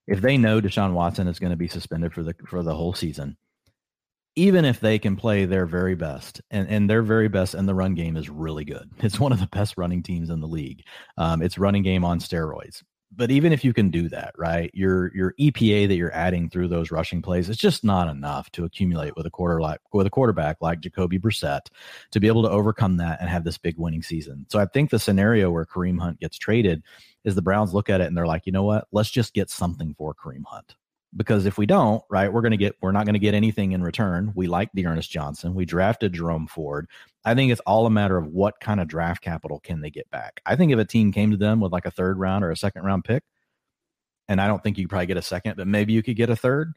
If 0.06 0.20
they 0.20 0.36
know 0.36 0.60
Deshaun 0.60 0.92
Watson 0.92 1.28
is 1.28 1.38
going 1.38 1.50
to 1.50 1.56
be 1.56 1.68
suspended 1.68 2.12
for 2.12 2.22
the 2.22 2.34
for 2.46 2.62
the 2.62 2.74
whole 2.74 2.92
season, 2.92 3.36
even 4.34 4.64
if 4.64 4.80
they 4.80 4.98
can 4.98 5.16
play 5.16 5.44
their 5.44 5.66
very 5.66 5.94
best, 5.94 6.40
and, 6.50 6.68
and 6.68 6.90
their 6.90 7.02
very 7.02 7.28
best 7.28 7.54
and 7.54 7.68
the 7.68 7.74
run 7.74 7.94
game 7.94 8.16
is 8.16 8.28
really 8.28 8.64
good. 8.64 8.90
It's 8.98 9.20
one 9.20 9.32
of 9.32 9.40
the 9.40 9.48
best 9.48 9.78
running 9.78 10.02
teams 10.02 10.30
in 10.30 10.40
the 10.40 10.48
league. 10.48 10.82
Um, 11.16 11.40
it's 11.40 11.58
running 11.58 11.84
game 11.84 12.04
on 12.04 12.18
steroids 12.18 12.82
but 13.14 13.30
even 13.30 13.52
if 13.52 13.64
you 13.64 13.72
can 13.72 13.90
do 13.90 14.08
that, 14.08 14.34
right, 14.36 14.70
your 14.74 15.14
your 15.14 15.34
EPA 15.38 15.88
that 15.88 15.96
you're 15.96 16.14
adding 16.14 16.48
through 16.48 16.68
those 16.68 16.90
rushing 16.90 17.22
plays, 17.22 17.48
it's 17.48 17.60
just 17.60 17.84
not 17.84 18.08
enough 18.08 18.50
to 18.52 18.64
accumulate 18.64 19.16
with 19.16 19.26
a 19.26 19.30
quarter 19.30 19.60
like 19.60 19.80
with 19.92 20.06
a 20.06 20.10
quarterback 20.10 20.58
like 20.60 20.80
Jacoby 20.80 21.18
Brissett 21.18 21.66
to 22.10 22.20
be 22.20 22.26
able 22.26 22.42
to 22.42 22.50
overcome 22.50 22.96
that 22.98 23.20
and 23.20 23.28
have 23.28 23.44
this 23.44 23.58
big 23.58 23.78
winning 23.78 24.02
season. 24.02 24.46
So 24.48 24.58
I 24.58 24.66
think 24.66 24.90
the 24.90 24.98
scenario 24.98 25.50
where 25.50 25.66
Kareem 25.66 26.00
Hunt 26.00 26.20
gets 26.20 26.38
traded 26.38 26.82
is 27.24 27.34
the 27.34 27.42
Browns 27.42 27.74
look 27.74 27.90
at 27.90 28.00
it 28.00 28.06
and 28.06 28.16
they're 28.16 28.26
like, 28.26 28.46
you 28.46 28.52
know 28.52 28.64
what, 28.64 28.88
let's 28.92 29.10
just 29.10 29.34
get 29.34 29.50
something 29.50 29.94
for 29.94 30.14
Kareem 30.14 30.44
Hunt 30.46 30.74
because 31.16 31.46
if 31.46 31.58
we 31.58 31.66
don't, 31.66 32.02
right, 32.10 32.32
we're 32.32 32.40
going 32.40 32.52
to 32.52 32.56
get 32.56 32.76
we're 32.80 32.92
not 32.92 33.04
going 33.04 33.14
to 33.14 33.20
get 33.20 33.34
anything 33.34 33.72
in 33.72 33.82
return. 33.82 34.32
We 34.34 34.46
like 34.46 34.70
D'Ernest 34.74 35.10
Johnson. 35.10 35.54
We 35.54 35.64
drafted 35.64 36.12
Jerome 36.12 36.46
Ford. 36.46 36.88
I 37.24 37.34
think 37.34 37.52
it's 37.52 37.60
all 37.66 37.86
a 37.86 37.90
matter 37.90 38.16
of 38.16 38.26
what 38.26 38.60
kind 38.60 38.80
of 38.80 38.88
draft 38.88 39.22
capital 39.22 39.60
can 39.60 39.80
they 39.80 39.90
get 39.90 40.10
back. 40.10 40.40
I 40.46 40.56
think 40.56 40.72
if 40.72 40.78
a 40.78 40.84
team 40.84 41.12
came 41.12 41.30
to 41.30 41.36
them 41.36 41.60
with 41.60 41.72
like 41.72 41.86
a 41.86 41.90
third 41.90 42.18
round 42.18 42.44
or 42.44 42.50
a 42.50 42.56
second 42.56 42.84
round 42.84 43.04
pick, 43.04 43.22
and 44.28 44.40
I 44.40 44.46
don't 44.46 44.62
think 44.62 44.78
you 44.78 44.88
probably 44.88 45.06
get 45.06 45.16
a 45.16 45.22
second, 45.22 45.56
but 45.56 45.66
maybe 45.66 45.92
you 45.92 46.02
could 46.02 46.16
get 46.16 46.30
a 46.30 46.36
third. 46.36 46.72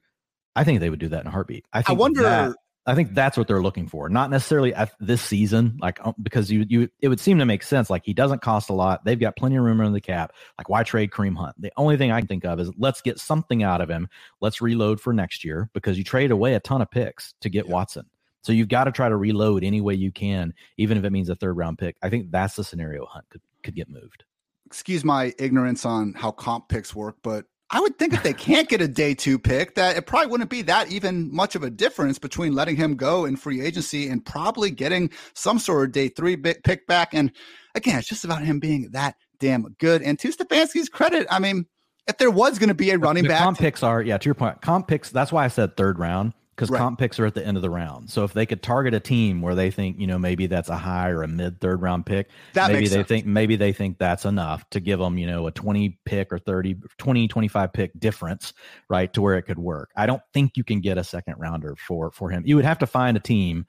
I 0.55 0.63
think 0.63 0.79
they 0.79 0.89
would 0.89 0.99
do 0.99 1.09
that 1.09 1.21
in 1.21 1.27
a 1.27 1.31
heartbeat. 1.31 1.65
I, 1.73 1.81
think 1.81 1.97
I 1.97 1.99
wonder. 1.99 2.23
That, 2.23 2.55
I 2.87 2.93
think 2.93 3.15
that's 3.15 3.35
what 3.35 3.47
they're 3.47 3.61
looking 3.61 3.87
for, 3.87 4.09
not 4.09 4.29
necessarily 4.29 4.73
at 4.73 4.91
this 4.99 5.21
season, 5.21 5.77
like 5.81 5.99
um, 6.05 6.13
because 6.21 6.51
you 6.51 6.65
you 6.69 6.89
it 7.01 7.07
would 7.07 7.19
seem 7.19 7.39
to 7.39 7.45
make 7.45 7.63
sense. 7.63 7.89
Like 7.89 8.03
he 8.05 8.13
doesn't 8.13 8.41
cost 8.43 8.69
a 8.69 8.73
lot. 8.73 9.03
They've 9.03 9.19
got 9.19 9.35
plenty 9.35 9.55
of 9.55 9.63
room 9.63 9.81
in 9.81 9.91
the 9.91 10.01
cap. 10.01 10.33
Like 10.57 10.69
why 10.69 10.83
trade 10.83 11.09
Kareem 11.09 11.35
Hunt? 11.35 11.59
The 11.59 11.71
only 11.77 11.97
thing 11.97 12.11
I 12.11 12.19
can 12.19 12.27
think 12.27 12.45
of 12.45 12.59
is 12.59 12.69
let's 12.77 13.01
get 13.01 13.19
something 13.19 13.63
out 13.63 13.81
of 13.81 13.89
him. 13.89 14.07
Let's 14.39 14.61
reload 14.61 15.01
for 15.01 15.13
next 15.13 15.43
year 15.43 15.69
because 15.73 15.97
you 15.97 16.03
trade 16.03 16.29
away 16.29 16.53
a 16.53 16.59
ton 16.59 16.81
of 16.81 16.91
picks 16.91 17.33
to 17.41 17.49
get 17.49 17.65
yeah. 17.65 17.73
Watson. 17.73 18.05
So 18.43 18.51
you've 18.51 18.67
got 18.67 18.83
to 18.83 18.91
try 18.91 19.09
to 19.09 19.15
reload 19.15 19.63
any 19.63 19.81
way 19.81 19.95
you 19.95 20.11
can, 20.11 20.53
even 20.77 20.99
if 20.99 21.03
it 21.03 21.09
means 21.09 21.29
a 21.29 21.35
third 21.35 21.57
round 21.57 21.79
pick. 21.79 21.97
I 22.03 22.09
think 22.11 22.29
that's 22.29 22.55
the 22.55 22.63
scenario 22.63 23.05
Hunt 23.07 23.25
could 23.31 23.41
could 23.63 23.75
get 23.75 23.89
moved. 23.89 24.23
Excuse 24.67 25.03
my 25.03 25.33
ignorance 25.39 25.85
on 25.85 26.13
how 26.13 26.29
comp 26.29 26.69
picks 26.69 26.93
work, 26.93 27.17
but 27.23 27.45
I 27.71 27.79
would 27.79 27.97
think 27.97 28.13
if 28.13 28.21
they 28.21 28.33
can't 28.33 28.69
get 28.69 28.81
a 28.81 28.87
day 28.87 29.15
two 29.15 29.39
pick, 29.39 29.75
that 29.75 29.97
it 29.97 30.05
probably 30.05 30.27
wouldn't 30.27 30.49
be 30.49 30.61
that 30.63 30.91
even 30.91 31.33
much 31.33 31.55
of 31.55 31.63
a 31.63 31.69
difference 31.69 32.19
between 32.19 32.53
letting 32.53 32.75
him 32.75 32.95
go 32.95 33.25
in 33.25 33.35
free 33.35 33.61
agency 33.61 34.07
and 34.07 34.23
probably 34.23 34.69
getting 34.69 35.09
some 35.33 35.57
sort 35.57 35.85
of 35.85 35.91
day 35.91 36.09
three 36.09 36.37
pick 36.37 36.85
back. 36.85 37.13
And 37.13 37.31
again, 37.73 37.97
it's 37.97 38.07
just 38.07 38.23
about 38.23 38.43
him 38.43 38.59
being 38.59 38.89
that 38.91 39.15
damn 39.39 39.63
good. 39.79 40.03
And 40.03 40.19
to 40.19 40.29
Stefanski's 40.29 40.89
credit, 40.89 41.25
I 41.31 41.39
mean, 41.39 41.65
if 42.07 42.17
there 42.19 42.29
was 42.29 42.59
going 42.59 42.69
to 42.69 42.75
be 42.75 42.91
a 42.91 42.99
running 42.99 43.23
the 43.23 43.29
back, 43.29 43.39
comp 43.39 43.57
picks 43.57 43.81
are 43.81 44.01
yeah. 44.01 44.19
To 44.19 44.25
your 44.25 44.35
point, 44.35 44.61
comp 44.61 44.87
picks. 44.87 45.09
That's 45.09 45.31
why 45.31 45.45
I 45.45 45.47
said 45.47 45.75
third 45.75 45.97
round. 45.97 46.33
Because 46.55 46.69
right. 46.69 46.79
comp 46.79 46.97
picks 46.97 47.19
are 47.19 47.25
at 47.25 47.33
the 47.33 47.45
end 47.45 47.57
of 47.57 47.61
the 47.61 47.69
round. 47.69 48.09
So 48.09 48.23
if 48.23 48.33
they 48.33 48.45
could 48.45 48.63
target 48.63 48.93
a 48.93 48.99
team 48.99 49.41
where 49.41 49.55
they 49.55 49.71
think, 49.71 49.99
you 49.99 50.07
know, 50.07 50.17
maybe 50.17 50.47
that's 50.47 50.69
a 50.69 50.77
high 50.77 51.09
or 51.09 51.23
a 51.23 51.27
mid 51.27 51.59
third 51.59 51.81
round 51.81 52.05
pick, 52.05 52.29
that 52.53 52.71
maybe 52.71 52.87
they 52.87 52.95
sense. 52.95 53.07
think 53.07 53.25
maybe 53.25 53.55
they 53.57 53.73
think 53.73 53.97
that's 53.97 54.25
enough 54.25 54.67
to 54.69 54.79
give 54.79 54.99
them, 54.99 55.17
you 55.17 55.27
know, 55.27 55.47
a 55.47 55.51
20 55.51 55.99
pick 56.05 56.31
or 56.31 56.39
30 56.39 56.77
20 56.97 57.27
25 57.27 57.73
pick 57.73 57.99
difference, 57.99 58.53
right, 58.89 59.11
to 59.13 59.21
where 59.21 59.37
it 59.37 59.43
could 59.43 59.59
work. 59.59 59.91
I 59.97 60.05
don't 60.05 60.21
think 60.33 60.55
you 60.55 60.63
can 60.63 60.79
get 60.79 60.97
a 60.97 61.03
second 61.03 61.35
rounder 61.37 61.75
for 61.75 62.11
for 62.11 62.29
him. 62.29 62.43
You 62.45 62.55
would 62.55 62.65
have 62.65 62.79
to 62.79 62.87
find 62.87 63.17
a 63.17 63.21
team 63.21 63.65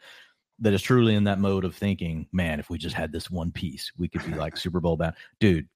that 0.61 0.73
is 0.73 0.81
truly 0.81 1.15
in 1.15 1.25
that 1.25 1.39
mode 1.41 1.65
of 1.65 1.75
thinking, 1.75 2.29
man, 2.33 2.61
if 2.61 2.71
we 2.71 2.79
just 2.79 2.95
had 2.95 3.13
this 3.13 3.31
one 3.31 3.51
piece, 3.51 3.93
we 3.99 4.09
could 4.09 4.25
be 4.25 4.35
like 4.35 4.57
Super 4.57 4.81
Bowl 4.81 4.97
bound. 4.97 5.15
Dude, 5.41 5.69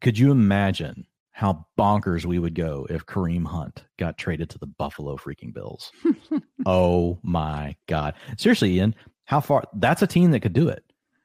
could 0.00 0.18
you 0.18 0.30
imagine 0.30 1.06
how 1.36 1.66
bonkers 1.78 2.24
we 2.24 2.38
would 2.38 2.54
go 2.54 2.86
if 2.88 3.04
Kareem 3.04 3.44
Hunt 3.44 3.84
got 3.98 4.16
traded 4.16 4.48
to 4.48 4.58
the 4.58 4.66
Buffalo 4.66 5.18
freaking 5.18 5.52
Bills. 5.52 5.92
oh 6.66 7.18
my 7.22 7.76
God. 7.86 8.14
Seriously, 8.38 8.72
Ian, 8.76 8.94
how 9.26 9.40
far 9.42 9.64
that's 9.74 10.00
a 10.00 10.06
team 10.06 10.30
that 10.30 10.40
could 10.40 10.54
do 10.54 10.70
it. 10.70 10.82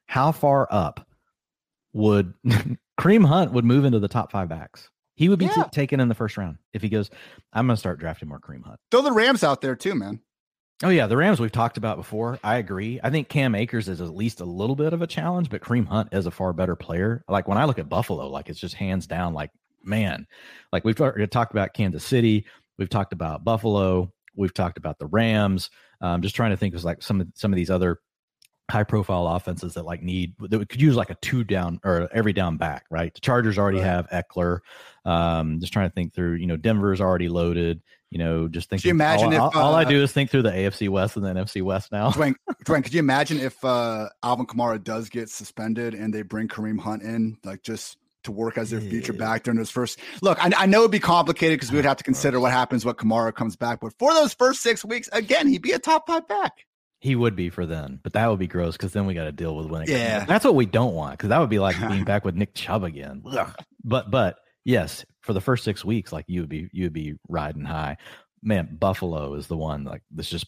How 0.07 0.33
far 0.33 0.67
up 0.69 1.07
would 1.93 2.33
Kareem 2.99 3.25
Hunt 3.25 3.53
would 3.53 3.63
move 3.63 3.85
into 3.85 3.99
the 3.99 4.09
top 4.09 4.33
five 4.33 4.49
backs? 4.49 4.89
He 5.15 5.29
would 5.29 5.39
be 5.39 5.45
yeah. 5.45 5.63
t- 5.63 5.69
taken 5.71 6.01
in 6.01 6.09
the 6.09 6.15
first 6.15 6.35
round 6.35 6.57
if 6.73 6.81
he 6.81 6.89
goes, 6.89 7.09
I'm 7.53 7.65
going 7.65 7.77
to 7.77 7.79
start 7.79 7.97
drafting 7.97 8.27
more 8.27 8.41
Kareem 8.41 8.65
Hunt. 8.65 8.81
Throw 8.91 9.03
the 9.03 9.13
Rams 9.13 9.45
out 9.45 9.61
there 9.61 9.77
too, 9.77 9.95
man. 9.95 10.19
Oh 10.83 10.89
yeah, 10.89 11.07
the 11.07 11.15
Rams 11.15 11.39
we've 11.39 11.53
talked 11.53 11.77
about 11.77 11.95
before. 11.95 12.37
I 12.43 12.57
agree. 12.57 12.99
I 13.01 13.11
think 13.11 13.29
Cam 13.29 13.55
Akers 13.55 13.87
is 13.87 14.01
at 14.01 14.13
least 14.13 14.41
a 14.41 14.45
little 14.45 14.75
bit 14.75 14.91
of 14.91 15.01
a 15.01 15.07
challenge, 15.07 15.49
but 15.49 15.61
Kareem 15.61 15.87
Hunt 15.87 16.09
is 16.11 16.25
a 16.25 16.31
far 16.31 16.51
better 16.51 16.75
player. 16.75 17.23
Like 17.29 17.47
when 17.47 17.57
I 17.57 17.63
look 17.63 17.79
at 17.79 17.87
Buffalo, 17.87 18.27
like 18.27 18.49
it's 18.49 18.59
just 18.59 18.75
hands 18.75 19.07
down 19.07 19.33
like 19.33 19.51
man, 19.83 20.27
like 20.71 20.83
we've 20.85 20.95
talked 20.95 21.51
about 21.51 21.73
Kansas 21.73 22.03
City, 22.03 22.45
we've 22.77 22.89
talked 22.89 23.13
about 23.13 23.43
Buffalo, 23.43 24.11
we've 24.35 24.53
talked 24.53 24.77
about 24.77 24.99
the 24.99 25.07
Rams. 25.07 25.69
Um, 26.01 26.21
just 26.21 26.35
trying 26.35 26.51
to 26.51 26.57
think 26.57 26.73
of 26.73 26.83
like 26.83 27.03
some 27.03 27.21
of 27.21 27.27
some 27.35 27.53
of 27.53 27.55
these 27.55 27.69
other 27.69 27.99
high 28.71 28.83
profile 28.83 29.27
offenses 29.27 29.73
that 29.73 29.83
like 29.83 30.01
need 30.01 30.33
that 30.39 30.69
could 30.69 30.81
use 30.81 30.95
like 30.95 31.09
a 31.09 31.15
two 31.15 31.43
down 31.43 31.79
or 31.83 32.09
every 32.13 32.33
down 32.33 32.57
back, 32.57 32.85
right? 32.89 33.13
The 33.13 33.19
Chargers 33.19 33.57
already 33.57 33.79
right. 33.79 33.85
have 33.85 34.09
Ekeler. 34.09 34.59
Um, 35.05 35.59
just 35.59 35.73
trying 35.73 35.89
to 35.89 35.93
think 35.93 36.13
through, 36.13 36.35
you 36.35 36.47
know, 36.47 36.57
Denver's 36.57 37.01
already 37.01 37.27
loaded. 37.27 37.81
You 38.09 38.17
know, 38.17 38.47
just 38.47 38.69
think. 38.69 38.81
Could 38.81 38.87
you 38.87 38.91
imagine 38.91 39.33
all, 39.33 39.49
if 39.49 39.55
all, 39.55 39.63
all, 39.63 39.75
I 39.75 39.83
uh, 39.83 39.89
do 39.89 40.01
is 40.01 40.11
think 40.11 40.31
through 40.31 40.41
the 40.41 40.51
AFC 40.51 40.89
West 40.89 41.15
and 41.15 41.25
then 41.25 41.35
NFC 41.35 41.61
West 41.61 41.91
now? 41.93 42.09
Dwain, 42.11 42.35
Dwain, 42.65 42.83
could 42.83 42.93
you 42.93 42.99
imagine 42.99 43.39
if 43.39 43.63
uh, 43.63 44.09
Alvin 44.21 44.45
Kamara 44.45 44.83
does 44.83 45.09
get 45.09 45.29
suspended 45.29 45.93
and 45.93 46.13
they 46.13 46.21
bring 46.21 46.49
Kareem 46.49 46.79
Hunt 46.79 47.03
in, 47.03 47.37
like 47.45 47.63
just 47.63 47.97
to 48.23 48.31
work 48.31 48.57
as 48.57 48.69
their 48.69 48.81
future 48.81 49.13
back 49.13 49.43
during 49.43 49.57
those 49.57 49.71
first 49.71 49.99
look. 50.21 50.43
I, 50.43 50.51
I 50.57 50.65
know 50.65 50.79
it'd 50.79 50.91
be 50.91 50.99
complicated 50.99 51.57
because 51.57 51.71
we 51.71 51.77
would 51.77 51.85
have 51.85 51.97
to 51.97 52.03
consider 52.03 52.39
what 52.39 52.51
happens 52.51 52.85
what 52.85 52.97
Kamara 52.97 53.33
comes 53.33 53.55
back, 53.55 53.79
but 53.81 53.93
for 53.97 54.13
those 54.13 54.33
first 54.33 54.61
six 54.61 54.85
weeks, 54.85 55.09
again, 55.11 55.47
he'd 55.47 55.61
be 55.61 55.71
a 55.71 55.79
top 55.79 56.07
five 56.07 56.27
back. 56.27 56.65
He 56.99 57.15
would 57.15 57.35
be 57.35 57.49
for 57.49 57.65
then, 57.65 57.99
but 58.03 58.13
that 58.13 58.27
would 58.27 58.37
be 58.37 58.47
gross 58.47 58.77
because 58.77 58.93
then 58.93 59.07
we 59.07 59.15
got 59.15 59.23
to 59.23 59.31
deal 59.31 59.55
with 59.55 59.65
when 59.67 59.81
it 59.81 59.89
yeah. 59.89 60.19
Comes. 60.19 60.27
That's 60.27 60.45
what 60.45 60.53
we 60.53 60.67
don't 60.67 60.93
want 60.93 61.13
because 61.13 61.29
that 61.29 61.39
would 61.39 61.49
be 61.49 61.59
like 61.59 61.79
being 61.89 62.03
back 62.03 62.23
with 62.23 62.35
Nick 62.35 62.53
Chubb 62.53 62.83
again. 62.83 63.23
but 63.83 64.11
but 64.11 64.37
yes, 64.65 65.03
for 65.21 65.33
the 65.33 65.41
first 65.41 65.63
six 65.63 65.83
weeks, 65.83 66.11
like 66.11 66.25
you 66.27 66.41
would 66.41 66.49
be 66.49 66.69
you 66.71 66.85
would 66.85 66.93
be 66.93 67.15
riding 67.27 67.65
high. 67.65 67.97
Man, 68.43 68.77
Buffalo 68.79 69.33
is 69.33 69.47
the 69.47 69.57
one 69.57 69.83
like 69.83 70.03
that's 70.11 70.29
just 70.29 70.45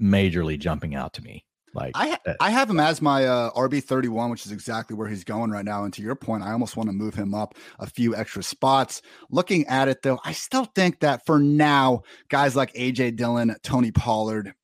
majorly 0.00 0.58
jumping 0.58 0.94
out 0.94 1.14
to 1.14 1.22
me. 1.22 1.44
Like 1.72 1.92
I, 1.94 2.08
ha- 2.08 2.34
I 2.40 2.50
have 2.50 2.68
him 2.68 2.80
as 2.80 3.00
my 3.00 3.24
uh, 3.24 3.50
RB 3.52 3.82
thirty 3.82 4.08
one, 4.08 4.30
which 4.30 4.44
is 4.44 4.52
exactly 4.52 4.96
where 4.96 5.08
he's 5.08 5.24
going 5.24 5.50
right 5.50 5.64
now. 5.64 5.84
And 5.84 5.92
to 5.94 6.02
your 6.02 6.16
point, 6.16 6.42
I 6.42 6.52
almost 6.52 6.76
want 6.76 6.88
to 6.88 6.92
move 6.92 7.14
him 7.14 7.34
up 7.34 7.54
a 7.78 7.86
few 7.86 8.14
extra 8.16 8.42
spots. 8.42 9.02
Looking 9.30 9.66
at 9.66 9.88
it 9.88 10.02
though, 10.02 10.18
I 10.24 10.32
still 10.32 10.64
think 10.64 11.00
that 11.00 11.24
for 11.26 11.38
now, 11.38 12.02
guys 12.28 12.56
like 12.56 12.74
AJ 12.74 13.16
Dillon, 13.16 13.54
Tony 13.62 13.92
Pollard, 13.92 14.54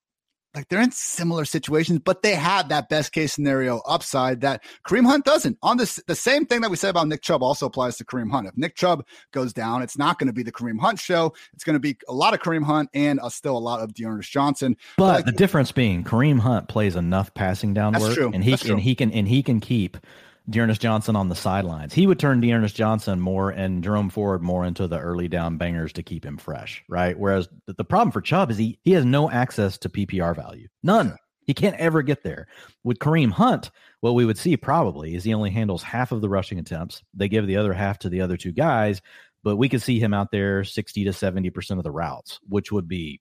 like 0.56 0.68
they're 0.68 0.80
in 0.80 0.90
similar 0.90 1.44
situations, 1.44 2.00
but 2.02 2.22
they 2.22 2.34
have 2.34 2.70
that 2.70 2.88
best 2.88 3.12
case 3.12 3.34
scenario 3.34 3.78
upside 3.86 4.40
that 4.40 4.64
Kareem 4.86 5.04
Hunt 5.04 5.24
doesn't. 5.24 5.58
On 5.62 5.76
this, 5.76 6.02
the 6.06 6.14
same 6.14 6.46
thing 6.46 6.62
that 6.62 6.70
we 6.70 6.76
said 6.76 6.90
about 6.90 7.06
Nick 7.08 7.22
Chubb 7.22 7.42
also 7.42 7.66
applies 7.66 7.96
to 7.98 8.04
Kareem 8.04 8.30
Hunt. 8.30 8.48
If 8.48 8.56
Nick 8.56 8.74
Chubb 8.74 9.04
goes 9.32 9.52
down, 9.52 9.82
it's 9.82 9.98
not 9.98 10.18
going 10.18 10.28
to 10.28 10.32
be 10.32 10.42
the 10.42 10.50
Kareem 10.50 10.80
Hunt 10.80 10.98
show. 10.98 11.34
It's 11.52 11.62
going 11.62 11.74
to 11.74 11.80
be 11.80 11.96
a 12.08 12.14
lot 12.14 12.32
of 12.32 12.40
Kareem 12.40 12.64
Hunt 12.64 12.88
and 12.94 13.20
uh, 13.20 13.28
still 13.28 13.56
a 13.56 13.60
lot 13.60 13.80
of 13.80 13.94
D'Ernest 13.94 14.30
Johnson. 14.30 14.76
But 14.96 15.16
like, 15.16 15.24
the 15.26 15.32
difference 15.32 15.72
being 15.72 16.02
Kareem 16.02 16.40
Hunt 16.40 16.68
plays 16.68 16.96
enough 16.96 17.34
passing 17.34 17.74
down 17.74 17.92
work, 17.98 18.14
true. 18.14 18.30
and 18.32 18.42
he 18.42 18.56
and 18.68 18.80
he 18.80 18.94
can 18.94 19.12
and 19.12 19.28
he 19.28 19.42
can 19.42 19.60
keep 19.60 19.98
D'Ernest 20.48 20.80
Johnson 20.80 21.16
on 21.16 21.28
the 21.28 21.34
sidelines. 21.34 21.92
He 21.92 22.06
would 22.06 22.18
turn 22.18 22.40
D'Ernest 22.40 22.76
Johnson 22.76 23.20
more 23.20 23.50
and 23.50 23.82
Jerome 23.82 24.10
Ford 24.10 24.42
more 24.42 24.64
into 24.64 24.86
the 24.86 24.98
early 24.98 25.28
down 25.28 25.56
bangers 25.56 25.92
to 25.94 26.02
keep 26.02 26.24
him 26.24 26.36
fresh, 26.36 26.84
right? 26.88 27.18
Whereas 27.18 27.48
the 27.66 27.84
problem 27.84 28.12
for 28.12 28.20
Chubb 28.20 28.50
is 28.50 28.58
he 28.58 28.78
he 28.82 28.92
has 28.92 29.04
no 29.04 29.30
access 29.30 29.78
to 29.78 29.88
PPR 29.88 30.34
value, 30.36 30.68
none. 30.82 31.16
He 31.46 31.54
can't 31.54 31.76
ever 31.76 32.02
get 32.02 32.24
there. 32.24 32.48
With 32.82 32.98
Kareem 32.98 33.30
Hunt, 33.30 33.70
what 34.00 34.14
we 34.14 34.24
would 34.24 34.38
see 34.38 34.56
probably 34.56 35.14
is 35.14 35.22
he 35.22 35.32
only 35.32 35.50
handles 35.50 35.82
half 35.82 36.10
of 36.10 36.20
the 36.20 36.28
rushing 36.28 36.58
attempts. 36.58 37.02
They 37.14 37.28
give 37.28 37.46
the 37.46 37.56
other 37.56 37.72
half 37.72 38.00
to 38.00 38.08
the 38.08 38.20
other 38.20 38.36
two 38.36 38.50
guys, 38.50 39.00
but 39.44 39.56
we 39.56 39.68
could 39.68 39.82
see 39.82 40.00
him 40.00 40.12
out 40.12 40.32
there 40.32 40.64
60 40.64 41.04
to 41.04 41.10
70% 41.10 41.78
of 41.78 41.84
the 41.84 41.90
routes, 41.92 42.40
which 42.48 42.72
would 42.72 42.88
be 42.88 43.20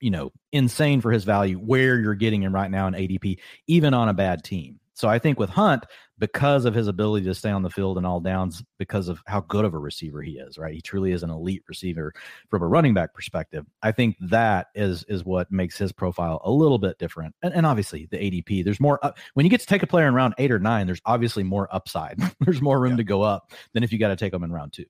you 0.00 0.10
know 0.10 0.32
insane 0.52 1.00
for 1.00 1.12
his 1.12 1.24
value 1.24 1.56
where 1.56 1.98
you're 1.98 2.14
getting 2.14 2.42
him 2.42 2.54
right 2.54 2.70
now 2.70 2.86
in 2.86 2.94
ADP 2.94 3.38
even 3.66 3.94
on 3.94 4.08
a 4.08 4.14
bad 4.14 4.42
team. 4.42 4.80
So 4.94 5.08
I 5.08 5.18
think 5.18 5.38
with 5.38 5.50
Hunt, 5.50 5.84
because 6.18 6.66
of 6.66 6.74
his 6.74 6.86
ability 6.86 7.24
to 7.26 7.34
stay 7.34 7.50
on 7.50 7.62
the 7.62 7.70
field 7.70 7.96
and 7.96 8.06
all 8.06 8.20
downs, 8.20 8.62
because 8.78 9.08
of 9.08 9.22
how 9.26 9.40
good 9.40 9.64
of 9.64 9.72
a 9.72 9.78
receiver 9.78 10.20
he 10.20 10.32
is, 10.32 10.58
right? 10.58 10.74
He 10.74 10.82
truly 10.82 11.12
is 11.12 11.22
an 11.22 11.30
elite 11.30 11.62
receiver 11.68 12.12
from 12.50 12.62
a 12.62 12.68
running 12.68 12.92
back 12.92 13.14
perspective. 13.14 13.64
I 13.82 13.92
think 13.92 14.16
that 14.20 14.66
is 14.74 15.04
is 15.04 15.24
what 15.24 15.50
makes 15.50 15.78
his 15.78 15.92
profile 15.92 16.40
a 16.44 16.50
little 16.50 16.78
bit 16.78 16.98
different. 16.98 17.34
And, 17.42 17.54
and 17.54 17.64
obviously 17.64 18.06
the 18.10 18.18
ADP, 18.18 18.64
there's 18.64 18.80
more 18.80 19.04
up, 19.04 19.18
when 19.34 19.46
you 19.46 19.50
get 19.50 19.60
to 19.60 19.66
take 19.66 19.82
a 19.82 19.86
player 19.86 20.06
in 20.06 20.14
round 20.14 20.34
eight 20.38 20.52
or 20.52 20.58
nine, 20.58 20.86
there's 20.86 21.02
obviously 21.06 21.42
more 21.42 21.74
upside. 21.74 22.18
there's 22.40 22.60
more 22.60 22.78
room 22.78 22.92
yeah. 22.92 22.98
to 22.98 23.04
go 23.04 23.22
up 23.22 23.52
than 23.72 23.82
if 23.82 23.92
you 23.92 23.98
got 23.98 24.08
to 24.08 24.16
take 24.16 24.32
them 24.32 24.44
in 24.44 24.52
round 24.52 24.72
two. 24.72 24.86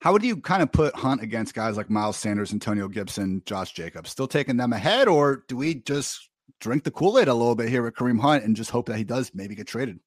How 0.00 0.12
would 0.12 0.24
you 0.24 0.38
kind 0.38 0.64
of 0.64 0.72
put 0.72 0.96
Hunt 0.96 1.22
against 1.22 1.54
guys 1.54 1.76
like 1.76 1.88
Miles 1.88 2.16
Sanders, 2.16 2.52
Antonio 2.52 2.88
Gibson, 2.88 3.40
Josh 3.46 3.72
Jacobs? 3.72 4.10
Still 4.10 4.26
taking 4.26 4.56
them 4.56 4.72
ahead, 4.72 5.06
or 5.06 5.44
do 5.46 5.56
we 5.56 5.76
just 5.76 6.28
drink 6.60 6.84
the 6.84 6.90
Kool 6.90 7.18
Aid 7.18 7.28
a 7.28 7.34
little 7.34 7.54
bit 7.54 7.68
here 7.68 7.82
with 7.82 7.94
Kareem 7.94 8.20
Hunt 8.20 8.44
and 8.44 8.56
just 8.56 8.70
hope 8.70 8.86
that 8.86 8.96
he 8.96 9.04
does 9.04 9.32
maybe 9.34 9.54
get 9.54 9.66
traded. 9.66 10.00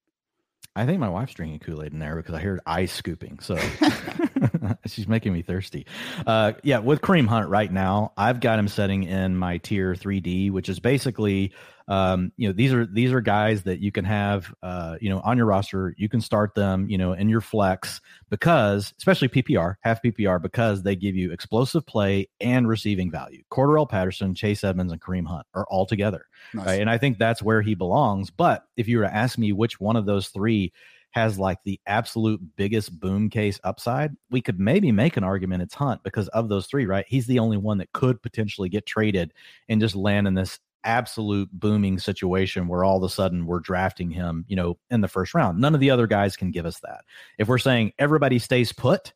I 0.75 0.85
think 0.85 0.99
my 0.99 1.09
wife's 1.09 1.33
drinking 1.33 1.59
Kool 1.59 1.83
Aid 1.83 1.93
in 1.93 1.99
there 1.99 2.15
because 2.15 2.35
I 2.35 2.39
heard 2.39 2.59
ice 2.65 2.93
scooping. 2.93 3.39
So 3.39 3.55
she's 4.86 5.08
making 5.08 5.34
me 5.34 5.41
thirsty. 5.41 5.86
Uh, 6.25 6.54
yeah, 6.63 6.80
with 6.80 7.01
Kareem 7.01 7.28
Hunt 7.28 7.49
right 7.49 7.71
now, 7.71 8.13
I've 8.17 8.39
got 8.39 8.60
him 8.60 8.67
setting 8.67 9.04
in 9.04 9.38
my 9.38 9.58
tier 9.58 9.93
3D, 9.93 10.51
which 10.51 10.69
is 10.69 10.80
basically 10.80 11.54
um, 11.88 12.32
you 12.36 12.47
know 12.47 12.54
these 12.54 12.73
are 12.73 12.86
these 12.86 13.13
are 13.13 13.21
guys 13.21 13.63
that 13.63 13.80
you 13.80 13.91
can 13.91 14.06
have 14.06 14.54
uh, 14.63 14.97
you 14.99 15.10
know 15.10 15.19
on 15.19 15.38
your 15.38 15.45
roster 15.45 15.93
you 15.97 16.10
can 16.10 16.19
start 16.19 16.56
them 16.56 16.89
you 16.89 16.97
know 16.97 17.13
in 17.13 17.30
your 17.30 17.41
flex 17.41 18.01
because 18.30 18.93
especially 18.97 19.28
ppr 19.28 19.75
half 19.82 20.01
ppr 20.01 20.41
because 20.41 20.82
they 20.82 20.95
give 20.95 21.15
you 21.15 21.32
explosive 21.32 21.86
play 21.86 22.28
and 22.41 22.67
receiving 22.67 23.12
value 23.12 23.43
Cordarrelle 23.51 23.88
patterson 23.88 24.34
chase 24.34 24.63
edmonds 24.63 24.91
and 24.91 25.01
kareem 25.01 25.28
hunt 25.28 25.45
are 25.54 25.65
all 25.69 25.86
together 25.86 26.25
nice. 26.54 26.65
right? 26.65 26.82
and 26.82 26.89
i 26.89 26.97
think 26.97 27.19
that's 27.19 27.43
where 27.43 27.62
he 27.62 27.75
belongs 27.75 28.32
but 28.32 28.65
if 28.75 28.88
you 28.88 28.97
were 28.97 29.04
to 29.04 29.13
ask 29.13 29.38
me 29.38 29.51
which 29.51 29.80
one 29.80 29.95
of 29.95 30.06
those 30.06 30.30
three 30.30 30.73
has 31.15 31.39
like 31.39 31.63
the 31.63 31.80
absolute 31.88 32.41
biggest 32.58 32.99
boom 32.99 33.30
case 33.30 33.58
upside, 33.63 34.12
we 34.32 34.41
could 34.41 34.60
maybe 34.60 34.91
make 34.91 35.15
an 35.15 35.23
argument 35.23 35.63
it's 35.63 35.73
Hunt 35.73 36.04
because 36.04 36.28
of 36.30 36.49
those 36.49 36.67
three, 36.67 36.86
right? 36.86 37.06
He's 37.08 37.25
the 37.25 37.39
only 37.39 37.56
one 37.56 37.78
that 37.78 37.93
could 37.93 38.21
potentially 38.21 38.67
get 38.67 38.86
traded 38.86 39.34
and 39.69 39.80
just 39.80 39.95
land 39.95 40.28
in 40.28 40.34
this 40.34 40.60
absolute 40.84 41.49
booming 41.54 41.97
situation 41.99 42.67
where 42.67 42.84
all 42.84 42.97
of 42.97 43.04
a 43.04 43.10
sudden 43.10 43.45
we're 43.45 43.62
drafting 43.62 44.12
him, 44.12 44.43
you 44.49 44.58
know, 44.58 44.78
in 44.89 44.99
the 44.99 45.08
first 45.08 45.34
round. 45.34 45.60
None 45.60 45.73
of 45.73 45.80
the 45.80 45.89
other 45.89 46.06
guys 46.06 46.36
can 46.36 46.51
give 46.51 46.65
us 46.65 46.82
that. 46.82 47.06
If 47.39 47.47
we're 47.47 47.60
saying 47.60 47.93
everybody 47.97 48.38
stays 48.38 48.73
put, 48.73 49.13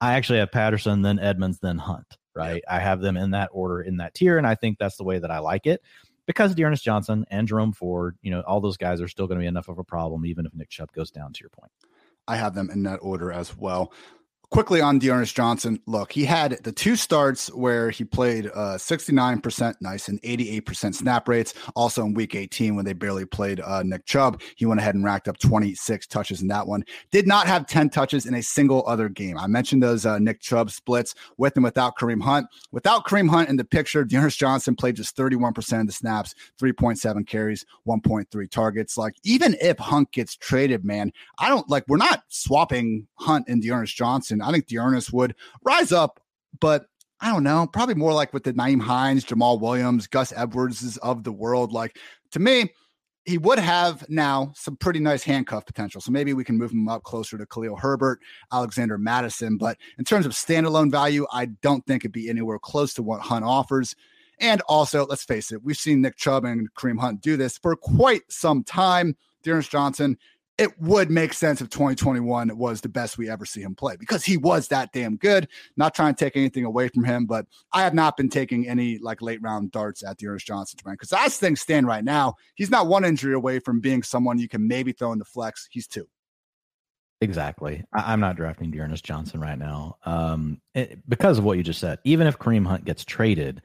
I 0.00 0.14
actually 0.14 0.40
have 0.40 0.50
Patterson, 0.50 1.02
then 1.02 1.20
Edmonds, 1.20 1.60
then 1.60 1.78
Hunt, 1.78 2.18
right? 2.34 2.62
I 2.68 2.80
have 2.80 3.00
them 3.00 3.16
in 3.16 3.30
that 3.30 3.50
order 3.52 3.82
in 3.82 3.98
that 3.98 4.14
tier. 4.14 4.36
And 4.36 4.48
I 4.48 4.56
think 4.56 4.78
that's 4.78 4.96
the 4.96 5.04
way 5.04 5.20
that 5.20 5.30
I 5.30 5.38
like 5.38 5.66
it 5.66 5.80
because 6.26 6.54
D'Ernest 6.54 6.84
Johnson 6.84 7.24
and 7.30 7.48
Jerome 7.48 7.72
Ford, 7.72 8.18
you 8.22 8.30
know, 8.30 8.40
all 8.42 8.60
those 8.60 8.76
guys 8.76 9.00
are 9.00 9.08
still 9.08 9.26
going 9.26 9.38
to 9.38 9.44
be 9.44 9.48
enough 9.48 9.68
of 9.68 9.78
a 9.78 9.84
problem, 9.84 10.26
even 10.26 10.46
if 10.46 10.54
Nick 10.54 10.68
Chubb 10.68 10.92
goes 10.92 11.10
down 11.10 11.32
to 11.32 11.40
your 11.40 11.50
point. 11.50 11.70
I 12.28 12.36
have 12.36 12.54
them 12.54 12.70
in 12.70 12.82
that 12.82 12.98
order 13.02 13.32
as 13.32 13.56
well 13.56 13.92
quickly 14.50 14.80
on 14.80 14.98
D'Ernest 14.98 15.34
Johnson, 15.34 15.80
look, 15.86 16.12
he 16.12 16.24
had 16.24 16.58
the 16.62 16.72
two 16.72 16.96
starts 16.96 17.48
where 17.52 17.90
he 17.90 18.04
played 18.04 18.46
uh, 18.54 18.76
69% 18.76 19.74
nice 19.80 20.08
and 20.08 20.20
88% 20.22 20.94
snap 20.94 21.28
rates. 21.28 21.54
Also 21.74 22.04
in 22.04 22.14
week 22.14 22.34
18, 22.34 22.76
when 22.76 22.84
they 22.84 22.92
barely 22.92 23.24
played 23.24 23.60
uh, 23.60 23.82
Nick 23.82 24.06
Chubb, 24.06 24.40
he 24.56 24.66
went 24.66 24.80
ahead 24.80 24.94
and 24.94 25.04
racked 25.04 25.28
up 25.28 25.38
26 25.38 26.06
touches 26.06 26.42
in 26.42 26.48
that 26.48 26.66
one. 26.66 26.84
Did 27.10 27.26
not 27.26 27.46
have 27.46 27.66
10 27.66 27.90
touches 27.90 28.26
in 28.26 28.34
a 28.34 28.42
single 28.42 28.84
other 28.86 29.08
game. 29.08 29.38
I 29.38 29.46
mentioned 29.46 29.82
those 29.82 30.06
uh, 30.06 30.18
Nick 30.18 30.40
Chubb 30.40 30.70
splits 30.70 31.14
with 31.36 31.56
and 31.56 31.64
without 31.64 31.96
Kareem 31.96 32.22
Hunt. 32.22 32.46
Without 32.72 33.06
Kareem 33.06 33.28
Hunt 33.28 33.48
in 33.48 33.56
the 33.56 33.64
picture, 33.64 34.04
D'Ernest 34.04 34.38
Johnson 34.38 34.76
played 34.76 34.96
just 34.96 35.16
31% 35.16 35.80
of 35.80 35.86
the 35.86 35.92
snaps, 35.92 36.34
3.7 36.60 37.26
carries, 37.26 37.64
1.3 37.86 38.50
targets. 38.50 38.96
Like, 38.96 39.14
even 39.24 39.56
if 39.60 39.78
Hunt 39.78 40.12
gets 40.12 40.36
traded, 40.36 40.84
man, 40.84 41.12
I 41.38 41.48
don't 41.48 41.68
like, 41.68 41.84
we're 41.88 41.96
not 41.96 42.22
swapping 42.28 43.06
Hunt 43.16 43.46
and 43.48 43.62
D'Ernest 43.62 43.96
Johnson 43.96 44.35
I 44.42 44.50
think 44.50 44.66
D'Ernest 44.66 45.12
would 45.12 45.34
rise 45.64 45.92
up, 45.92 46.20
but 46.60 46.86
I 47.20 47.32
don't 47.32 47.44
know, 47.44 47.66
probably 47.72 47.94
more 47.94 48.12
like 48.12 48.32
with 48.32 48.44
the 48.44 48.52
Nyheim 48.52 48.80
Hines, 48.80 49.24
Jamaal 49.24 49.60
Williams, 49.60 50.06
Gus 50.06 50.32
Edwards 50.36 50.96
of 50.98 51.24
the 51.24 51.32
world. 51.32 51.72
Like 51.72 51.98
to 52.32 52.38
me, 52.38 52.70
he 53.24 53.38
would 53.38 53.58
have 53.58 54.08
now 54.08 54.52
some 54.54 54.76
pretty 54.76 55.00
nice 55.00 55.24
handcuff 55.24 55.66
potential. 55.66 56.00
So 56.00 56.12
maybe 56.12 56.32
we 56.32 56.44
can 56.44 56.56
move 56.56 56.70
him 56.70 56.88
up 56.88 57.02
closer 57.02 57.36
to 57.36 57.46
Khalil 57.46 57.76
Herbert, 57.76 58.20
Alexander 58.52 58.98
Mattison. 58.98 59.58
But 59.58 59.78
in 59.98 60.04
terms 60.04 60.26
of 60.26 60.32
standalone 60.32 60.92
value, 60.92 61.26
I 61.32 61.46
don't 61.46 61.84
think 61.86 62.02
it'd 62.02 62.12
be 62.12 62.30
anywhere 62.30 62.60
close 62.60 62.94
to 62.94 63.02
what 63.02 63.20
Hunt 63.20 63.44
offers. 63.44 63.96
And 64.38 64.60
also, 64.68 65.06
let's 65.06 65.24
face 65.24 65.50
it, 65.50 65.64
we've 65.64 65.76
seen 65.76 66.02
Nick 66.02 66.16
Chubb 66.16 66.44
and 66.44 66.72
Kareem 66.74 67.00
Hunt 67.00 67.20
do 67.20 67.36
this 67.36 67.58
for 67.58 67.74
quite 67.74 68.22
some 68.28 68.62
time. 68.62 69.16
D'Ernest 69.42 69.70
Johnson 69.70 70.18
it 70.58 70.78
would 70.80 71.10
make 71.10 71.34
sense 71.34 71.60
if 71.60 71.68
2021 71.68 72.56
was 72.56 72.80
the 72.80 72.88
best 72.88 73.18
we 73.18 73.28
ever 73.28 73.44
see 73.44 73.60
him 73.60 73.74
play 73.74 73.96
because 73.96 74.24
he 74.24 74.38
was 74.38 74.68
that 74.68 74.90
damn 74.92 75.16
good. 75.16 75.48
Not 75.76 75.94
trying 75.94 76.14
to 76.14 76.24
take 76.24 76.36
anything 76.36 76.64
away 76.64 76.88
from 76.88 77.04
him, 77.04 77.26
but 77.26 77.46
I 77.72 77.82
have 77.82 77.92
not 77.92 78.16
been 78.16 78.30
taking 78.30 78.66
any 78.66 78.98
like 78.98 79.20
late 79.20 79.42
round 79.42 79.70
darts 79.70 80.02
at 80.02 80.16
D'Ernest 80.16 80.46
Johnson, 80.46 80.80
man. 80.86 80.94
Because 80.94 81.12
as 81.12 81.36
things 81.36 81.60
stand 81.60 81.86
right 81.86 82.04
now, 82.04 82.34
he's 82.54 82.70
not 82.70 82.86
one 82.86 83.04
injury 83.04 83.34
away 83.34 83.58
from 83.58 83.80
being 83.80 84.02
someone 84.02 84.38
you 84.38 84.48
can 84.48 84.66
maybe 84.66 84.92
throw 84.92 85.12
in 85.12 85.18
the 85.18 85.24
flex. 85.26 85.68
He's 85.70 85.86
two. 85.86 86.08
Exactly. 87.20 87.82
I, 87.94 88.12
am 88.12 88.20
not 88.20 88.36
drafting 88.36 88.70
D'Ernest 88.70 89.04
Johnson 89.04 89.40
right 89.40 89.58
now 89.58 89.96
um, 90.04 90.60
it, 90.74 90.98
because 91.08 91.38
of 91.38 91.44
what 91.44 91.56
you 91.56 91.62
just 91.62 91.80
said. 91.80 91.98
Even 92.04 92.26
if 92.26 92.38
Kareem 92.38 92.66
Hunt 92.66 92.84
gets 92.84 93.04
traded, 93.04 93.62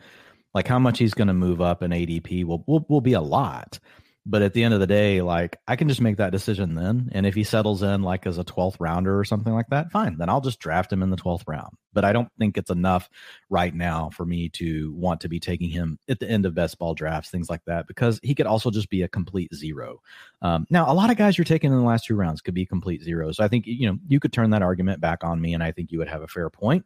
like 0.53 0.67
how 0.67 0.79
much 0.79 0.99
he's 0.99 1.13
going 1.13 1.27
to 1.27 1.33
move 1.33 1.61
up 1.61 1.83
in 1.83 1.91
ADP 1.91 2.45
will, 2.45 2.63
will 2.67 2.85
will 2.89 3.01
be 3.01 3.13
a 3.13 3.21
lot. 3.21 3.79
But 4.23 4.43
at 4.43 4.53
the 4.53 4.63
end 4.63 4.75
of 4.75 4.79
the 4.79 4.87
day, 4.87 5.23
like 5.23 5.57
I 5.67 5.75
can 5.75 5.89
just 5.89 5.99
make 6.01 6.17
that 6.17 6.31
decision 6.31 6.75
then. 6.75 7.09
And 7.11 7.25
if 7.25 7.33
he 7.33 7.43
settles 7.43 7.81
in 7.81 8.03
like 8.03 8.27
as 8.27 8.37
a 8.37 8.43
12th 8.43 8.75
rounder 8.79 9.17
or 9.17 9.23
something 9.25 9.51
like 9.51 9.69
that, 9.69 9.91
fine. 9.91 10.17
Then 10.17 10.29
I'll 10.29 10.41
just 10.41 10.59
draft 10.59 10.93
him 10.93 11.01
in 11.01 11.09
the 11.09 11.17
12th 11.17 11.43
round. 11.47 11.75
But 11.91 12.05
I 12.05 12.13
don't 12.13 12.29
think 12.37 12.55
it's 12.55 12.69
enough 12.69 13.09
right 13.49 13.73
now 13.73 14.11
for 14.13 14.23
me 14.23 14.49
to 14.49 14.93
want 14.93 15.21
to 15.21 15.29
be 15.29 15.39
taking 15.39 15.69
him 15.69 15.97
at 16.07 16.19
the 16.19 16.29
end 16.29 16.45
of 16.45 16.53
best 16.53 16.77
ball 16.77 16.93
drafts, 16.93 17.31
things 17.31 17.49
like 17.49 17.65
that, 17.65 17.87
because 17.87 18.19
he 18.21 18.35
could 18.35 18.45
also 18.45 18.69
just 18.69 18.91
be 18.91 19.01
a 19.01 19.07
complete 19.07 19.53
zero. 19.55 20.01
Um, 20.43 20.67
now, 20.69 20.91
a 20.91 20.93
lot 20.93 21.09
of 21.09 21.17
guys 21.17 21.37
you're 21.37 21.45
taking 21.45 21.71
in 21.71 21.77
the 21.77 21.83
last 21.83 22.05
two 22.05 22.15
rounds 22.15 22.41
could 22.41 22.53
be 22.53 22.65
complete 22.65 23.01
zeros. 23.01 23.37
So 23.37 23.43
I 23.43 23.47
think, 23.47 23.65
you 23.65 23.89
know, 23.89 23.97
you 24.07 24.19
could 24.19 24.33
turn 24.33 24.51
that 24.51 24.61
argument 24.61 25.01
back 25.01 25.23
on 25.23 25.41
me 25.41 25.55
and 25.55 25.63
I 25.63 25.71
think 25.71 25.91
you 25.91 25.97
would 25.97 26.09
have 26.09 26.21
a 26.21 26.27
fair 26.27 26.49
point 26.49 26.85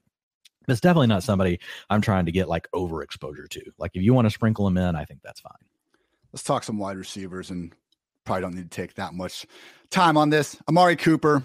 it's 0.67 0.81
definitely 0.81 1.05
not 1.05 1.21
somebody 1.21 1.59
I'm 1.91 2.01
trying 2.01 2.25
to 2.25 2.31
get 2.31 2.49
like 2.49 2.67
overexposure 2.73 3.47
to. 3.49 3.61
Like 3.77 3.91
if 3.93 4.01
you 4.01 4.15
want 4.15 4.25
to 4.25 4.31
sprinkle 4.31 4.65
him 4.65 4.77
in, 4.77 4.95
I 4.95 5.05
think 5.05 5.21
that's 5.21 5.39
fine 5.39 5.53
let's 6.35 6.43
talk 6.43 6.65
some 6.65 6.77
wide 6.77 6.97
receivers 6.97 7.49
and 7.49 7.71
probably 8.25 8.41
don't 8.41 8.55
need 8.55 8.69
to 8.69 8.81
take 8.81 8.95
that 8.95 9.13
much 9.13 9.45
time 9.89 10.17
on 10.17 10.29
this. 10.29 10.57
Amari 10.67 10.97
Cooper 10.97 11.41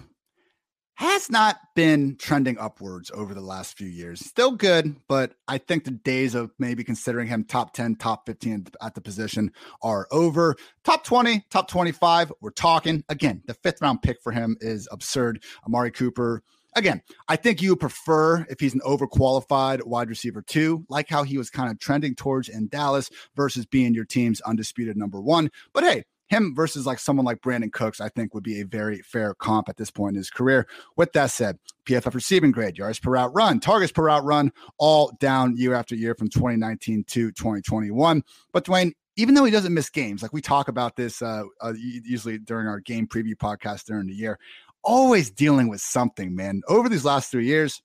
has 0.95 1.31
not 1.31 1.59
been 1.75 2.17
trending 2.17 2.57
upwards 2.59 3.09
over 3.15 3.33
the 3.33 3.39
last 3.39 3.77
few 3.77 3.87
years. 3.87 4.19
Still 4.19 4.51
good, 4.51 4.97
but 5.07 5.31
I 5.47 5.59
think 5.59 5.85
the 5.85 5.91
days 5.91 6.35
of 6.35 6.51
maybe 6.59 6.83
considering 6.83 7.29
him 7.29 7.45
top 7.45 7.73
10, 7.73 7.95
top 7.95 8.25
15 8.25 8.67
at 8.81 8.93
the 8.93 8.99
position 8.99 9.53
are 9.81 10.09
over. 10.11 10.57
Top 10.83 11.05
20, 11.05 11.45
top 11.49 11.69
25, 11.69 12.33
we're 12.41 12.51
talking. 12.51 13.05
Again, 13.07 13.43
the 13.45 13.53
fifth 13.53 13.81
round 13.81 14.01
pick 14.01 14.21
for 14.21 14.33
him 14.33 14.57
is 14.59 14.89
absurd. 14.91 15.41
Amari 15.65 15.91
Cooper 15.91 16.43
again, 16.75 17.01
I 17.27 17.35
think 17.35 17.61
you 17.61 17.71
would 17.71 17.79
prefer 17.79 18.45
if 18.49 18.59
he's 18.59 18.73
an 18.73 18.81
overqualified 18.81 19.85
wide 19.85 20.09
receiver 20.09 20.41
too, 20.41 20.85
like 20.89 21.09
how 21.09 21.23
he 21.23 21.37
was 21.37 21.49
kind 21.49 21.71
of 21.71 21.79
trending 21.79 22.15
towards 22.15 22.49
in 22.49 22.67
Dallas 22.67 23.09
versus 23.35 23.65
being 23.65 23.93
your 23.93 24.05
team's 24.05 24.41
undisputed 24.41 24.97
number 24.97 25.21
one. 25.21 25.49
But 25.73 25.83
hey, 25.83 26.03
him 26.31 26.55
versus 26.55 26.85
like 26.85 26.97
someone 26.97 27.25
like 27.25 27.41
Brandin 27.41 27.73
Cooks, 27.73 27.99
I 27.99 28.07
think 28.07 28.33
would 28.33 28.43
be 28.43 28.61
a 28.61 28.65
very 28.65 29.01
fair 29.01 29.33
comp 29.33 29.67
at 29.67 29.75
this 29.75 29.91
point 29.91 30.13
in 30.13 30.17
his 30.17 30.29
career. 30.29 30.65
With 30.95 31.11
that 31.11 31.29
said, 31.29 31.57
PFF 31.85 32.13
receiving 32.13 32.51
grade, 32.51 32.77
yards 32.77 32.99
per 32.99 33.11
route 33.11 33.33
run, 33.33 33.59
targets 33.59 33.91
per 33.91 34.05
route 34.05 34.23
run, 34.23 34.53
all 34.77 35.11
down 35.19 35.57
year 35.57 35.73
after 35.73 35.93
year 35.93 36.15
from 36.15 36.29
2019 36.29 37.03
to 37.03 37.31
2021. 37.33 38.23
But 38.53 38.63
Dwain, 38.63 38.93
even 39.17 39.35
though 39.35 39.43
he 39.43 39.51
doesn't 39.51 39.73
miss 39.73 39.89
games, 39.89 40.21
like 40.21 40.31
we 40.31 40.39
talk 40.39 40.69
about 40.69 40.95
this 40.95 41.21
uh, 41.21 41.43
uh, 41.59 41.73
usually 41.75 42.37
during 42.37 42.67
our 42.67 42.79
game 42.79 43.07
preview 43.07 43.35
podcast 43.35 43.83
during 43.83 44.07
the 44.07 44.15
year, 44.15 44.39
always 44.83 45.31
dealing 45.31 45.69
with 45.69 45.81
something, 45.81 46.35
man. 46.35 46.61
Over 46.67 46.89
these 46.89 47.05
last 47.05 47.31
three 47.31 47.45
years, 47.45 47.81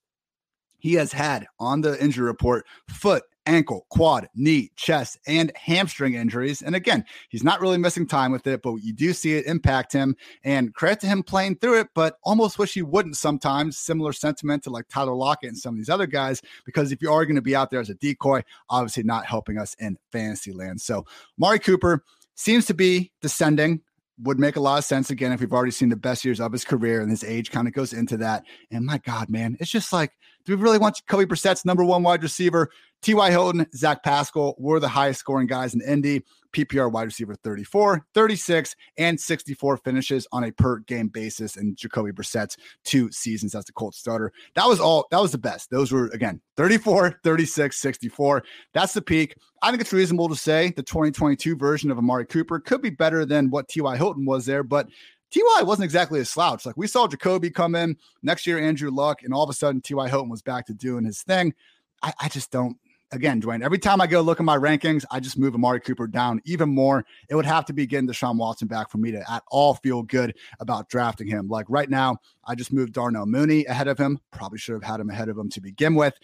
he 0.78 0.94
has 0.94 1.12
had 1.12 1.46
on 1.58 1.80
the 1.80 2.02
injury 2.02 2.26
report 2.26 2.66
foot, 2.88 3.24
ankle, 3.46 3.86
quad, 3.90 4.28
knee, 4.34 4.70
chest, 4.76 5.18
and 5.26 5.52
hamstring 5.56 6.14
injuries. 6.14 6.62
And 6.62 6.74
again, 6.74 7.04
he's 7.28 7.44
not 7.44 7.60
really 7.60 7.78
missing 7.78 8.06
time 8.06 8.32
with 8.32 8.46
it, 8.46 8.60
but 8.62 8.74
you 8.76 8.92
do 8.92 9.12
see 9.12 9.34
it 9.34 9.46
impact 9.46 9.92
him. 9.92 10.16
And 10.44 10.74
credit 10.74 11.00
to 11.00 11.06
him 11.06 11.22
playing 11.22 11.56
through 11.56 11.80
it, 11.80 11.88
but 11.94 12.16
almost 12.24 12.58
wish 12.58 12.74
he 12.74 12.82
wouldn't 12.82 13.16
sometimes. 13.16 13.78
Similar 13.78 14.12
sentiment 14.12 14.64
to 14.64 14.70
like 14.70 14.88
Tyler 14.88 15.14
Lockett 15.14 15.50
and 15.50 15.58
some 15.58 15.74
of 15.74 15.78
these 15.78 15.88
other 15.88 16.06
guys, 16.06 16.42
because 16.64 16.92
if 16.92 17.00
you 17.00 17.12
are 17.12 17.24
going 17.24 17.36
to 17.36 17.42
be 17.42 17.56
out 17.56 17.70
there 17.70 17.80
as 17.80 17.90
a 17.90 17.94
decoy, 17.94 18.42
obviously 18.68 19.04
not 19.04 19.26
helping 19.26 19.58
us 19.58 19.74
in 19.78 19.96
fantasy 20.12 20.52
land. 20.52 20.80
So 20.80 21.04
Mari 21.38 21.58
Cooper 21.58 22.04
seems 22.34 22.66
to 22.66 22.74
be 22.74 23.12
descending 23.22 23.80
would 24.22 24.38
make 24.38 24.56
a 24.56 24.60
lot 24.60 24.78
of 24.78 24.84
sense 24.84 25.10
again 25.10 25.32
if 25.32 25.40
we've 25.40 25.52
already 25.52 25.70
seen 25.70 25.88
the 25.88 25.96
best 25.96 26.24
years 26.24 26.40
of 26.40 26.52
his 26.52 26.64
career 26.64 27.00
and 27.00 27.10
his 27.10 27.24
age 27.24 27.50
kind 27.50 27.68
of 27.68 27.74
goes 27.74 27.92
into 27.92 28.16
that. 28.16 28.44
And 28.70 28.86
my 28.86 28.98
God, 28.98 29.28
man, 29.28 29.56
it's 29.60 29.70
just 29.70 29.92
like, 29.92 30.12
do 30.46 30.56
we 30.56 30.62
really 30.62 30.78
want 30.78 30.96
Jacoby 30.96 31.26
Brissett's 31.26 31.64
number 31.64 31.84
one 31.84 32.02
wide 32.02 32.22
receiver? 32.22 32.70
T.Y. 33.02 33.30
Hilton, 33.30 33.66
Zach 33.74 34.02
Pascal 34.02 34.54
were 34.58 34.80
the 34.80 34.88
highest 34.88 35.20
scoring 35.20 35.46
guys 35.46 35.74
in 35.74 35.82
Indy. 35.82 36.22
PPR 36.52 36.90
wide 36.90 37.02
receiver 37.02 37.34
34, 37.34 38.06
36, 38.14 38.76
and 38.96 39.20
64 39.20 39.76
finishes 39.76 40.26
on 40.32 40.44
a 40.44 40.52
per 40.52 40.78
game 40.78 41.08
basis 41.08 41.56
in 41.56 41.74
Jacoby 41.74 42.12
Brissett's 42.12 42.56
two 42.82 43.12
seasons 43.12 43.54
as 43.54 43.66
the 43.66 43.72
Colts 43.72 43.98
starter. 43.98 44.32
That 44.54 44.66
was 44.66 44.80
all, 44.80 45.06
that 45.10 45.20
was 45.20 45.32
the 45.32 45.38
best. 45.38 45.68
Those 45.68 45.92
were, 45.92 46.06
again, 46.14 46.40
34, 46.56 47.20
36, 47.22 47.76
64. 47.76 48.42
That's 48.72 48.94
the 48.94 49.02
peak. 49.02 49.36
I 49.60 49.70
think 49.70 49.82
it's 49.82 49.92
reasonable 49.92 50.30
to 50.30 50.36
say 50.36 50.72
the 50.74 50.82
2022 50.82 51.56
version 51.56 51.90
of 51.90 51.98
Amari 51.98 52.24
Cooper 52.24 52.58
could 52.58 52.80
be 52.80 52.90
better 52.90 53.26
than 53.26 53.50
what 53.50 53.68
T.Y. 53.68 53.96
Hilton 53.96 54.24
was 54.24 54.46
there, 54.46 54.62
but 54.62 54.88
Ty 55.32 55.62
wasn't 55.62 55.84
exactly 55.84 56.20
a 56.20 56.24
slouch. 56.24 56.64
Like 56.64 56.76
we 56.76 56.86
saw 56.86 57.06
Jacoby 57.06 57.50
come 57.50 57.74
in 57.74 57.96
next 58.22 58.46
year, 58.46 58.58
Andrew 58.58 58.90
Luck, 58.90 59.22
and 59.22 59.34
all 59.34 59.44
of 59.44 59.50
a 59.50 59.54
sudden 59.54 59.80
Ty 59.80 60.08
Hilton 60.08 60.28
was 60.28 60.42
back 60.42 60.66
to 60.66 60.74
doing 60.74 61.04
his 61.04 61.22
thing. 61.22 61.54
I, 62.02 62.12
I, 62.20 62.28
just 62.28 62.50
don't 62.50 62.76
again, 63.12 63.40
Dwain, 63.40 63.62
every 63.62 63.78
time 63.78 64.00
I 64.00 64.06
go 64.06 64.20
look 64.20 64.40
at 64.40 64.44
my 64.44 64.56
rankings, 64.56 65.04
I 65.10 65.20
just 65.20 65.38
move 65.38 65.54
Amari 65.54 65.80
Cooper 65.80 66.06
down 66.06 66.40
even 66.44 66.68
more. 66.68 67.04
It 67.28 67.34
would 67.34 67.46
have 67.46 67.64
to 67.66 67.72
be 67.72 67.86
getting 67.86 68.08
Deshaun 68.08 68.36
Watson 68.36 68.68
back 68.68 68.90
for 68.90 68.98
me 68.98 69.10
to 69.12 69.30
at 69.30 69.42
all 69.50 69.74
feel 69.74 70.02
good 70.02 70.34
about 70.60 70.88
drafting 70.88 71.26
him. 71.26 71.48
Like 71.48 71.66
right 71.68 71.88
now, 71.88 72.18
I 72.44 72.54
just 72.54 72.72
moved 72.72 72.92
Darnell 72.92 73.26
Mooney 73.26 73.64
ahead 73.66 73.88
of 73.88 73.98
him. 73.98 74.20
Probably 74.30 74.58
should 74.58 74.74
have 74.74 74.82
had 74.82 75.00
him 75.00 75.10
ahead 75.10 75.28
of 75.28 75.38
him 75.38 75.50
to 75.50 75.60
begin 75.60 75.94
with. 75.94 76.14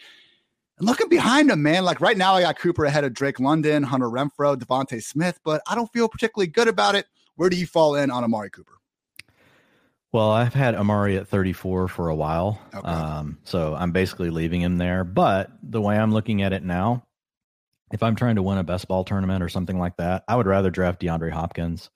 And 0.79 0.87
looking 0.87 1.09
behind 1.09 1.51
him, 1.51 1.63
man, 1.63 1.85
like 1.85 2.01
right 2.01 2.17
now, 2.17 2.35
I 2.35 2.43
got 2.43 2.59
Cooper 2.59 2.85
ahead 2.85 3.05
of 3.05 3.15
Drake 3.15 3.41
London, 3.41 3.83
Hunter 3.83 4.09
Renfrow, 4.09 4.57
DeVonta 4.57 5.03
Smith, 5.03 5.39
but 5.45 5.63
I 5.67 5.75
don't 5.75 5.93
feel 5.93 6.09
particularly 6.09 6.49
good 6.49 6.69
about 6.69 6.95
it. 6.95 7.07
Where 7.37 7.51
do 7.51 7.57
you 7.57 7.67
fall 7.67 7.95
in 7.95 8.11
on 8.11 8.25
Amari 8.25 8.51
Cooper? 8.51 8.82
Well, 10.13 10.31
I've 10.31 10.53
had 10.53 10.75
Amari 10.75 11.17
at 11.17 11.27
34 11.29 11.89
for 11.89 12.09
a 12.11 12.15
while. 12.15 12.61
Okay. 12.75 12.87
Um, 12.87 13.39
so 13.45 13.75
I'm 13.75 13.93
basically 13.93 14.29
leaving 14.29 14.61
him 14.61 14.77
there. 14.77 15.05
But 15.05 15.51
the 15.63 15.81
way 15.81 15.97
I'm 15.97 16.13
looking 16.13 16.43
at 16.43 16.53
it 16.53 16.63
now, 16.63 17.07
if 17.93 18.03
I'm 18.03 18.15
trying 18.15 18.37
to 18.37 18.43
win 18.43 18.59
a 18.59 18.63
best 18.63 18.89
ball 18.89 19.05
tournament 19.05 19.43
or 19.43 19.49
something 19.49 19.79
like 19.79 19.97
that, 19.97 20.25
I 20.29 20.37
would 20.37 20.47
rather 20.47 20.71
draft 20.71 21.01
DeAndre 21.01 21.31
Hopkins. 21.31 21.89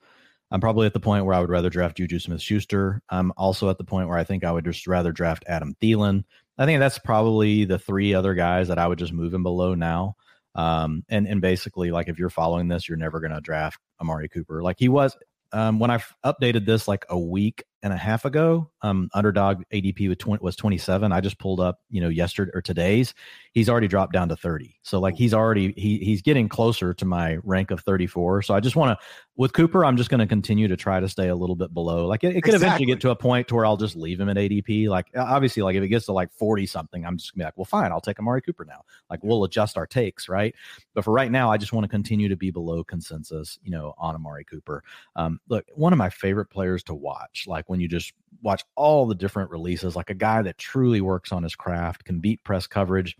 I'm 0.51 0.61
probably 0.61 0.87
at 0.87 0.95
the 0.95 1.01
point 1.01 1.27
where 1.27 1.35
I 1.35 1.41
would 1.41 1.51
rather 1.51 1.69
draft 1.69 1.99
Juju 1.99 2.19
Smith 2.19 2.41
Schuster. 2.41 3.03
I'm 3.11 3.33
also 3.37 3.69
at 3.69 3.77
the 3.77 3.85
point 3.85 4.09
where 4.09 4.19
I 4.19 4.25
think 4.25 4.45
I 4.45 4.53
would 4.53 4.65
just 4.65 4.87
rather 4.87 5.13
draft 5.13 5.45
Adam 5.47 5.75
Thielen. 5.83 6.25
I 6.57 6.65
think 6.65 6.81
that's 6.81 6.99
probably 6.99 7.67
the 7.67 7.79
three 7.79 8.15
other 8.15 8.33
guys 8.35 8.69
that 8.69 8.79
I 8.79 8.87
would 8.87 8.99
just 8.99 9.13
move 9.13 9.35
him 9.35 9.43
below 9.43 9.75
now. 9.75 10.15
Um, 10.55 11.05
and 11.11 11.27
and 11.27 11.43
basically, 11.43 11.91
like 11.91 12.09
if 12.09 12.19
you're 12.19 12.31
following 12.31 12.69
this, 12.69 12.89
you're 12.89 12.97
never 12.97 13.21
going 13.21 13.35
to 13.35 13.43
draft 13.43 13.79
Amari 14.01 14.29
Cooper. 14.29 14.63
Like 14.63 14.77
he 14.79 14.89
was 14.89 15.15
um, 15.53 15.79
when 15.79 15.91
I 15.91 16.03
updated 16.25 16.65
this 16.65 16.89
like 16.89 17.05
a 17.09 17.19
week 17.19 17.65
and 17.87 17.95
a 17.95 17.97
half 17.97 18.25
ago. 18.25 18.71
Um, 18.83 19.09
underdog 19.15 19.63
ADP 19.73 20.09
was 20.09 20.19
20, 20.19 20.43
was 20.43 20.57
27. 20.57 21.13
I 21.13 21.21
just 21.21 21.39
pulled 21.39 21.61
up, 21.61 21.81
you 21.91 22.01
know, 22.01 22.09
yesterday 22.09 22.51
or 22.55 22.61
today's. 22.61 23.15
He's 23.53 23.69
already 23.69 23.89
dropped 23.89 24.13
down 24.13 24.29
to 24.29 24.37
30. 24.37 24.79
So 24.83 25.01
like 25.01 25.15
he's 25.17 25.33
already 25.33 25.73
he 25.77 25.99
he's 25.99 26.23
getting 26.23 26.49
closer 26.49 26.93
to 26.95 27.05
my 27.05 27.39
rank 27.43 27.71
of 27.71 27.81
34. 27.81 28.43
So 28.43 28.55
I 28.55 28.61
just 28.61 28.77
want 28.77 28.99
to 28.99 29.07
with 29.37 29.53
Cooper, 29.53 29.85
I'm 29.85 29.97
just 29.97 30.09
going 30.09 30.21
to 30.21 30.27
continue 30.27 30.67
to 30.67 30.77
try 30.77 30.99
to 30.99 31.09
stay 31.09 31.29
a 31.29 31.35
little 31.35 31.57
bit 31.57 31.73
below. 31.75 32.07
Like 32.07 32.25
it, 32.25 32.37
it 32.37 32.43
could 32.43 32.55
exactly. 32.55 32.67
eventually 32.67 32.87
get 32.87 33.01
to 33.03 33.11
a 33.11 33.17
point 33.17 33.49
to 33.49 33.55
where 33.55 33.67
I'll 33.67 33.77
just 33.77 33.95
leave 33.95 34.19
him 34.19 34.29
at 34.31 34.37
ADP. 34.37 34.89
Like 34.89 35.07
obviously, 35.15 35.63
like 35.63 35.77
if 35.77 35.83
it 35.83 35.89
gets 35.89 36.07
to 36.07 36.13
like 36.13 36.33
40 36.33 36.67
something, 36.67 37.05
I'm 37.05 37.19
just 37.19 37.35
gonna 37.35 37.43
be 37.43 37.45
like, 37.47 37.57
well, 37.57 37.67
fine, 37.67 37.93
I'll 37.93 38.01
take 38.01 38.19
Amari 38.19 38.43
Cooper 38.43 38.65
now. 38.65 38.83
Like 39.11 39.21
we'll 39.23 39.45
adjust 39.45 39.77
our 39.77 39.87
takes, 39.87 40.29
right? 40.29 40.55
But 40.95 41.05
for 41.05 41.13
right 41.13 41.31
now, 41.31 41.51
I 41.51 41.59
just 41.59 41.73
want 41.73 41.85
to 41.85 41.89
continue 41.89 42.29
to 42.29 42.37
be 42.37 42.51
below 42.51 42.83
consensus, 42.83 43.59
you 43.63 43.71
know, 43.71 43.95
on 43.99 44.15
Amari 44.15 44.45
Cooper. 44.45 44.83
Um, 45.15 45.39
look, 45.49 45.67
one 45.75 45.93
of 45.93 45.99
my 45.99 46.11
favorite 46.11 46.47
players 46.47 46.83
to 46.85 46.95
watch, 46.95 47.45
like 47.47 47.69
when 47.69 47.76
you 47.81 47.89
just 47.89 48.13
watch 48.43 48.65
all 48.75 49.07
the 49.07 49.15
different 49.15 49.51
releases, 49.51 49.97
like 49.97 50.11
a 50.11 50.15
guy 50.15 50.43
that 50.43 50.59
truly 50.59 51.01
works 51.01 51.33
on 51.33 51.43
his 51.43 51.57
craft, 51.57 52.05
can 52.05 52.21
beat 52.21 52.43
press 52.45 52.67
coverage 52.67 53.17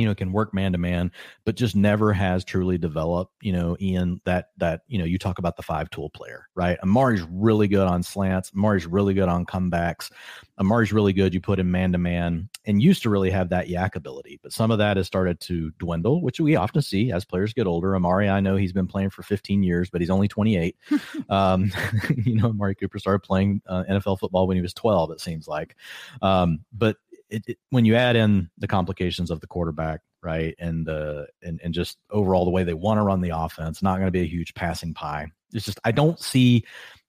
you 0.00 0.06
know, 0.06 0.14
can 0.14 0.32
work 0.32 0.54
man 0.54 0.72
to 0.72 0.78
man, 0.78 1.12
but 1.44 1.54
just 1.54 1.76
never 1.76 2.12
has 2.12 2.44
truly 2.44 2.78
developed, 2.78 3.32
you 3.42 3.52
know, 3.52 3.76
Ian, 3.80 4.20
that, 4.24 4.50
that, 4.56 4.82
you 4.88 4.98
know, 4.98 5.04
you 5.04 5.18
talk 5.18 5.38
about 5.38 5.56
the 5.56 5.62
five 5.62 5.90
tool 5.90 6.10
player, 6.10 6.48
right? 6.54 6.78
Amari's 6.82 7.22
really 7.30 7.68
good 7.68 7.86
on 7.86 8.02
slants. 8.02 8.50
Amari's 8.52 8.86
really 8.86 9.14
good 9.14 9.28
on 9.28 9.46
comebacks. 9.46 10.10
Amari's 10.58 10.92
really 10.92 11.12
good. 11.12 11.32
You 11.32 11.40
put 11.40 11.58
him 11.58 11.70
man 11.70 11.92
to 11.92 11.98
man 11.98 12.48
and 12.66 12.82
used 12.82 13.02
to 13.02 13.10
really 13.10 13.30
have 13.30 13.48
that 13.50 13.68
yak 13.68 13.96
ability, 13.96 14.40
but 14.42 14.52
some 14.52 14.70
of 14.70 14.78
that 14.78 14.96
has 14.96 15.06
started 15.06 15.40
to 15.40 15.70
dwindle, 15.78 16.22
which 16.22 16.40
we 16.40 16.56
often 16.56 16.82
see 16.82 17.12
as 17.12 17.24
players 17.24 17.52
get 17.52 17.66
older. 17.66 17.96
Amari, 17.96 18.28
I 18.28 18.40
know 18.40 18.56
he's 18.56 18.72
been 18.72 18.86
playing 18.86 19.10
for 19.10 19.22
15 19.22 19.62
years, 19.62 19.90
but 19.90 20.00
he's 20.00 20.10
only 20.10 20.28
28. 20.28 20.76
um, 21.30 21.70
you 22.16 22.36
know, 22.36 22.48
Amari 22.48 22.74
Cooper 22.74 22.98
started 22.98 23.20
playing 23.20 23.62
uh, 23.66 23.84
NFL 23.90 24.18
football 24.18 24.46
when 24.46 24.56
he 24.56 24.62
was 24.62 24.74
12, 24.74 25.12
it 25.12 25.20
seems 25.20 25.48
like. 25.48 25.76
Um, 26.22 26.60
but 26.72 26.96
it, 27.30 27.44
it, 27.46 27.58
when 27.70 27.84
you 27.84 27.94
add 27.94 28.16
in 28.16 28.50
the 28.58 28.68
complications 28.68 29.30
of 29.30 29.40
the 29.40 29.46
quarterback, 29.46 30.00
right, 30.22 30.54
and 30.58 30.86
the 30.86 31.26
and 31.42 31.60
and 31.62 31.72
just 31.72 31.98
overall 32.10 32.44
the 32.44 32.50
way 32.50 32.64
they 32.64 32.74
want 32.74 32.98
to 32.98 33.02
run 33.02 33.20
the 33.20 33.30
offense, 33.30 33.82
not 33.82 33.96
going 33.96 34.06
to 34.06 34.12
be 34.12 34.22
a 34.22 34.26
huge 34.26 34.54
passing 34.54 34.94
pie. 34.94 35.26
It's 35.52 35.64
just 35.64 35.80
I 35.84 35.92
don't 35.92 36.20
see. 36.20 36.64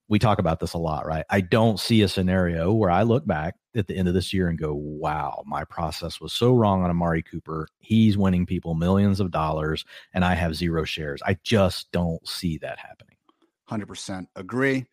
We 0.07 0.19
talk 0.19 0.39
about 0.39 0.59
this 0.59 0.73
a 0.73 0.77
lot, 0.77 1.05
right? 1.05 1.23
I 1.29 1.39
don't 1.39 1.79
see 1.79 2.01
a 2.01 2.07
scenario 2.07 2.73
where 2.73 2.91
I 2.91 3.03
look 3.03 3.25
back 3.25 3.55
at 3.75 3.87
the 3.87 3.95
end 3.95 4.09
of 4.09 4.13
this 4.13 4.33
year 4.33 4.49
and 4.49 4.59
go, 4.59 4.73
"Wow, 4.73 5.43
my 5.45 5.63
process 5.63 6.19
was 6.19 6.33
so 6.33 6.53
wrong 6.53 6.83
on 6.83 6.89
Amari 6.89 7.23
Cooper. 7.23 7.67
He's 7.79 8.17
winning 8.17 8.45
people 8.45 8.75
millions 8.75 9.19
of 9.19 9.31
dollars, 9.31 9.85
and 10.13 10.25
I 10.25 10.35
have 10.35 10.55
zero 10.55 10.83
shares." 10.83 11.21
I 11.25 11.37
just 11.43 11.91
don't 11.91 12.25
see 12.27 12.57
that 12.59 12.77
happening. 12.77 13.15
Hundred 13.65 13.87
percent 13.87 14.27
agree. 14.35 14.85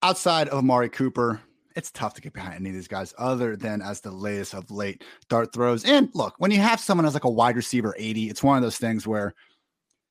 Outside 0.00 0.48
of 0.48 0.58
Amari 0.58 0.88
Cooper, 0.88 1.40
it's 1.78 1.92
tough 1.92 2.12
to 2.12 2.20
get 2.20 2.32
behind 2.32 2.56
any 2.56 2.70
of 2.70 2.74
these 2.74 2.88
guys 2.88 3.14
other 3.18 3.56
than 3.56 3.80
as 3.80 4.00
the 4.00 4.10
latest 4.10 4.52
of 4.52 4.68
late 4.68 5.04
dart 5.28 5.52
throws. 5.52 5.84
And 5.84 6.10
look, 6.12 6.34
when 6.38 6.50
you 6.50 6.58
have 6.58 6.80
someone 6.80 7.06
as 7.06 7.14
like 7.14 7.22
a 7.22 7.30
wide 7.30 7.54
receiver 7.54 7.94
80, 7.96 8.28
it's 8.28 8.42
one 8.42 8.56
of 8.56 8.64
those 8.64 8.78
things 8.78 9.06
where, 9.06 9.32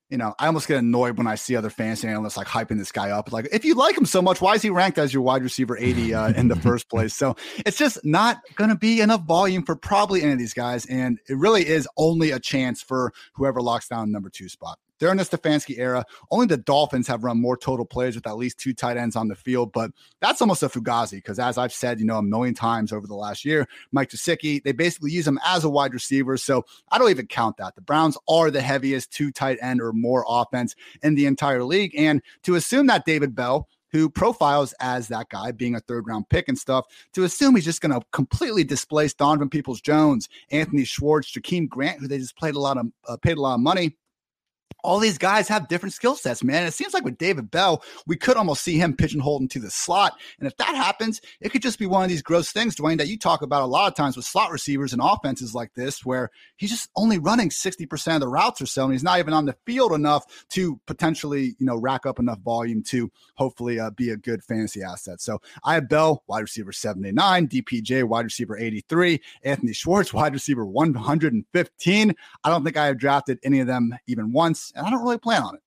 you 0.09 0.17
know, 0.17 0.33
I 0.39 0.47
almost 0.47 0.69
get 0.69 0.77
annoyed 0.77 1.17
when 1.17 1.27
I 1.27 1.35
see 1.35 1.57
other 1.57 1.69
fantasy 1.69 2.07
analysts 2.07 2.37
like 2.37 2.47
hyping 2.47 2.77
this 2.77 2.93
guy 2.93 3.09
up. 3.09 3.33
Like, 3.33 3.49
if 3.51 3.65
you 3.65 3.75
like 3.75 3.97
him 3.97 4.05
so 4.05 4.21
much, 4.21 4.39
why 4.39 4.53
is 4.53 4.61
he 4.61 4.69
ranked 4.69 4.97
as 4.97 5.13
your 5.13 5.23
wide 5.23 5.43
receiver 5.43 5.77
80 5.77 6.13
uh, 6.13 6.29
in 6.29 6.47
the 6.47 6.55
first 6.61 6.89
place? 6.89 7.13
So 7.13 7.35
it's 7.65 7.77
just 7.77 7.99
not 8.05 8.37
going 8.55 8.69
to 8.69 8.77
be 8.77 9.01
enough 9.01 9.25
volume 9.25 9.63
for 9.63 9.75
probably 9.75 10.21
any 10.21 10.31
of 10.31 10.39
these 10.39 10.53
guys. 10.53 10.85
And 10.85 11.19
it 11.27 11.35
really 11.35 11.67
is 11.67 11.85
only 11.97 12.31
a 12.31 12.39
chance 12.39 12.81
for 12.81 13.11
whoever 13.33 13.61
locks 13.61 13.89
down 13.89 14.09
number 14.09 14.29
two 14.29 14.47
spot 14.47 14.79
during 14.99 15.17
the 15.17 15.23
Stefanski 15.23 15.77
era, 15.77 16.05
only 16.31 16.47
the 16.47 16.57
Dolphins 16.57 17.07
have 17.07 17.23
run 17.23 17.39
more 17.39 17.57
total 17.57 17.85
plays 17.85 18.15
with 18.15 18.27
at 18.27 18.37
least 18.37 18.59
two 18.59 18.73
tight 18.73 18.97
ends 18.97 19.15
on 19.15 19.27
the 19.27 19.35
field, 19.35 19.71
but 19.71 19.91
that's 20.21 20.41
almost 20.41 20.63
a 20.63 20.69
fugazi 20.69 21.11
because, 21.11 21.39
as 21.39 21.57
I've 21.57 21.73
said, 21.73 21.99
you 21.99 22.05
know, 22.05 22.17
a 22.17 22.23
million 22.23 22.53
times 22.53 22.91
over 22.91 23.07
the 23.07 23.15
last 23.15 23.45
year, 23.45 23.67
Mike 23.91 24.09
Gesicki, 24.09 24.63
they 24.63 24.71
basically 24.71 25.11
use 25.11 25.27
him 25.27 25.39
as 25.45 25.63
a 25.63 25.69
wide 25.69 25.93
receiver. 25.93 26.37
So 26.37 26.65
I 26.91 26.97
don't 26.97 27.09
even 27.09 27.27
count 27.27 27.57
that. 27.57 27.75
The 27.75 27.81
Browns 27.81 28.17
are 28.27 28.51
the 28.51 28.61
heaviest 28.61 29.11
two 29.11 29.31
tight 29.31 29.57
end 29.61 29.81
or 29.81 29.93
more 29.93 30.25
offense 30.27 30.75
in 31.03 31.15
the 31.15 31.25
entire 31.25 31.63
league. 31.63 31.93
And 31.97 32.21
to 32.43 32.55
assume 32.55 32.87
that 32.87 33.05
David 33.05 33.35
Bell, 33.35 33.67
who 33.91 34.09
profiles 34.09 34.73
as 34.81 35.07
that 35.07 35.29
guy 35.29 35.51
being 35.51 35.75
a 35.75 35.79
third 35.79 36.07
round 36.07 36.27
pick 36.29 36.49
and 36.49 36.57
stuff, 36.57 36.85
to 37.13 37.23
assume 37.23 37.55
he's 37.55 37.65
just 37.65 37.81
going 37.81 37.97
to 37.97 38.05
completely 38.11 38.63
displace 38.63 39.13
Donovan 39.13 39.49
Peoples 39.49 39.81
Jones, 39.81 40.27
Anthony 40.51 40.83
Schwartz, 40.83 41.31
Jakeem 41.31 41.69
Grant, 41.69 41.99
who 41.99 42.07
they 42.07 42.17
just 42.17 42.37
played 42.37 42.55
a 42.55 42.59
lot 42.59 42.77
of 42.77 42.87
uh, 43.07 43.17
paid 43.17 43.37
a 43.37 43.41
lot 43.41 43.55
of 43.55 43.61
money 43.61 43.95
all 44.83 44.99
these 44.99 45.17
guys 45.17 45.47
have 45.47 45.67
different 45.67 45.93
skill 45.93 46.15
sets, 46.15 46.43
man. 46.43 46.65
It 46.65 46.73
seems 46.73 46.93
like 46.93 47.03
with 47.03 47.17
David 47.17 47.51
Bell, 47.51 47.83
we 48.05 48.15
could 48.15 48.37
almost 48.37 48.63
see 48.63 48.77
him 48.77 48.95
pigeonholed 48.95 49.41
into 49.41 49.59
the 49.59 49.69
slot. 49.71 50.13
And 50.39 50.47
if 50.47 50.55
that 50.57 50.75
happens, 50.75 51.19
it 51.41 51.49
could 51.49 51.61
just 51.61 51.79
be 51.79 51.85
one 51.85 52.03
of 52.03 52.09
these 52.09 52.21
gross 52.21 52.51
things, 52.51 52.75
Dwain, 52.75 52.97
that 52.99 53.07
you 53.07 53.17
talk 53.17 53.41
about 53.41 53.63
a 53.63 53.65
lot 53.65 53.87
of 53.87 53.95
times 53.95 54.15
with 54.15 54.25
slot 54.25 54.51
receivers 54.51 54.93
and 54.93 55.01
offenses 55.03 55.53
like 55.55 55.73
this, 55.73 56.05
where 56.05 56.29
he's 56.55 56.69
just 56.69 56.89
only 56.95 57.17
running 57.17 57.49
60% 57.49 58.15
of 58.15 58.21
the 58.21 58.27
routes 58.27 58.61
or 58.61 58.65
so, 58.65 58.85
and 58.85 58.93
he's 58.93 59.03
not 59.03 59.19
even 59.19 59.33
on 59.33 59.45
the 59.45 59.57
field 59.65 59.93
enough 59.93 60.45
to 60.51 60.79
potentially, 60.85 61.55
you 61.59 61.65
know, 61.65 61.75
rack 61.75 62.05
up 62.05 62.19
enough 62.19 62.39
volume 62.39 62.83
to 62.83 63.11
hopefully 63.35 63.79
uh, 63.79 63.89
be 63.89 64.11
a 64.11 64.17
good 64.17 64.43
fantasy 64.43 64.83
asset. 64.83 65.19
So 65.21 65.41
I 65.63 65.73
have 65.73 65.89
Bell, 65.89 66.23
wide 66.27 66.41
receiver 66.41 66.71
79, 66.71 67.47
DPJ, 67.47 68.03
wide 68.03 68.25
receiver 68.25 68.57
83, 68.57 69.19
Anthony 69.43 69.73
Schwartz, 69.73 70.13
wide 70.13 70.33
receiver 70.33 70.65
115. 70.65 72.15
I 72.43 72.49
don't 72.49 72.63
think 72.63 72.77
I 72.77 72.85
have 72.85 72.97
drafted 72.97 73.39
any 73.43 73.59
of 73.59 73.67
them 73.67 73.93
even 74.07 74.31
once 74.31 74.56
and 74.75 74.85
I 74.85 74.89
don't 74.89 75.03
really 75.03 75.17
plan 75.17 75.43
on 75.43 75.55
it. 75.55 75.61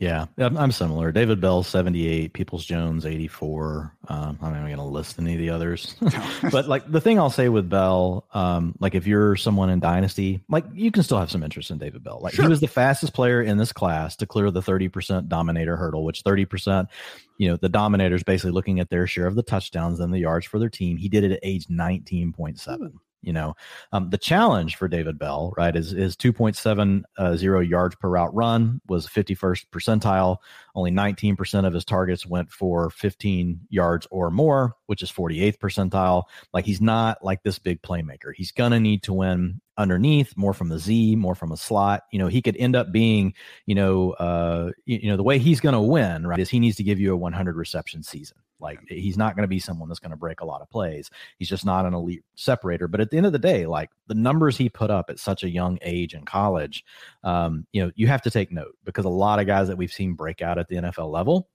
Yeah, 0.00 0.28
I'm 0.38 0.72
similar. 0.72 1.12
David 1.12 1.42
Bell, 1.42 1.62
78, 1.62 2.32
Peoples 2.32 2.64
Jones, 2.64 3.04
84. 3.04 3.94
Um, 4.08 4.38
I'm 4.40 4.52
not 4.52 4.56
even 4.56 4.68
going 4.68 4.78
to 4.78 4.82
list 4.82 5.18
any 5.18 5.34
of 5.34 5.38
the 5.38 5.50
others. 5.50 5.94
but 6.50 6.66
like 6.66 6.90
the 6.90 7.02
thing 7.02 7.18
I'll 7.18 7.28
say 7.28 7.50
with 7.50 7.68
Bell, 7.68 8.26
um, 8.32 8.74
like 8.80 8.94
if 8.94 9.06
you're 9.06 9.36
someone 9.36 9.68
in 9.68 9.78
Dynasty, 9.78 10.42
like 10.48 10.64
you 10.72 10.90
can 10.90 11.02
still 11.02 11.18
have 11.18 11.30
some 11.30 11.42
interest 11.42 11.70
in 11.70 11.76
David 11.76 12.02
Bell. 12.02 12.18
Like 12.22 12.32
sure. 12.32 12.46
he 12.46 12.48
was 12.48 12.60
the 12.60 12.66
fastest 12.66 13.12
player 13.12 13.42
in 13.42 13.58
this 13.58 13.74
class 13.74 14.16
to 14.16 14.26
clear 14.26 14.50
the 14.50 14.62
30% 14.62 15.28
dominator 15.28 15.76
hurdle, 15.76 16.02
which 16.02 16.24
30%, 16.24 16.88
you 17.36 17.50
know, 17.50 17.58
the 17.58 17.68
dominators 17.68 18.22
basically 18.22 18.52
looking 18.52 18.80
at 18.80 18.88
their 18.88 19.06
share 19.06 19.26
of 19.26 19.34
the 19.34 19.42
touchdowns 19.42 20.00
and 20.00 20.14
the 20.14 20.20
yards 20.20 20.46
for 20.46 20.58
their 20.58 20.70
team. 20.70 20.96
He 20.96 21.10
did 21.10 21.24
it 21.24 21.32
at 21.32 21.40
age 21.42 21.66
19.7. 21.66 22.92
You 23.22 23.32
know, 23.32 23.54
um, 23.92 24.10
the 24.10 24.18
challenge 24.18 24.76
for 24.76 24.88
David 24.88 25.18
Bell, 25.18 25.52
right, 25.56 25.74
is 25.74 25.92
is 25.92 26.16
2.70 26.16 27.02
uh, 27.18 27.58
yards 27.60 27.94
per 27.96 28.08
route 28.08 28.34
run 28.34 28.80
was 28.88 29.06
51st 29.06 29.66
percentile. 29.72 30.38
Only 30.74 30.90
19% 30.90 31.66
of 31.66 31.74
his 31.74 31.84
targets 31.84 32.26
went 32.26 32.50
for 32.50 32.90
15 32.90 33.60
yards 33.68 34.06
or 34.10 34.30
more, 34.30 34.76
which 34.86 35.02
is 35.02 35.12
48th 35.12 35.58
percentile. 35.58 36.24
Like 36.54 36.64
he's 36.64 36.80
not 36.80 37.22
like 37.22 37.42
this 37.42 37.58
big 37.58 37.82
playmaker. 37.82 38.32
He's 38.34 38.52
gonna 38.52 38.80
need 38.80 39.02
to 39.04 39.12
win 39.12 39.60
underneath, 39.76 40.36
more 40.36 40.52
from 40.54 40.68
the 40.68 40.78
Z, 40.78 41.16
more 41.16 41.34
from 41.34 41.52
a 41.52 41.56
slot. 41.56 42.02
You 42.12 42.18
know, 42.18 42.28
he 42.28 42.42
could 42.42 42.56
end 42.56 42.76
up 42.76 42.92
being, 42.92 43.34
you 43.66 43.74
know, 43.74 44.12
uh, 44.12 44.70
you, 44.84 44.98
you 45.02 45.10
know, 45.10 45.16
the 45.16 45.22
way 45.22 45.38
he's 45.38 45.60
to 45.60 45.80
win, 45.80 46.26
right, 46.26 46.38
is 46.38 46.48
he 46.50 46.60
needs 46.60 46.76
to 46.76 46.82
give 46.82 47.00
you 47.00 47.12
a 47.12 47.16
100 47.16 47.56
reception 47.56 48.02
season. 48.02 48.36
Like 48.60 48.80
he's 48.88 49.16
not 49.16 49.36
going 49.36 49.44
to 49.44 49.48
be 49.48 49.58
someone 49.58 49.88
that's 49.88 50.00
going 50.00 50.10
to 50.10 50.16
break 50.16 50.40
a 50.40 50.44
lot 50.44 50.62
of 50.62 50.70
plays. 50.70 51.10
He's 51.38 51.48
just 51.48 51.64
not 51.64 51.86
an 51.86 51.94
elite 51.94 52.24
separator. 52.34 52.88
But 52.88 53.00
at 53.00 53.10
the 53.10 53.16
end 53.16 53.26
of 53.26 53.32
the 53.32 53.38
day, 53.38 53.66
like 53.66 53.90
the 54.06 54.14
numbers 54.14 54.56
he 54.56 54.68
put 54.68 54.90
up 54.90 55.10
at 55.10 55.18
such 55.18 55.42
a 55.44 55.50
young 55.50 55.78
age 55.82 56.14
in 56.14 56.24
college, 56.24 56.84
um, 57.24 57.66
you 57.72 57.84
know, 57.84 57.90
you 57.94 58.06
have 58.06 58.22
to 58.22 58.30
take 58.30 58.52
note 58.52 58.76
because 58.84 59.04
a 59.04 59.10
lot 59.10 59.40
of 59.40 59.46
guys 59.46 59.68
that 59.68 59.76
we've 59.76 59.92
seen 59.92 60.14
break 60.14 60.42
out 60.42 60.58
at 60.58 60.68
the 60.68 60.76
NFL 60.76 61.10
level 61.10 61.48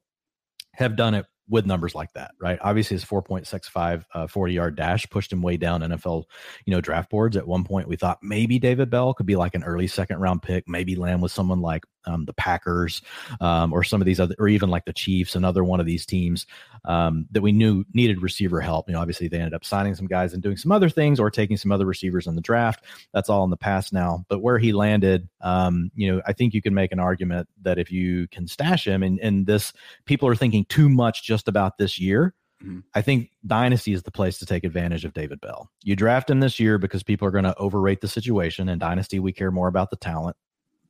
have 0.74 0.96
done 0.96 1.14
it 1.14 1.26
with 1.48 1.66
numbers 1.66 1.94
like 1.94 2.12
that, 2.14 2.32
right? 2.40 2.58
Obviously, 2.62 2.96
his 2.96 3.06
4.65 3.06 4.04
uh, 4.14 4.28
40 4.28 4.54
yard 4.54 4.76
dash 4.76 5.08
pushed 5.10 5.32
him 5.32 5.42
way 5.42 5.58
down 5.58 5.82
NFL, 5.82 6.24
you 6.66 6.72
know, 6.72 6.82
draft 6.82 7.10
boards. 7.10 7.38
At 7.38 7.48
one 7.48 7.64
point, 7.64 7.88
we 7.88 7.96
thought 7.96 8.18
maybe 8.24 8.58
David 8.58 8.90
Bell 8.90 9.14
could 9.14 9.26
be 9.26 9.36
like 9.36 9.54
an 9.54 9.64
early 9.64 9.88
second 9.88 10.20
round 10.20 10.42
pick, 10.42 10.68
maybe 10.68 10.96
land 10.96 11.22
with 11.22 11.32
someone 11.32 11.62
like 11.62 11.84
um, 12.06 12.26
the 12.26 12.34
Packers 12.34 13.02
um, 13.42 13.74
or 13.74 13.84
some 13.84 14.02
of 14.02 14.06
these 14.06 14.20
other, 14.20 14.36
or 14.40 14.48
even 14.48 14.70
like 14.70 14.86
the 14.86 14.94
Chiefs, 14.94 15.36
another 15.36 15.64
one 15.64 15.80
of 15.80 15.86
these 15.86 16.06
teams 16.06 16.46
um, 16.86 17.26
that 17.32 17.42
we 17.42 17.52
knew 17.52 17.84
needed 17.94 18.22
receiver 18.22 18.62
help. 18.62 18.88
You 18.88 18.94
know, 18.94 19.02
obviously 19.02 19.28
they 19.28 19.38
ended 19.38 19.54
up 19.54 19.66
signing 19.66 19.96
some 19.96 20.08
guys 20.08 20.34
and 20.34 20.42
doing 20.42 20.58
some 20.58 20.72
other 20.72 20.90
things 20.90 21.20
or 21.20 21.30
taking 21.30 21.58
some 21.58 21.72
other 21.72 21.86
receivers 21.86 22.28
in 22.28 22.36
the 22.36 22.42
draft. 22.42 22.84
That's 23.14 23.30
all 23.30 23.44
in 23.44 23.50
the 23.50 23.58
past 23.58 23.94
now. 23.94 24.26
But 24.30 24.40
where 24.40 24.58
he 24.58 24.74
landed, 24.74 25.28
um, 25.42 25.92
you 25.96 26.12
know, 26.12 26.22
I 26.26 26.34
think 26.34 26.54
you 26.54 26.62
can 26.62 26.74
make 26.74 26.92
an 26.92 27.00
argument 27.00 27.48
that 27.62 27.80
if 27.80 27.92
you 27.92 28.28
can 28.30 28.48
stash 28.48 28.88
him 28.88 29.04
and, 29.04 29.20
and 29.20 29.46
this, 29.46 29.74
people 30.06 30.28
are 30.28 30.36
thinking 30.36 30.66
too 30.66 30.90
much 30.90 31.24
just 31.24 31.48
about 31.48 31.78
this 31.78 32.00
year. 32.00 32.34
Mm-hmm. 32.64 32.80
I 32.94 33.02
think 33.02 33.32
Dynasty 33.46 33.94
is 33.94 34.04
the 34.04 34.12
place 34.12 34.40
to 34.40 34.46
take 34.46 34.64
advantage 34.64 35.06
of 35.06 35.14
David 35.14 35.42
Bell. 35.42 35.70
You 35.84 35.96
draft 35.96 36.30
him 36.30 36.40
this 36.40 36.60
year 36.60 36.78
because 36.78 37.04
people 37.04 37.28
are 37.28 37.32
going 37.32 37.44
to 37.44 37.58
overrate 37.58 38.02
the 38.02 38.08
situation. 38.08 38.70
And 38.70 38.80
Dynasty, 38.80 39.20
we 39.20 39.34
care 39.34 39.52
more 39.52 39.68
about 39.68 39.90
the 39.90 39.98
talent 39.98 40.38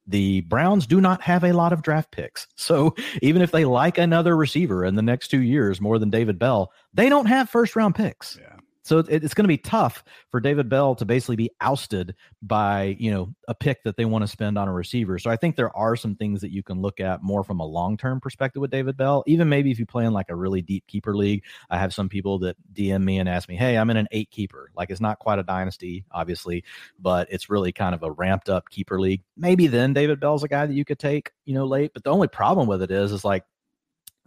the 0.07 0.41
Browns 0.41 0.87
do 0.87 1.01
not 1.01 1.21
have 1.21 1.43
a 1.43 1.53
lot 1.53 1.73
of 1.73 1.81
draft 1.81 2.11
picks. 2.11 2.47
So 2.55 2.95
even 3.21 3.41
if 3.41 3.51
they 3.51 3.65
like 3.65 3.97
another 3.97 4.35
receiver 4.35 4.85
in 4.85 4.95
the 4.95 5.01
next 5.01 5.29
two 5.29 5.41
years 5.41 5.81
more 5.81 5.99
than 5.99 6.09
David 6.09 6.39
Bell, 6.39 6.71
they 6.93 7.09
don't 7.09 7.25
have 7.25 7.49
first 7.49 7.75
round 7.75 7.95
picks. 7.95 8.37
Yeah. 8.39 8.54
So 8.85 8.99
it's 8.99 9.33
going 9.33 9.43
to 9.45 9.49
be 9.49 9.57
tough 9.57 10.03
for 10.29 10.39
David 10.39 10.69
Bell 10.69 10.93
to 10.95 11.05
basically 11.05 11.35
be 11.35 11.49
ousted 11.59 12.13
by, 12.43 12.95
you 12.99 13.09
know, 13.09 13.33
a 13.47 13.55
pick 13.55 13.83
that 13.83 13.97
they 13.97 14.05
want 14.05 14.21
to 14.21 14.27
spend 14.27 14.59
on 14.59 14.67
a 14.67 14.73
receiver. 14.73 15.17
So 15.17 15.31
I 15.31 15.37
think 15.37 15.55
there 15.55 15.75
are 15.75 15.95
some 15.95 16.15
things 16.15 16.41
that 16.41 16.51
you 16.51 16.61
can 16.61 16.81
look 16.81 16.99
at 16.99 17.23
more 17.23 17.43
from 17.43 17.59
a 17.59 17.65
long-term 17.65 18.19
perspective 18.19 18.61
with 18.61 18.69
David 18.69 18.95
Bell. 18.95 19.23
Even 19.25 19.49
maybe 19.49 19.71
if 19.71 19.79
you 19.79 19.87
play 19.87 20.05
in 20.05 20.13
like 20.13 20.29
a 20.29 20.35
really 20.35 20.61
deep 20.61 20.85
keeper 20.85 21.15
league, 21.15 21.43
I 21.71 21.79
have 21.79 21.95
some 21.95 22.09
people 22.09 22.37
that 22.39 22.57
DM 22.73 23.03
me 23.03 23.17
and 23.17 23.27
ask 23.27 23.49
me, 23.49 23.55
"Hey, 23.55 23.75
I'm 23.75 23.89
in 23.89 23.97
an 23.97 24.07
8 24.11 24.29
keeper. 24.29 24.69
Like 24.75 24.91
it's 24.91 25.01
not 25.01 25.17
quite 25.17 25.39
a 25.39 25.43
dynasty, 25.43 26.05
obviously, 26.11 26.63
but 26.99 27.27
it's 27.31 27.49
really 27.49 27.71
kind 27.71 27.95
of 27.95 28.03
a 28.03 28.11
ramped 28.11 28.49
up 28.49 28.69
keeper 28.69 28.99
league. 28.99 29.23
Maybe 29.35 29.65
then 29.65 29.93
David 29.93 30.19
Bell's 30.19 30.43
a 30.43 30.47
guy 30.47 30.67
that 30.67 30.73
you 30.73 30.85
could 30.85 30.99
take, 30.99 31.31
you 31.45 31.55
know, 31.55 31.65
late, 31.65 31.91
but 31.93 32.03
the 32.03 32.11
only 32.11 32.27
problem 32.27 32.67
with 32.67 32.83
it 32.83 32.91
is 32.91 33.11
is 33.11 33.25
like 33.25 33.45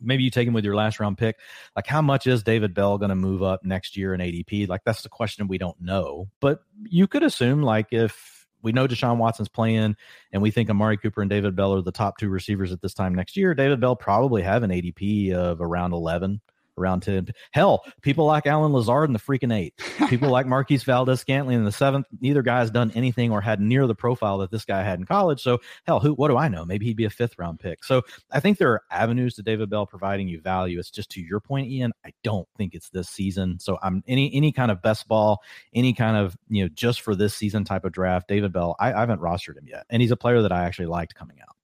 maybe 0.00 0.22
you 0.22 0.30
take 0.30 0.46
him 0.46 0.54
with 0.54 0.64
your 0.64 0.74
last 0.74 1.00
round 1.00 1.18
pick. 1.18 1.36
Like, 1.76 1.86
how 1.86 2.02
much 2.02 2.26
is 2.26 2.42
David 2.42 2.74
Bell 2.74 2.98
going 2.98 3.10
to 3.10 3.14
move 3.14 3.42
up 3.42 3.64
next 3.64 3.96
year 3.96 4.14
in 4.14 4.20
ADP? 4.20 4.68
Like, 4.68 4.82
that's 4.84 5.02
the 5.02 5.08
question 5.08 5.48
we 5.48 5.58
don't 5.58 5.80
know. 5.80 6.28
But 6.40 6.60
you 6.84 7.06
could 7.06 7.22
assume, 7.22 7.62
like, 7.62 7.88
if 7.92 8.46
we 8.62 8.72
know 8.72 8.88
Deshaun 8.88 9.18
Watson's 9.18 9.48
playing 9.48 9.96
and 10.32 10.42
we 10.42 10.50
think 10.50 10.68
Amari 10.68 10.96
Cooper 10.96 11.22
and 11.22 11.30
David 11.30 11.54
Bell 11.54 11.74
are 11.74 11.82
the 11.82 11.92
top 11.92 12.18
two 12.18 12.28
receivers 12.28 12.72
at 12.72 12.82
this 12.82 12.94
time 12.94 13.14
next 13.14 13.36
year, 13.36 13.54
David 13.54 13.80
Bell 13.80 13.96
probably 13.96 14.42
have 14.42 14.62
an 14.62 14.70
ADP 14.70 15.32
of 15.32 15.60
around 15.60 15.92
11 15.92 16.40
around 16.78 17.00
10. 17.00 17.28
Hell, 17.52 17.84
people 18.02 18.26
like 18.26 18.46
Allen 18.46 18.72
Lazard 18.72 19.08
in 19.08 19.12
the 19.12 19.18
freaking 19.18 19.52
eight. 19.54 19.74
People 20.08 20.30
like 20.30 20.46
Marquez 20.46 20.84
Valdes 20.84 21.20
Scantling 21.20 21.58
in 21.58 21.64
the 21.64 21.72
seventh. 21.72 22.06
Neither 22.20 22.42
guy 22.42 22.60
has 22.60 22.70
done 22.70 22.92
anything 22.94 23.30
or 23.30 23.40
had 23.40 23.60
near 23.60 23.86
the 23.86 23.94
profile 23.94 24.38
that 24.38 24.50
this 24.50 24.64
guy 24.64 24.82
had 24.82 24.98
in 24.98 25.04
college. 25.04 25.42
So, 25.42 25.58
hell, 25.86 26.00
who, 26.00 26.12
what 26.14 26.28
do 26.28 26.36
I 26.36 26.48
know? 26.48 26.64
Maybe 26.64 26.86
he'd 26.86 26.96
be 26.96 27.04
a 27.04 27.10
fifth 27.10 27.38
round 27.38 27.60
pick. 27.60 27.84
So, 27.84 28.02
I 28.30 28.40
think 28.40 28.58
there 28.58 28.72
are 28.72 28.82
avenues 28.90 29.34
to 29.34 29.42
David 29.42 29.70
Bell 29.70 29.86
providing 29.86 30.28
you 30.28 30.40
value. 30.40 30.78
It's 30.78 30.90
just 30.90 31.10
to 31.10 31.20
your 31.20 31.40
point, 31.40 31.68
Ian, 31.68 31.92
I 32.04 32.12
don't 32.22 32.48
think 32.56 32.74
it's 32.74 32.90
this 32.90 33.08
season. 33.08 33.58
So, 33.58 33.78
I'm 33.82 34.02
any, 34.06 34.34
any 34.34 34.52
kind 34.52 34.70
of 34.70 34.80
best 34.82 35.08
ball, 35.08 35.42
any 35.74 35.92
kind 35.92 36.16
of, 36.16 36.36
you 36.48 36.64
know, 36.64 36.68
just 36.68 37.00
for 37.00 37.14
this 37.14 37.34
season 37.34 37.64
type 37.64 37.84
of 37.84 37.92
draft, 37.92 38.28
David 38.28 38.52
Bell, 38.52 38.76
I, 38.78 38.92
I 38.92 39.00
haven't 39.00 39.20
rostered 39.20 39.58
him 39.58 39.66
yet. 39.66 39.84
And 39.90 40.00
he's 40.00 40.10
a 40.10 40.16
player 40.16 40.42
that 40.42 40.52
I 40.52 40.64
actually 40.64 40.86
liked 40.86 41.14
coming 41.14 41.38
out. 41.40 41.57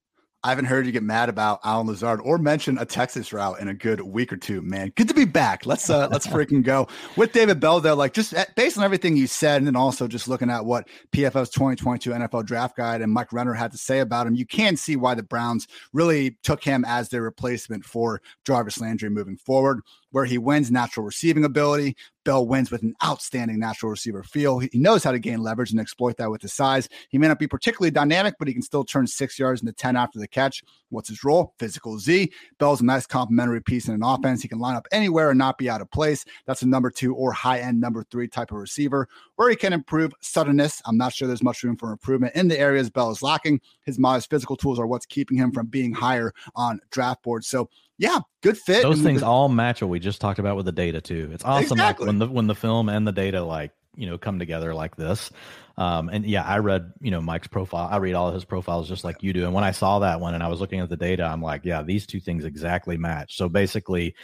I 0.45 0.51
haven't 0.51 0.67
heard 0.67 0.85
you 0.85 0.93
get 0.93 1.03
mad 1.03 1.31
about 1.31 1.61
Allen 1.65 1.87
Lazard 1.87 2.21
or 2.23 2.37
mention 2.37 2.77
a 2.77 2.85
Texas 2.85 3.33
route 3.33 3.59
in 3.61 3.69
a 3.69 3.75
good 3.75 4.03
week 4.03 4.31
or 4.31 4.37
two, 4.37 4.61
man. 4.61 4.93
Good 4.95 5.09
to 5.09 5.15
be 5.15 5.25
back. 5.25 5.65
Let's 5.65 5.89
uh 5.89 6.09
let's 6.13 6.27
freaking 6.35 6.63
go 6.63 6.87
with 7.17 7.33
David 7.33 7.61
Bell 7.61 7.81
though. 7.81 7.95
Like 7.95 8.13
just 8.13 8.35
eh, 8.35 8.45
based 8.55 8.77
on 8.77 8.85
everything 8.85 9.17
you 9.17 9.27
said, 9.27 9.57
and 9.57 9.67
then 9.67 9.75
also 9.75 10.07
just 10.07 10.29
looking 10.29 10.51
at 10.51 10.67
what 10.67 10.87
PFF's 11.13 11.49
2022 11.49 12.11
NFL 12.11 12.45
Draft 12.45 12.77
Guide 12.77 13.01
and 13.01 13.11
Mike 13.11 13.33
Renner 13.33 13.55
had 13.55 13.73
to 13.73 13.79
say 13.79 14.01
about 14.01 14.27
him, 14.27 14.35
you 14.35 14.45
can 14.45 14.77
see 14.77 14.97
why 14.97 15.15
the 15.15 15.23
Browns 15.23 15.67
really 15.95 16.37
took 16.43 16.63
him 16.63 16.85
as 16.87 17.09
their 17.09 17.23
replacement 17.23 17.83
for 17.83 18.21
Jarvis 18.45 18.79
Landry 18.79 19.09
moving 19.09 19.39
forward 19.39 19.81
where 20.15 20.25
he 20.25 20.39
wins 20.39 20.71
natural 20.71 21.05
receiving 21.05 21.45
ability. 21.45 21.97
Bell 22.25 22.47
wins 22.47 22.71
with 22.71 22.83
an 22.83 22.95
outstanding 23.05 23.59
natural 23.59 23.91
receiver 23.91 24.23
feel. 24.23 24.59
He 24.59 24.71
knows 24.75 25.05
how 25.05 25.13
to 25.13 25.19
gain 25.19 25.43
leverage 25.43 25.71
and 25.71 25.81
exploit 25.81 26.17
that 26.17 26.31
with 26.31 26.43
his 26.43 26.53
size. 26.53 26.89
He 27.09 27.19
may 27.19 27.29
not 27.29 27.39
be 27.39 27.47
particularly 27.47 27.91
dynamic, 27.91 28.35
but 28.39 28.49
he 28.49 28.55
can 28.55 28.63
still 28.63 28.85
turn 28.85 29.07
six 29.07 29.39
yards 29.39 29.61
into 29.61 29.73
10 29.73 29.97
after 29.97 30.19
the 30.19 30.29
catch. 30.29 30.63
What's 30.89 31.09
his 31.09 31.25
role? 31.25 31.55
Physical 31.59 31.99
Z. 31.99 32.33
Bell's 32.59 32.81
a 32.81 32.85
nice 32.85 33.07
complementary 33.07 33.63
piece 33.63 33.89
in 33.89 33.95
an 33.95 34.03
offense. 34.03 34.43
He 34.43 34.49
can 34.49 34.59
line 34.59 34.77
up 34.77 34.87
anywhere 34.93 35.31
and 35.31 35.39
not 35.39 35.59
be 35.59 35.69
out 35.69 35.81
of 35.81 35.91
place. 35.91 36.25
That's 36.47 36.63
a 36.63 36.69
number 36.69 36.91
two 36.91 37.15
or 37.15 37.33
high 37.33 37.61
end 37.61 37.81
number 37.81 38.05
three 38.11 38.29
type 38.29 38.51
of 38.51 38.59
receiver, 38.59 39.09
where 39.37 39.51
he 39.51 39.57
can 39.57 39.73
improve 39.73 40.13
suddenness. 40.21 40.81
I'm 40.87 40.97
not 40.97 41.13
sure 41.13 41.29
there's 41.29 41.43
much 41.43 41.63
room 41.63 41.77
for 41.77 41.93
improvement 41.93 42.35
in 42.35 42.49
the 42.49 42.59
areas 42.59 42.91
Bell 42.91 43.11
is 43.11 43.23
lacking. 43.23 43.61
His 43.85 43.99
modest 43.99 44.31
physical 44.31 44.57
tools 44.57 44.79
are 44.79 44.87
what's 44.87 45.07
keeping 45.07 45.37
him 45.37 45.53
from 45.53 45.67
being 45.67 45.93
higher 45.93 46.33
on 46.55 46.81
draft 46.91 47.23
boards. 47.23 47.49
So 47.49 47.69
yeah, 47.99 48.21
good 48.43 48.59
fit. 48.59 48.83
Those 48.83 49.03
things 49.03 49.23
all 49.23 49.49
match 49.49 49.81
what 49.81 49.89
we 49.89 50.01
just 50.01 50.21
talked 50.21 50.39
about 50.39 50.57
with 50.57 50.67
the 50.67 50.73
data 50.73 51.01
too. 51.01 51.31
It's 51.33 51.45
awesome 51.45 51.79
exactly. 51.79 52.07
like 52.07 52.07
when 52.07 52.19
the 52.19 52.29
when 52.29 52.47
the 52.47 52.55
film 52.55 52.89
and 52.89 53.07
the 53.07 53.13
data 53.13 53.43
like 53.43 53.73
you 53.97 54.07
know 54.07 54.19
come 54.19 54.39
together 54.39 54.75
like 54.75 54.97
this. 54.97 55.31
Um, 55.77 56.09
and 56.09 56.25
yeah, 56.25 56.43
I 56.43 56.59
read 56.59 56.93
you 57.01 57.11
know 57.11 57.21
Mike's 57.21 57.49
profile. 57.49 57.89
I 57.91 57.99
read 57.99 58.15
all 58.15 58.29
of 58.29 58.35
his 58.35 58.45
profiles 58.45 58.89
just 58.89 59.05
like 59.05 59.23
you 59.23 59.33
do. 59.33 59.45
And 59.45 59.55
when 59.55 59.65
I 59.65 59.71
saw 59.71 60.01
that 60.01 60.21
one 60.21 60.35
and 60.35 60.43
I 60.43 60.49
was 60.49 60.61
looking 60.61 60.81
at 60.81 60.89
the 60.89 60.97
data, 60.97 61.25
I'm 61.25 61.43
like, 61.43 61.65
yeah, 61.65 61.83
these 61.83 62.07
two 62.07 62.21
things 62.21 62.45
exactly 62.45 62.97
match. 62.97 63.37
So 63.37 63.49
basically, 63.49 64.15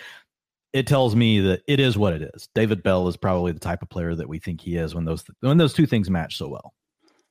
it 0.73 0.87
tells 0.87 1.15
me 1.15 1.41
that 1.41 1.63
it 1.67 1.81
is 1.81 1.97
what 1.97 2.13
it 2.13 2.23
is. 2.35 2.49
David 2.55 2.83
Bell 2.83 3.07
is 3.09 3.17
probably 3.17 3.53
the 3.53 3.61
type 3.61 3.83
of 3.83 3.89
player 3.89 4.15
that 4.15 4.29
we 4.29 4.39
think 4.39 4.61
he 4.61 4.77
is 4.77 4.95
when 4.95 5.05
those 5.05 5.25
when 5.41 5.59
those 5.59 5.75
two 5.75 5.87
things 5.87 6.11
match 6.11 6.37
so 6.37 6.49
well. 6.49 6.75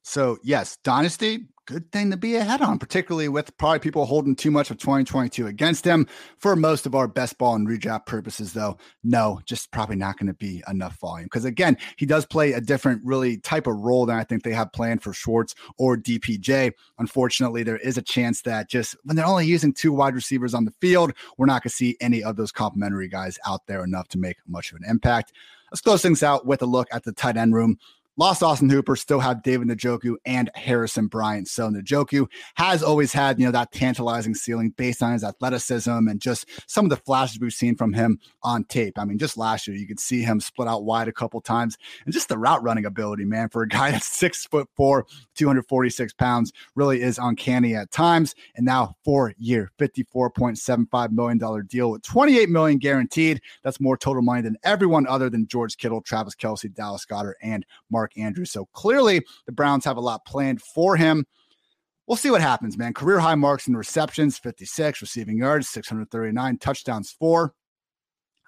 So 0.04 0.38
yes, 0.44 0.78
dynasty 0.84 1.48
good 1.70 1.91
thing 1.91 2.09
to 2.09 2.17
be 2.17 2.36
ahead 2.36 2.63
on, 2.63 2.80
particularly 2.80 3.30
with 3.30 3.55
probably 3.59 3.78
people 3.78 4.03
holding 4.03 4.36
too 4.36 4.49
much 4.49 4.72
of 4.72 4.80
2022 4.80 5.45
against 5.45 5.86
him. 5.86 6.07
For 6.39 6.55
most 6.55 6.88
of 6.88 6.95
our 6.95 7.07
best 7.07 7.38
ball 7.38 7.53
and 7.53 7.67
redraft 7.67 8.07
purposes, 8.07 8.53
though, 8.53 8.78
no, 9.03 9.39
just 9.45 9.70
probably 9.70 9.95
not 9.95 10.17
going 10.17 10.28
to 10.28 10.34
be 10.34 10.63
enough 10.67 10.99
volume. 10.99 11.28
Because 11.28 11.45
again, 11.45 11.78
he 11.95 12.07
does 12.07 12.26
play 12.26 12.53
a 12.53 12.59
different, 12.59 13.03
really 13.05 13.38
type 13.38 13.67
of 13.67 13.76
role 13.76 14.07
than 14.07 14.17
I 14.17 14.24
think 14.24 14.41
they 14.41 14.53
have 14.53 14.74
planned 14.74 15.03
for 15.03 15.13
Schwartz 15.13 15.53
or 15.78 15.95
DPJ. 15.95 16.72
Unfortunately, 16.97 17.61
there 17.61 17.78
is 17.78 17.99
a 17.99 18.01
chance 18.01 18.41
that 18.41 18.67
just 18.67 18.97
when 19.03 19.15
they're 19.15 19.24
only 19.28 19.45
using 19.45 19.72
two 19.72 19.93
wide 19.93 20.15
receivers 20.15 20.55
on 20.55 20.65
the 20.65 20.74
field, 20.82 21.13
we're 21.38 21.45
not 21.45 21.61
going 21.61 21.70
to 21.70 21.76
see 21.76 21.97
any 22.01 22.24
of 22.24 22.36
those 22.36 22.51
complementary 22.51 23.07
guys 23.07 23.38
out 23.45 23.67
there 23.67 23.84
enough 23.84 24.07
to 24.07 24.17
make 24.17 24.38
much 24.47 24.72
of 24.72 24.78
an 24.78 24.89
impact. 24.89 25.34
Let's 25.72 25.82
close 25.82 26.01
things 26.01 26.24
out 26.24 26.47
with 26.47 26.63
a 26.63 26.65
look 26.65 26.88
at 26.91 27.03
the 27.03 27.11
tight 27.11 27.38
end 27.38 27.53
room. 27.53 27.78
Lost 28.20 28.43
Austin 28.43 28.70
Hooper, 28.70 28.97
still 28.97 29.22
have 29.22 29.43
David 29.43 29.70
Njoku 29.70 30.15
and 30.26 30.51
Harrison 30.53 31.07
Bryant. 31.07 31.47
So 31.47 31.70
Njoku 31.70 32.28
has 32.55 32.84
always 32.84 33.13
had, 33.13 33.39
you 33.39 33.45
know, 33.45 33.51
that 33.53 33.72
tantalizing 33.72 34.36
ceiling 34.36 34.72
based 34.76 35.01
on 35.01 35.13
his 35.13 35.24
athleticism 35.24 35.89
and 35.89 36.20
just 36.20 36.45
some 36.70 36.86
of 36.86 36.89
the 36.89 36.97
flashes 36.97 37.39
we've 37.39 37.53
seen 37.53 37.78
from 37.78 37.93
him 37.93 38.20
on 38.43 38.65
tape. 38.65 38.99
I 38.99 39.05
mean, 39.05 39.20
just 39.20 39.38
last 39.38 39.70
year, 39.70 39.78
you 39.78 39.88
could 39.88 40.01
see 40.01 40.22
him 40.22 40.41
split 40.41 40.67
out 40.67 40.84
wide 40.84 41.07
a 41.07 41.13
couple 41.13 41.39
times 41.39 41.78
and 42.03 42.13
just 42.13 42.28
the 42.28 42.38
route 42.38 42.61
running 42.61 42.84
ability, 42.84 43.24
man, 43.24 43.47
for 43.47 43.61
a 43.61 43.67
guy 43.70 43.91
that's 43.91 44.07
six 44.07 44.45
foot 44.45 44.67
four, 44.76 45.05
246 45.36 46.11
pounds, 46.15 46.51
really 46.76 47.01
is 47.01 47.20
uncanny 47.20 47.74
at 47.74 47.89
times. 47.89 48.36
And 48.53 48.65
now 48.65 48.97
four 49.05 49.34
year, 49.38 49.72
$54.75 49.80 51.11
million 51.11 51.65
deal 51.67 51.91
with 51.91 52.01
28 52.01 52.49
million 52.49 52.80
guaranteed. 52.80 53.39
That's 53.63 53.80
more 53.80 53.95
total 53.95 54.24
money 54.24 54.41
than 54.41 54.57
everyone 54.65 55.07
other 55.07 55.30
than 55.30 55.47
George 55.47 55.78
Kittle, 55.78 56.01
Travis 56.01 56.36
Kelce, 56.36 56.74
Dallas 56.74 57.05
Goedert, 57.05 57.36
and 57.41 57.65
Mark 57.89 58.09
Mark 58.10 58.26
Andrews. 58.26 58.51
So 58.51 58.66
clearly 58.74 59.22
the 59.45 59.51
Browns 59.51 59.86
have 59.86 59.97
a 59.97 60.01
lot 60.01 60.26
planned 60.26 60.62
for 60.62 60.95
him. 60.95 61.26
We'll 62.07 62.18
see 62.18 62.32
what 62.32 62.41
happens, 62.41 62.78
man. 62.78 62.93
Career 62.93 63.20
high 63.20 63.36
marks 63.36 63.68
in 63.68 63.78
receptions 63.78 64.39
56, 64.39 65.01
receiving 65.01 65.38
yards 65.38 65.70
639, 65.70 66.57
touchdowns 66.57 67.12
four. 67.12 67.53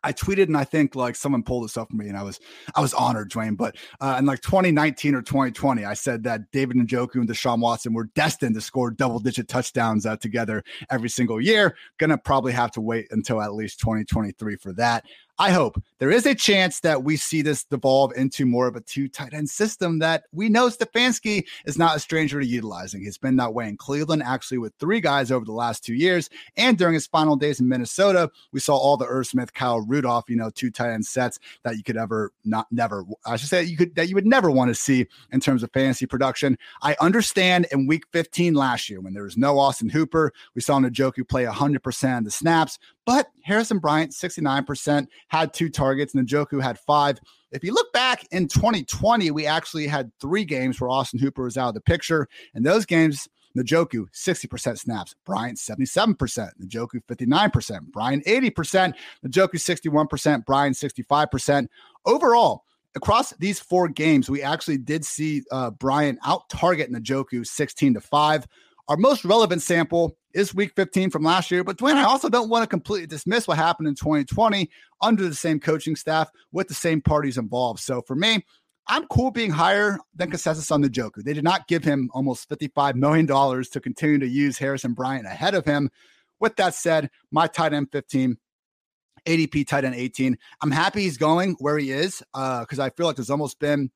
I 0.04 0.14
tweeted 0.14 0.46
and 0.46 0.58
I 0.58 0.64
think 0.64 0.96
like 0.96 1.16
someone 1.16 1.44
pulled 1.44 1.66
this 1.66 1.78
up 1.78 1.92
for 1.92 1.96
me 1.96 2.08
and 2.08 2.18
I 2.18 2.24
was 2.24 2.40
I 2.74 2.82
was 2.82 2.92
honored, 2.96 3.30
Dwain. 3.30 3.56
But 3.56 3.76
uh, 4.00 4.16
in 4.18 4.26
like 4.26 4.42
2019 4.42 5.14
or 5.14 5.22
2020, 5.22 5.86
I 5.86 5.94
said 5.94 6.24
that 6.24 6.50
David 6.52 6.78
Njoku 6.78 7.18
and 7.18 7.30
Deshaun 7.30 7.60
Watson 7.60 7.94
were 7.94 8.10
destined 8.16 8.56
to 8.56 8.62
score 8.62 8.90
double 8.90 9.20
digit 9.20 9.48
touchdowns 9.48 10.08
uh, 10.08 10.18
together 10.18 10.64
every 10.90 11.10
single 11.10 11.40
year. 11.40 11.78
Gonna 12.00 12.18
probably 12.18 12.52
have 12.52 12.72
to 12.72 12.82
wait 12.82 13.10
until 13.12 13.44
at 13.44 13.54
least 13.54 13.80
2023 13.80 14.56
for 14.56 14.74
that. 14.74 15.06
I 15.42 15.50
hope 15.50 15.82
there 15.98 16.12
is 16.12 16.28
a 16.28 16.36
chance 16.36 16.82
that 16.82 17.04
we 17.04 17.18
see 17.18 17.42
this 17.42 17.64
devolve 17.64 18.12
into 18.16 18.46
more 18.46 18.68
of 18.68 18.76
a 18.76 18.80
two 18.80 19.08
tight 19.08 19.34
end 19.34 19.50
system 19.50 19.98
that 19.98 20.26
we 20.32 20.50
know 20.50 20.68
Stefanski 20.68 21.48
is 21.66 21.80
not 21.80 21.96
a 21.96 22.00
stranger 22.00 22.40
to 22.40 22.46
utilizing. 22.46 23.02
He's 23.02 23.18
been 23.18 23.38
that 23.38 23.56
way 23.56 23.68
in 23.68 23.76
Cleveland, 23.76 24.22
actually, 24.22 24.60
with 24.60 24.76
three 24.80 25.02
guys 25.02 25.32
over 25.32 25.44
the 25.44 25.52
last 25.52 25.84
two 25.84 25.96
years. 25.96 26.30
And 26.58 26.78
during 26.78 26.94
his 26.94 27.08
final 27.08 27.36
days 27.36 27.60
in 27.60 27.68
Minnesota, 27.68 28.30
we 28.52 28.60
saw 28.60 28.78
all 28.78 28.98
the 28.98 29.08
Irv 29.08 29.26
Smith, 29.26 29.52
Kyle 29.52 29.82
Rudolph, 29.82 30.26
you 30.30 30.36
know, 30.36 30.52
two 30.52 30.70
tight 30.70 30.92
end 30.92 31.08
sets 31.08 31.40
that 31.64 31.76
you 31.76 31.82
could 31.82 31.98
ever 31.98 32.32
not 32.46 32.68
never, 32.70 33.04
I 33.26 33.36
should 33.38 33.50
say, 33.50 33.64
you 33.64 33.78
could 33.78 33.96
that 33.96 34.10
you 34.10 34.14
would 34.14 34.28
never 34.28 34.52
want 34.52 34.70
to 34.70 34.76
see 34.76 35.08
in 35.32 35.40
terms 35.40 35.64
of 35.64 35.72
fantasy 35.74 36.06
production. 36.06 36.56
I 36.84 36.96
understand 37.02 37.66
in 37.72 37.88
week 37.88 38.04
15 38.12 38.54
last 38.54 38.92
year 38.92 39.02
when 39.02 39.16
there 39.16 39.24
was 39.24 39.38
no 39.38 39.58
Austin 39.58 39.90
Hooper, 39.90 40.34
we 40.54 40.62
saw 40.62 40.78
Njoku 40.78 41.28
play 41.28 41.46
100% 41.46 42.18
of 42.20 42.26
the 42.26 42.30
snaps, 42.30 42.78
but 43.06 43.28
Harrison 43.44 43.80
Bryant, 43.80 44.12
69%, 44.12 45.08
had 45.28 45.54
two 45.54 45.70
targets, 45.70 46.14
and 46.14 46.28
Njoku 46.28 46.62
had 46.62 46.80
five. 46.80 47.20
If 47.52 47.64
you 47.64 47.74
look 47.74 47.92
back 47.94 48.26
in 48.32 48.48
2020, 48.48 49.32
we 49.32 49.46
actually 49.46 49.88
had 49.88 50.12
three 50.20 50.46
games 50.46 50.80
where 50.80 50.90
Austin 50.90 51.20
Hooper 51.20 51.44
was 51.44 51.58
out 51.58 51.70
of 51.70 51.74
the 51.74 51.82
picture. 51.82 52.28
And 52.54 52.66
those 52.66 52.86
games, 52.86 53.28
Njoku, 53.58 54.06
60% 54.14 54.78
snaps. 54.78 55.16
Bryant, 55.26 55.58
77%. 55.58 56.50
Njoku, 56.64 57.02
59%. 57.10 57.82
Bryant, 57.92 58.26
80%. 58.26 58.94
Njoku, 59.26 59.56
61%. 59.56 60.46
Bryant, 60.46 60.76
65%. 60.76 61.68
Overall, 62.06 62.64
across 62.96 63.34
these 63.34 63.60
four 63.60 63.88
games, 63.88 64.30
we 64.30 64.42
actually 64.42 64.78
did 64.78 65.06
see 65.06 65.44
uh, 65.52 65.72
Bryant 65.72 66.20
out 66.26 66.48
target 66.50 66.92
Njoku 66.92 67.46
16 67.46 67.96
to 67.96 68.02
5. 68.02 68.48
Our 68.92 68.98
most 68.98 69.24
relevant 69.24 69.62
sample 69.62 70.18
is 70.34 70.54
week 70.54 70.74
15 70.76 71.12
from 71.12 71.24
last 71.24 71.50
year. 71.50 71.64
But 71.64 71.78
Dwain, 71.78 71.96
I 71.96 72.04
also 72.04 72.28
don't 72.28 72.50
want 72.50 72.64
to 72.64 72.68
completely 72.68 73.08
dismiss 73.08 73.48
what 73.48 73.56
happened 73.56 73.88
in 73.88 73.96
2020 73.96 74.70
under 75.02 75.30
the 75.30 75.34
same 75.34 75.62
coaching 75.62 75.96
staff 75.96 76.30
with 76.52 76.68
the 76.68 76.74
same 76.74 77.00
parties 77.00 77.38
involved. 77.38 77.80
So 77.80 78.02
for 78.02 78.18
me, 78.18 78.46
I'm 78.88 79.08
cool 79.08 79.32
being 79.32 79.50
higher 79.50 79.98
than 80.14 80.30
consensus 80.30 80.72
on 80.72 80.82
the 80.82 80.90
Joker. 80.90 81.22
They 81.24 81.32
did 81.32 81.46
not 81.46 81.70
give 81.70 81.86
him 81.86 82.10
almost 82.14 82.50
$55 82.50 82.96
million 82.96 83.28
to 83.28 83.80
continue 83.80 84.20
to 84.20 84.28
use 84.28 84.58
Harrison 84.58 84.92
Bryant 84.92 85.26
ahead 85.26 85.56
of 85.56 85.64
him. 85.64 85.90
With 86.42 86.58
that 86.58 86.76
said, 86.76 87.10
my 87.32 87.48
tight 87.48 87.72
end 87.72 87.94
15, 87.94 88.36
ADP 89.26 89.68
tight 89.68 89.86
end 89.86 89.96
18. 89.96 90.38
I'm 90.62 90.72
happy 90.72 91.04
he's 91.04 91.18
going 91.18 91.56
where 91.60 91.78
he 91.78 91.94
is 91.94 92.22
because 92.34 92.80
uh, 92.80 92.84
I 92.84 92.90
feel 92.90 93.06
like 93.06 93.16
there's 93.16 93.30
almost 93.30 93.58
been 93.58 93.90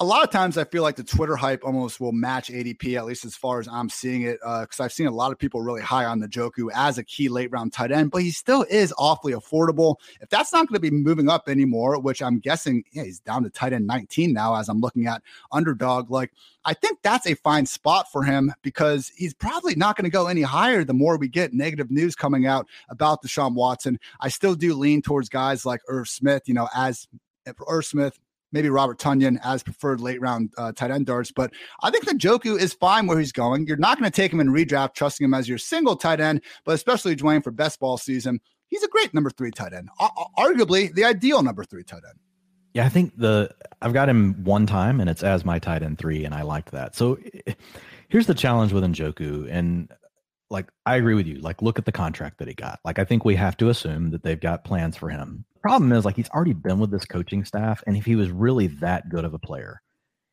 a 0.00 0.04
lot 0.04 0.24
of 0.24 0.30
times 0.30 0.58
I 0.58 0.64
feel 0.64 0.82
like 0.82 0.96
the 0.96 1.04
Twitter 1.04 1.36
hype 1.36 1.64
almost 1.64 2.00
will 2.00 2.10
match 2.10 2.48
ADP, 2.48 2.96
at 2.96 3.04
least 3.04 3.24
as 3.24 3.36
far 3.36 3.60
as 3.60 3.68
I'm 3.68 3.88
seeing 3.88 4.22
it. 4.22 4.40
Because 4.40 4.80
uh, 4.80 4.84
I've 4.84 4.92
seen 4.92 5.06
a 5.06 5.12
lot 5.12 5.30
of 5.30 5.38
people 5.38 5.62
really 5.62 5.82
high 5.82 6.04
on 6.04 6.18
the 6.18 6.26
Njoku 6.26 6.68
as 6.74 6.98
a 6.98 7.04
key 7.04 7.28
late 7.28 7.50
round 7.52 7.72
tight 7.72 7.92
end, 7.92 8.10
but 8.10 8.22
he 8.22 8.32
still 8.32 8.66
is 8.68 8.92
awfully 8.98 9.34
affordable. 9.34 9.96
If 10.20 10.30
that's 10.30 10.52
not 10.52 10.66
going 10.66 10.74
to 10.74 10.80
be 10.80 10.90
moving 10.90 11.28
up 11.28 11.48
anymore, 11.48 12.00
which 12.00 12.22
I'm 12.22 12.40
guessing 12.40 12.82
yeah, 12.92 13.04
he's 13.04 13.20
down 13.20 13.44
to 13.44 13.50
tight 13.50 13.72
end 13.72 13.86
19 13.86 14.32
now 14.32 14.56
as 14.56 14.68
I'm 14.68 14.80
looking 14.80 15.06
at 15.06 15.22
underdog, 15.52 16.10
like 16.10 16.32
I 16.64 16.74
think 16.74 16.98
that's 17.02 17.28
a 17.28 17.34
fine 17.34 17.66
spot 17.66 18.10
for 18.10 18.24
him 18.24 18.52
because 18.62 19.12
he's 19.16 19.34
probably 19.34 19.76
not 19.76 19.96
going 19.96 20.04
to 20.04 20.10
go 20.10 20.26
any 20.26 20.42
higher 20.42 20.82
the 20.82 20.92
more 20.92 21.16
we 21.16 21.28
get 21.28 21.52
negative 21.52 21.92
news 21.92 22.16
coming 22.16 22.46
out 22.46 22.66
about 22.88 23.22
Deshaun 23.22 23.54
Watson. 23.54 24.00
I 24.20 24.28
still 24.28 24.56
do 24.56 24.74
lean 24.74 25.02
towards 25.02 25.28
guys 25.28 25.64
like 25.64 25.82
Irv 25.88 26.08
Smith, 26.08 26.42
you 26.46 26.54
know, 26.54 26.68
as 26.74 27.06
Irv 27.68 27.84
Smith 27.84 28.18
maybe 28.54 28.70
Robert 28.70 28.98
Tonyan 28.98 29.38
as 29.44 29.62
preferred 29.62 30.00
late 30.00 30.20
round 30.20 30.54
uh, 30.56 30.72
tight 30.72 30.90
end 30.90 31.04
darts. 31.04 31.30
But 31.30 31.52
I 31.82 31.90
think 31.90 32.06
the 32.06 32.14
Njoku 32.14 32.58
is 32.58 32.72
fine 32.72 33.06
where 33.06 33.18
he's 33.18 33.32
going. 33.32 33.66
You're 33.66 33.76
not 33.76 33.98
going 33.98 34.10
to 34.10 34.14
take 34.14 34.32
him 34.32 34.40
in 34.40 34.48
redraft, 34.48 34.94
trusting 34.94 35.24
him 35.24 35.34
as 35.34 35.48
your 35.48 35.58
single 35.58 35.96
tight 35.96 36.20
end, 36.20 36.40
but 36.64 36.74
especially 36.74 37.16
Dwain 37.16 37.42
for 37.44 37.50
best 37.50 37.80
ball 37.80 37.98
season. 37.98 38.40
he's 38.68 38.84
a 38.84 38.88
great 38.88 39.12
number 39.12 39.28
three 39.28 39.50
tight 39.50 39.74
end, 39.74 39.90
arguably 40.38 40.94
the 40.94 41.04
ideal 41.04 41.42
number 41.42 41.64
three 41.64 41.82
tight 41.82 42.02
end. 42.08 42.18
Yeah, 42.72 42.86
I 42.86 42.88
think 42.88 43.16
the 43.18 43.54
I've 43.82 43.92
got 43.92 44.08
him 44.08 44.42
one 44.42 44.66
time, 44.66 45.00
and 45.00 45.10
it's 45.10 45.22
as 45.22 45.44
my 45.44 45.58
tight 45.58 45.82
end 45.82 45.98
three, 45.98 46.24
and 46.24 46.34
I 46.34 46.42
liked 46.42 46.70
that. 46.72 46.96
So 46.96 47.18
here's 48.08 48.26
the 48.26 48.34
challenge 48.34 48.72
with 48.72 48.84
Njoku, 48.84 49.48
and 49.50 49.92
like 50.50 50.70
I 50.86 50.96
agree 50.96 51.14
with 51.14 51.26
you. 51.26 51.38
Like, 51.40 51.62
look 51.62 51.78
at 51.78 51.84
the 51.84 51.92
contract 51.92 52.38
that 52.38 52.48
he 52.48 52.54
got. 52.54 52.80
Like, 52.84 52.98
I 52.98 53.04
think 53.04 53.24
we 53.24 53.34
have 53.36 53.56
to 53.58 53.68
assume 53.68 54.10
that 54.10 54.22
they've 54.22 54.40
got 54.40 54.64
plans 54.64 54.96
for 54.96 55.08
him. 55.08 55.44
Problem 55.64 55.92
is, 55.92 56.04
like, 56.04 56.16
he's 56.16 56.28
already 56.28 56.52
been 56.52 56.78
with 56.78 56.90
this 56.90 57.06
coaching 57.06 57.42
staff, 57.42 57.82
and 57.86 57.96
if 57.96 58.04
he 58.04 58.16
was 58.16 58.30
really 58.30 58.66
that 58.66 59.08
good 59.08 59.24
of 59.24 59.32
a 59.32 59.38
player, 59.38 59.80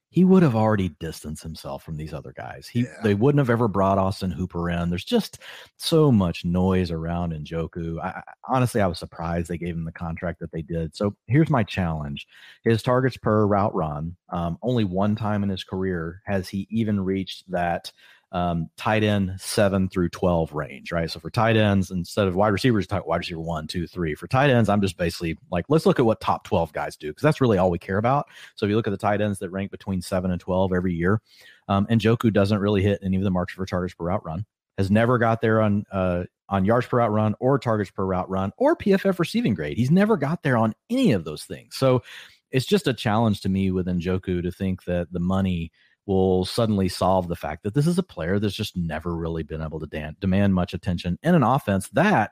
he 0.10 0.26
would 0.26 0.44
have 0.44 0.58
already 0.58 0.90
distanced 1.00 1.42
himself 1.42 1.84
from 1.84 1.96
these 1.96 2.14
other 2.14 2.34
guys. 2.36 2.68
He 2.68 2.82
yeah. 2.82 2.98
they 3.02 3.14
wouldn't 3.14 3.40
have 3.40 3.50
ever 3.50 3.70
brought 3.70 3.98
Austin 3.98 4.30
Hooper 4.30 4.70
in. 4.70 4.90
There's 4.90 5.06
just 5.06 5.40
so 5.78 6.12
much 6.12 6.44
noise 6.44 6.92
around 6.92 7.32
Njoku. 7.32 7.98
I, 8.04 8.22
honestly, 8.44 8.82
I 8.82 8.88
was 8.88 9.00
surprised 9.00 9.48
they 9.48 9.58
gave 9.58 9.74
him 9.74 9.86
the 9.86 9.94
contract 9.94 10.42
that 10.42 10.52
they 10.52 10.64
did. 10.64 10.94
So 10.98 11.16
here's 11.28 11.50
my 11.50 11.64
challenge: 11.64 12.28
his 12.66 12.84
targets 12.84 13.16
per 13.16 13.48
route 13.48 13.74
run. 13.74 14.18
Um, 14.34 14.58
only 14.62 14.84
one 14.84 15.16
time 15.16 15.44
in 15.44 15.50
his 15.50 15.64
career 15.64 16.22
has 16.26 16.50
he 16.50 16.68
even 16.70 17.00
reached 17.00 17.50
that 17.50 17.90
um, 18.32 18.70
tight 18.78 19.04
end 19.04 19.34
seven 19.38 19.90
through 19.90 20.10
12 20.10 20.54
range, 20.54 20.92
right? 20.92 21.12
So 21.12 21.20
for 21.20 21.30
tight 21.30 21.58
ends, 21.58 21.92
instead 21.92 22.28
of 22.28 22.36
wide 22.36 22.50
receivers, 22.50 22.88
wide 22.90 23.18
receiver 23.18 23.42
one, 23.42 23.68
two, 23.68 23.88
three. 23.88 24.16
For 24.16 24.28
tight 24.28 24.50
ends, 24.50 24.70
I'm 24.70 24.82
just 24.82 24.98
basically 24.98 25.38
like, 25.52 25.66
let's 25.68 25.86
look 25.86 26.00
at 26.00 26.06
what 26.06 26.22
top 26.22 26.46
12 26.46 26.72
guys 26.72 26.96
do 26.96 27.10
because 27.10 27.24
that's 27.24 27.42
really 27.42 27.58
all 27.58 27.70
we 27.70 27.80
care 27.80 27.98
about. 27.98 28.28
So 28.56 28.66
if 28.66 28.70
you 28.70 28.76
look 28.76 28.88
at 28.88 28.92
the 28.92 28.98
tight 28.98 29.22
ends 29.22 29.40
that 29.40 29.50
rank 29.50 29.70
between 29.70 30.02
seven 30.02 30.32
and 30.32 30.40
12 30.40 30.72
every 30.72 30.94
year, 30.94 31.22
um, 31.68 31.86
Njoku 31.88 32.32
doesn't 32.32 32.60
really 32.60 32.82
hit 32.82 33.00
any 33.04 33.18
of 33.18 33.24
the 33.24 33.32
marks 33.32 33.54
for 33.54 33.66
targets 33.66 33.94
per 33.94 34.06
route 34.06 34.26
run, 34.26 34.46
has 34.78 34.90
never 34.90 35.18
got 35.18 35.42
there 35.42 35.62
on, 35.62 35.84
uh, 35.92 36.24
on 36.48 36.64
yards 36.64 36.88
per 36.88 36.98
route 37.00 37.12
run 37.12 37.36
or 37.40 37.60
targets 37.60 37.92
per 37.92 38.06
route 38.06 38.30
run 38.30 38.54
or 38.58 38.78
PFF 38.78 39.20
receiving 39.20 39.56
grade. 39.56 39.78
He's 39.78 39.92
never 39.92 40.16
got 40.16 40.42
there 40.44 40.58
on 40.58 40.74
any 40.90 41.12
of 41.12 41.26
those 41.26 41.44
things. 41.44 41.76
So 41.76 42.02
it's 42.50 42.66
just 42.66 42.88
a 42.88 42.94
challenge 42.94 43.42
to 43.42 43.50
me 43.50 43.72
with 43.72 43.88
Njoku 43.88 44.42
to 44.42 44.52
think 44.52 44.86
that 44.86 45.12
the 45.12 45.20
money– 45.20 45.74
will 46.06 46.46
suddenly 46.46 46.90
solve 46.90 47.28
the 47.28 47.36
fact 47.36 47.64
that 47.64 47.74
this 47.74 47.88
is 47.88 47.98
a 47.98 48.04
player 48.04 48.40
that's 48.40 48.56
just 48.56 48.76
never 48.76 49.16
really 49.16 49.44
been 49.44 49.62
able 49.62 49.80
to 49.80 49.88
dan- 49.88 50.16
demand 50.20 50.54
much 50.54 50.74
attention 50.74 51.18
in 51.24 51.36
an 51.36 51.44
offense 51.44 51.90
that 51.90 52.32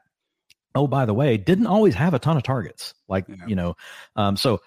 oh 0.75 0.87
by 0.87 1.05
the 1.05 1.13
way 1.13 1.37
didn't 1.37 1.67
always 1.67 1.95
have 1.95 2.13
a 2.13 2.19
ton 2.19 2.37
of 2.37 2.43
targets 2.43 2.93
like 3.07 3.25
yeah. 3.27 3.35
you 3.47 3.55
know 3.55 3.75
um, 4.15 4.35
so 4.35 4.59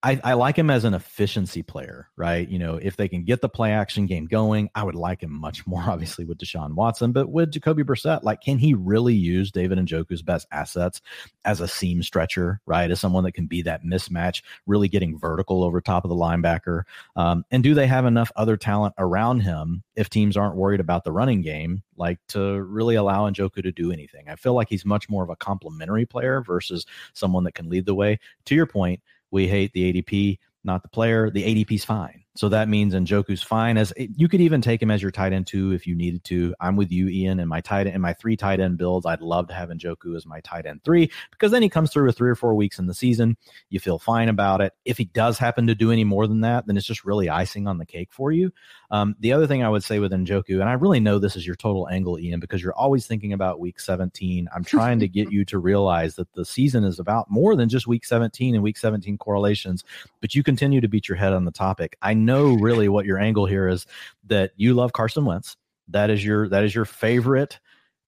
I, 0.00 0.20
I, 0.22 0.34
like 0.34 0.56
him 0.56 0.70
as 0.70 0.84
an 0.84 0.94
efficiency 0.94 1.64
player, 1.64 2.08
right? 2.14 2.48
You 2.48 2.60
know, 2.60 2.76
if 2.76 2.96
they 2.96 3.08
can 3.08 3.24
get 3.24 3.40
the 3.40 3.48
play 3.48 3.72
action 3.72 4.06
game 4.06 4.26
going, 4.26 4.70
I 4.72 4.84
would 4.84 4.94
like 4.94 5.22
him 5.22 5.32
much 5.32 5.66
more, 5.66 5.82
obviously, 5.82 6.24
with 6.24 6.38
Deshaun 6.38 6.74
Watson. 6.74 7.10
But 7.10 7.30
with 7.30 7.50
Jacoby 7.50 7.82
Brissett, 7.82 8.22
like, 8.22 8.40
can 8.40 8.58
he 8.58 8.74
really 8.74 9.14
use 9.14 9.50
David 9.50 9.78
Njoku's 9.78 10.22
best 10.22 10.46
assets 10.52 11.00
as 11.44 11.60
a 11.60 11.66
seam 11.66 12.04
stretcher, 12.04 12.60
right? 12.64 12.90
As 12.90 13.00
someone 13.00 13.24
that 13.24 13.32
can 13.32 13.46
be 13.46 13.62
that 13.62 13.84
mismatch, 13.84 14.42
really 14.66 14.86
getting 14.86 15.18
vertical 15.18 15.64
over 15.64 15.80
top 15.80 16.04
of 16.04 16.10
the 16.10 16.14
linebacker? 16.14 16.84
Um, 17.16 17.44
and 17.50 17.64
do 17.64 17.74
they 17.74 17.88
have 17.88 18.06
enough 18.06 18.30
other 18.36 18.56
talent 18.56 18.94
around 18.98 19.40
him 19.40 19.82
if 19.96 20.08
teams 20.08 20.36
aren't 20.36 20.56
worried 20.56 20.80
about 20.80 21.02
the 21.02 21.12
running 21.12 21.42
game, 21.42 21.82
like 21.96 22.18
to 22.28 22.62
really 22.62 22.94
allow 22.94 23.28
Njoku 23.28 23.64
to 23.64 23.72
do 23.72 23.90
anything? 23.90 24.28
I 24.28 24.36
feel 24.36 24.54
like 24.54 24.68
he's 24.68 24.84
much 24.84 25.08
more 25.08 25.24
of 25.24 25.30
a 25.30 25.36
complementary 25.36 26.06
player 26.06 26.40
versus 26.40 26.86
someone 27.14 27.42
that 27.44 27.54
can 27.54 27.68
lead 27.68 27.84
the 27.84 27.96
way. 27.96 28.20
To 28.44 28.54
your 28.54 28.66
point, 28.66 29.00
we 29.30 29.48
hate 29.48 29.72
the 29.72 29.92
ADP, 29.92 30.38
not 30.64 30.82
the 30.82 30.88
player. 30.88 31.30
The 31.30 31.42
ADP's 31.42 31.84
fine. 31.84 32.24
So 32.38 32.48
that 32.50 32.68
means 32.68 32.94
Njoku's 32.94 33.42
fine 33.42 33.76
as 33.76 33.92
you 33.96 34.28
could 34.28 34.40
even 34.40 34.60
take 34.60 34.80
him 34.80 34.92
as 34.92 35.02
your 35.02 35.10
tight 35.10 35.32
end 35.32 35.48
too 35.48 35.72
if 35.72 35.88
you 35.88 35.96
needed 35.96 36.22
to. 36.26 36.54
I'm 36.60 36.76
with 36.76 36.92
you, 36.92 37.08
Ian, 37.08 37.40
and 37.40 37.48
my 37.48 37.60
tight 37.60 37.88
end 37.88 37.96
in 37.96 38.00
my 38.00 38.12
three 38.12 38.36
tight 38.36 38.60
end 38.60 38.78
builds. 38.78 39.06
I'd 39.06 39.22
love 39.22 39.48
to 39.48 39.54
have 39.54 39.70
Njoku 39.70 40.14
as 40.14 40.24
my 40.24 40.38
tight 40.42 40.64
end 40.64 40.84
three 40.84 41.10
because 41.32 41.50
then 41.50 41.62
he 41.62 41.68
comes 41.68 41.92
through 41.92 42.06
with 42.06 42.16
three 42.16 42.30
or 42.30 42.36
four 42.36 42.54
weeks 42.54 42.78
in 42.78 42.86
the 42.86 42.94
season. 42.94 43.36
You 43.70 43.80
feel 43.80 43.98
fine 43.98 44.28
about 44.28 44.60
it. 44.60 44.72
If 44.84 44.98
he 44.98 45.06
does 45.06 45.36
happen 45.36 45.66
to 45.66 45.74
do 45.74 45.90
any 45.90 46.04
more 46.04 46.28
than 46.28 46.42
that, 46.42 46.68
then 46.68 46.76
it's 46.76 46.86
just 46.86 47.04
really 47.04 47.28
icing 47.28 47.66
on 47.66 47.78
the 47.78 47.84
cake 47.84 48.12
for 48.12 48.30
you. 48.30 48.52
Um, 48.92 49.16
the 49.18 49.32
other 49.32 49.48
thing 49.48 49.64
I 49.64 49.68
would 49.68 49.82
say 49.82 49.98
with 49.98 50.12
Njoku, 50.12 50.60
and 50.60 50.68
I 50.68 50.74
really 50.74 51.00
know 51.00 51.18
this 51.18 51.34
is 51.34 51.44
your 51.44 51.56
total 51.56 51.88
angle, 51.88 52.20
Ian, 52.20 52.38
because 52.38 52.62
you're 52.62 52.72
always 52.72 53.04
thinking 53.04 53.32
about 53.32 53.58
week 53.58 53.80
17. 53.80 54.48
I'm 54.54 54.62
trying 54.62 55.00
to 55.00 55.08
get 55.08 55.32
you 55.32 55.44
to 55.46 55.58
realize 55.58 56.14
that 56.14 56.32
the 56.34 56.44
season 56.44 56.84
is 56.84 57.00
about 57.00 57.28
more 57.28 57.56
than 57.56 57.68
just 57.68 57.88
week 57.88 58.04
17 58.04 58.54
and 58.54 58.62
week 58.62 58.78
17 58.78 59.18
correlations, 59.18 59.82
but 60.20 60.36
you 60.36 60.44
continue 60.44 60.80
to 60.80 60.88
beat 60.88 61.08
your 61.08 61.18
head 61.18 61.32
on 61.32 61.44
the 61.44 61.50
topic. 61.50 61.96
I 62.00 62.14
know 62.28 62.54
really 62.54 62.88
what 62.88 63.06
your 63.06 63.18
angle 63.18 63.46
here 63.46 63.66
is 63.66 63.86
that 64.28 64.52
you 64.56 64.74
love 64.74 64.92
Carson 64.92 65.24
Wentz. 65.24 65.56
That 65.88 66.10
is 66.10 66.24
your 66.24 66.48
that 66.50 66.62
is 66.62 66.74
your 66.74 66.84
favorite 66.84 67.58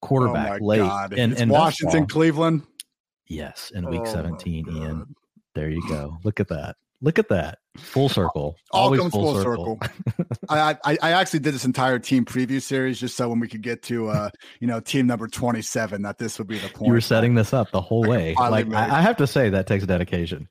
quarterback 0.01 0.61
oh 0.63 0.65
late 0.65 0.79
God. 0.79 1.13
in, 1.13 1.33
in 1.35 1.49
Washington, 1.49 2.07
Cleveland. 2.07 2.63
Yes, 3.27 3.73
in 3.75 3.89
week 3.89 4.03
oh 4.05 4.13
17, 4.13 4.67
Ian. 4.71 5.15
There 5.55 5.71
you 5.71 5.83
go. 5.89 6.19
Look 6.25 6.41
at 6.41 6.49
that. 6.49 6.77
Look 7.03 7.19
at 7.19 7.29
that. 7.31 7.59
Full 7.79 8.09
circle. 8.09 8.57
All 8.73 8.85
Always 8.85 9.01
comes 9.01 9.13
full, 9.13 9.33
full 9.33 9.43
circle. 9.43 9.79
circle. 9.83 10.27
I, 10.49 10.77
I 10.85 10.99
I 11.01 11.11
actually 11.13 11.41
did 11.41 11.55
this 11.55 11.65
entire 11.65 11.99
team 11.99 12.25
preview 12.25 12.61
series 12.61 13.01
just 13.01 13.17
so 13.17 13.29
when 13.29 13.41
we 13.41 13.49
could 13.49 13.63
get 13.63 13.83
to 13.85 14.09
uh 14.09 14.31
you 14.61 14.67
know 14.67 14.81
team 14.81 15.07
number 15.07 15.27
27 15.27 16.03
that 16.03 16.19
this 16.19 16.39
would 16.39 16.49
be 16.49 16.59
the 16.59 16.69
point. 16.69 16.89
You 16.89 16.93
were 16.93 17.01
setting 17.01 17.35
this 17.35 17.55
up 17.55 17.71
the 17.71 17.81
whole 17.81 18.03
way. 18.03 18.35
Like 18.39 18.71
I, 18.73 18.99
I 18.99 19.01
have 19.01 19.17
to 19.19 19.27
say 19.27 19.49
that 19.51 19.67
takes 19.67 19.87
dedication. 19.87 20.49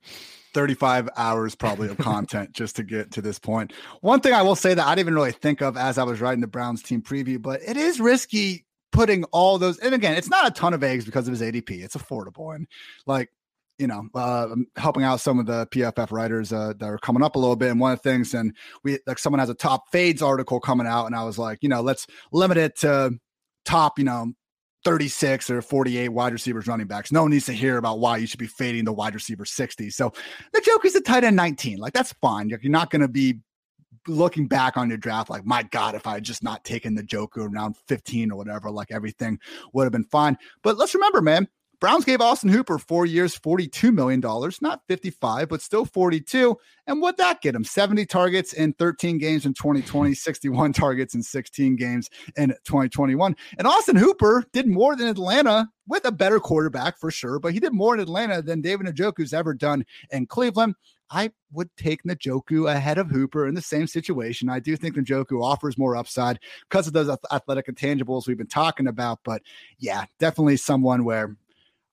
35 0.53 1.09
hours 1.17 1.55
probably 1.55 1.89
of 1.89 1.97
content 1.97 2.53
just 2.53 2.75
to 2.77 2.83
get 2.83 3.11
to 3.11 3.21
this 3.21 3.39
point. 3.39 3.73
One 4.01 4.19
thing 4.19 4.33
I 4.33 4.41
will 4.41 4.55
say 4.55 4.73
that 4.73 4.85
I 4.85 4.91
didn't 4.91 5.07
even 5.07 5.15
really 5.15 5.31
think 5.31 5.61
of 5.61 5.77
as 5.77 5.97
I 5.97 6.03
was 6.03 6.21
writing 6.21 6.41
the 6.41 6.47
Browns 6.47 6.81
team 6.81 7.01
preview, 7.01 7.41
but 7.41 7.61
it 7.65 7.77
is 7.77 7.99
risky 7.99 8.65
putting 8.91 9.23
all 9.25 9.57
those 9.57 9.77
and 9.79 9.93
again, 9.93 10.15
it's 10.15 10.29
not 10.29 10.47
a 10.47 10.51
ton 10.51 10.73
of 10.73 10.83
eggs 10.83 11.05
because 11.05 11.27
of 11.27 11.31
his 11.37 11.41
ADP. 11.41 11.83
It's 11.83 11.95
affordable 11.95 12.55
and 12.55 12.67
like 13.05 13.29
you 13.79 13.87
know, 13.87 14.09
uh, 14.13 14.53
helping 14.75 15.03
out 15.03 15.21
some 15.21 15.39
of 15.39 15.45
the 15.45 15.65
PFF 15.67 16.11
writers 16.11 16.51
uh, 16.51 16.73
that 16.77 16.85
are 16.85 16.97
coming 16.97 17.23
up 17.23 17.37
a 17.37 17.39
little 17.39 17.55
bit. 17.55 17.71
And 17.71 17.79
one 17.79 17.93
of 17.93 18.01
the 18.01 18.09
things, 18.09 18.33
and 18.33 18.53
we 18.83 18.99
like 19.07 19.17
someone 19.17 19.39
has 19.39 19.49
a 19.49 19.55
top 19.55 19.85
fades 19.89 20.21
article 20.21 20.59
coming 20.59 20.85
out, 20.85 21.05
and 21.05 21.15
I 21.15 21.23
was 21.23 21.39
like, 21.39 21.59
you 21.61 21.69
know, 21.69 21.81
let's 21.81 22.05
limit 22.33 22.57
it 22.57 22.77
to 22.79 23.17
top, 23.63 23.97
you 23.97 24.03
know, 24.03 24.33
36 24.85 25.49
or 25.49 25.61
48 25.61 26.09
wide 26.09 26.33
receivers 26.33 26.67
running 26.67 26.87
backs. 26.87 27.11
No 27.11 27.23
one 27.23 27.31
needs 27.31 27.45
to 27.45 27.53
hear 27.53 27.77
about 27.77 27.99
why 27.99 28.17
you 28.17 28.27
should 28.27 28.39
be 28.39 28.47
fading 28.47 28.85
the 28.85 28.93
wide 28.93 29.13
receiver 29.13 29.45
60. 29.45 29.89
So 29.89 30.13
the 30.53 30.61
joke 30.61 30.85
is 30.85 30.95
a 30.95 31.01
tight 31.01 31.23
end 31.23 31.35
19. 31.35 31.79
Like 31.79 31.93
that's 31.93 32.13
fine. 32.13 32.49
You're 32.49 32.59
not 32.63 32.89
going 32.89 33.01
to 33.01 33.07
be 33.07 33.39
looking 34.07 34.47
back 34.47 34.77
on 34.77 34.89
your 34.89 34.97
draft 34.97 35.29
like, 35.29 35.45
my 35.45 35.63
God, 35.63 35.95
if 35.95 36.07
I 36.07 36.13
had 36.15 36.23
just 36.23 36.43
not 36.43 36.63
taken 36.63 36.95
the 36.95 37.03
Joker 37.03 37.45
around 37.45 37.75
15 37.87 38.31
or 38.31 38.37
whatever, 38.37 38.71
like 38.71 38.91
everything 38.91 39.39
would 39.73 39.83
have 39.83 39.91
been 39.91 40.05
fine. 40.05 40.37
But 40.63 40.77
let's 40.77 40.93
remember, 40.93 41.21
man, 41.21 41.47
Browns 41.79 42.03
gave 42.03 42.19
Austin 42.19 42.49
Hooper 42.49 42.77
four 42.77 43.05
years, 43.05 43.37
$42 43.37 43.93
million, 43.93 44.21
not 44.61 44.81
55, 44.87 45.47
but 45.47 45.61
still 45.61 45.85
42. 45.85 46.57
And 46.87 47.01
what 47.01 47.17
that 47.17 47.41
get 47.41 47.55
him? 47.55 47.63
70 47.63 48.05
targets 48.05 48.51
in 48.51 48.73
13 48.73 49.17
games 49.17 49.45
in 49.45 49.53
2020, 49.53 50.13
61 50.15 50.73
targets 50.73 51.15
in 51.15 51.23
16 51.23 51.75
games 51.77 52.09
in 52.35 52.49
2021. 52.65 53.35
And 53.57 53.67
Austin 53.67 53.95
Hooper 53.95 54.43
did 54.51 54.67
more 54.67 54.95
than 54.95 55.07
Atlanta 55.07 55.69
with 55.87 56.05
a 56.05 56.11
better 56.11 56.39
quarterback 56.39 56.99
for 56.99 57.11
sure, 57.11 57.39
but 57.39 57.53
he 57.53 57.59
did 57.59 57.73
more 57.73 57.93
in 57.93 57.99
Atlanta 57.99 58.41
than 58.41 58.61
David 58.61 58.87
Njoku's 58.87 59.33
ever 59.33 59.53
done 59.53 59.85
in 60.11 60.27
Cleveland. 60.27 60.75
I 61.11 61.31
would 61.53 61.75
take 61.75 62.03
Njoku 62.03 62.71
ahead 62.71 62.97
of 62.97 63.09
Hooper 63.09 63.47
in 63.47 63.55
the 63.55 63.61
same 63.61 63.87
situation. 63.87 64.49
I 64.49 64.59
do 64.59 64.75
think 64.75 64.95
Njoku 64.95 65.41
offers 65.41 65.77
more 65.77 65.95
upside 65.95 66.39
because 66.69 66.87
of 66.87 66.93
those 66.93 67.09
athletic 67.31 67.67
intangibles 67.67 68.27
we've 68.27 68.37
been 68.37 68.47
talking 68.47 68.87
about. 68.87 69.19
But 69.23 69.41
yeah, 69.79 70.05
definitely 70.19 70.57
someone 70.57 71.03
where 71.03 71.35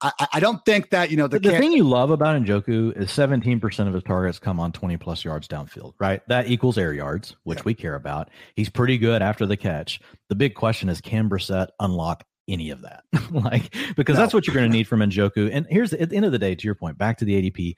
I, 0.02 0.12
I 0.34 0.40
don't 0.40 0.62
think 0.66 0.90
that 0.90 1.10
you 1.10 1.16
know 1.16 1.26
the, 1.26 1.38
the 1.38 1.52
thing 1.52 1.72
you 1.72 1.84
love 1.84 2.10
about 2.10 2.40
Njoku 2.40 2.94
is 2.96 3.08
17% 3.08 3.88
of 3.88 3.94
his 3.94 4.02
targets 4.02 4.38
come 4.38 4.60
on 4.60 4.72
20 4.72 4.96
plus 4.98 5.24
yards 5.24 5.48
downfield, 5.48 5.94
right? 5.98 6.20
That 6.28 6.48
equals 6.48 6.76
air 6.76 6.92
yards, 6.92 7.34
which 7.44 7.58
yeah. 7.58 7.62
we 7.64 7.74
care 7.74 7.94
about. 7.94 8.28
He's 8.54 8.68
pretty 8.68 8.98
good 8.98 9.22
after 9.22 9.46
the 9.46 9.56
catch. 9.56 10.00
The 10.28 10.34
big 10.34 10.54
question 10.54 10.88
is 10.88 11.00
can 11.00 11.30
Brissett 11.30 11.68
unlock 11.80 12.24
any 12.46 12.70
of 12.70 12.82
that? 12.82 13.04
like 13.30 13.74
because 13.96 14.16
no. 14.16 14.22
that's 14.22 14.34
what 14.34 14.46
you're 14.46 14.54
going 14.54 14.70
to 14.70 14.76
need 14.76 14.86
from 14.86 15.00
Njoku. 15.00 15.48
And 15.50 15.66
here's 15.70 15.94
at 15.94 16.10
the 16.10 16.16
end 16.16 16.26
of 16.26 16.32
the 16.32 16.38
day, 16.38 16.54
to 16.54 16.64
your 16.64 16.74
point, 16.74 16.98
back 16.98 17.18
to 17.18 17.24
the 17.24 17.50
ADP, 17.50 17.76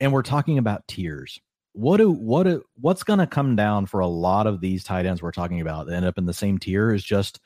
and 0.00 0.12
we're 0.12 0.22
talking 0.22 0.58
about 0.58 0.88
tiers. 0.88 1.40
What 1.72 1.98
do 1.98 2.10
what 2.10 2.44
do, 2.44 2.64
what's 2.80 3.04
going 3.04 3.20
to 3.20 3.28
come 3.28 3.54
down 3.54 3.86
for 3.86 4.00
a 4.00 4.08
lot 4.08 4.48
of 4.48 4.60
these 4.60 4.82
tight 4.82 5.06
ends 5.06 5.22
we're 5.22 5.30
talking 5.30 5.60
about 5.60 5.86
that 5.86 5.94
end 5.94 6.04
up 6.04 6.18
in 6.18 6.26
the 6.26 6.34
same 6.34 6.58
tier 6.58 6.92
is 6.92 7.04
just 7.04 7.38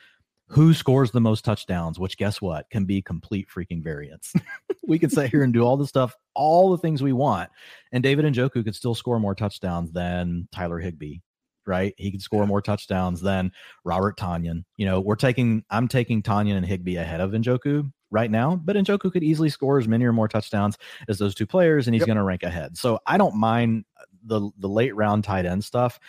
who 0.48 0.74
scores 0.74 1.10
the 1.10 1.20
most 1.20 1.44
touchdowns, 1.44 1.98
which 1.98 2.16
guess 2.16 2.40
what 2.40 2.68
can 2.70 2.84
be 2.84 3.00
complete 3.00 3.48
freaking 3.48 3.82
variance. 3.82 4.32
we 4.86 4.98
can 4.98 5.10
sit 5.10 5.30
here 5.30 5.42
and 5.42 5.52
do 5.52 5.62
all 5.62 5.76
the 5.76 5.86
stuff, 5.86 6.16
all 6.34 6.70
the 6.70 6.78
things 6.78 7.02
we 7.02 7.12
want. 7.12 7.50
And 7.92 8.02
David 8.02 8.24
and 8.24 8.36
Njoku 8.36 8.64
could 8.64 8.74
still 8.74 8.94
score 8.94 9.18
more 9.18 9.34
touchdowns 9.34 9.92
than 9.92 10.48
Tyler 10.52 10.78
Higbee, 10.78 11.18
right? 11.66 11.94
He 11.96 12.10
could 12.10 12.22
score 12.22 12.46
more 12.46 12.60
touchdowns 12.60 13.20
than 13.20 13.52
Robert 13.84 14.18
Tonyan. 14.18 14.64
You 14.76 14.86
know, 14.86 15.00
we're 15.00 15.16
taking, 15.16 15.64
I'm 15.70 15.88
taking 15.88 16.22
Tonyan 16.22 16.56
and 16.56 16.66
Higbee 16.66 16.96
ahead 16.96 17.20
of 17.20 17.30
Njoku 17.30 17.90
right 18.10 18.30
now, 18.30 18.56
but 18.56 18.76
Njoku 18.76 19.10
could 19.10 19.24
easily 19.24 19.48
score 19.48 19.78
as 19.78 19.88
many 19.88 20.04
or 20.04 20.12
more 20.12 20.28
touchdowns 20.28 20.76
as 21.08 21.18
those 21.18 21.34
two 21.34 21.46
players, 21.46 21.88
and 21.88 21.94
he's 21.94 22.02
yep. 22.02 22.06
going 22.06 22.18
to 22.18 22.22
rank 22.22 22.42
ahead. 22.42 22.76
So 22.76 23.00
I 23.06 23.16
don't 23.16 23.34
mind 23.34 23.84
the 24.26 24.50
the 24.58 24.68
late 24.68 24.94
round 24.94 25.24
tight 25.24 25.44
end 25.44 25.64
stuff 25.64 26.00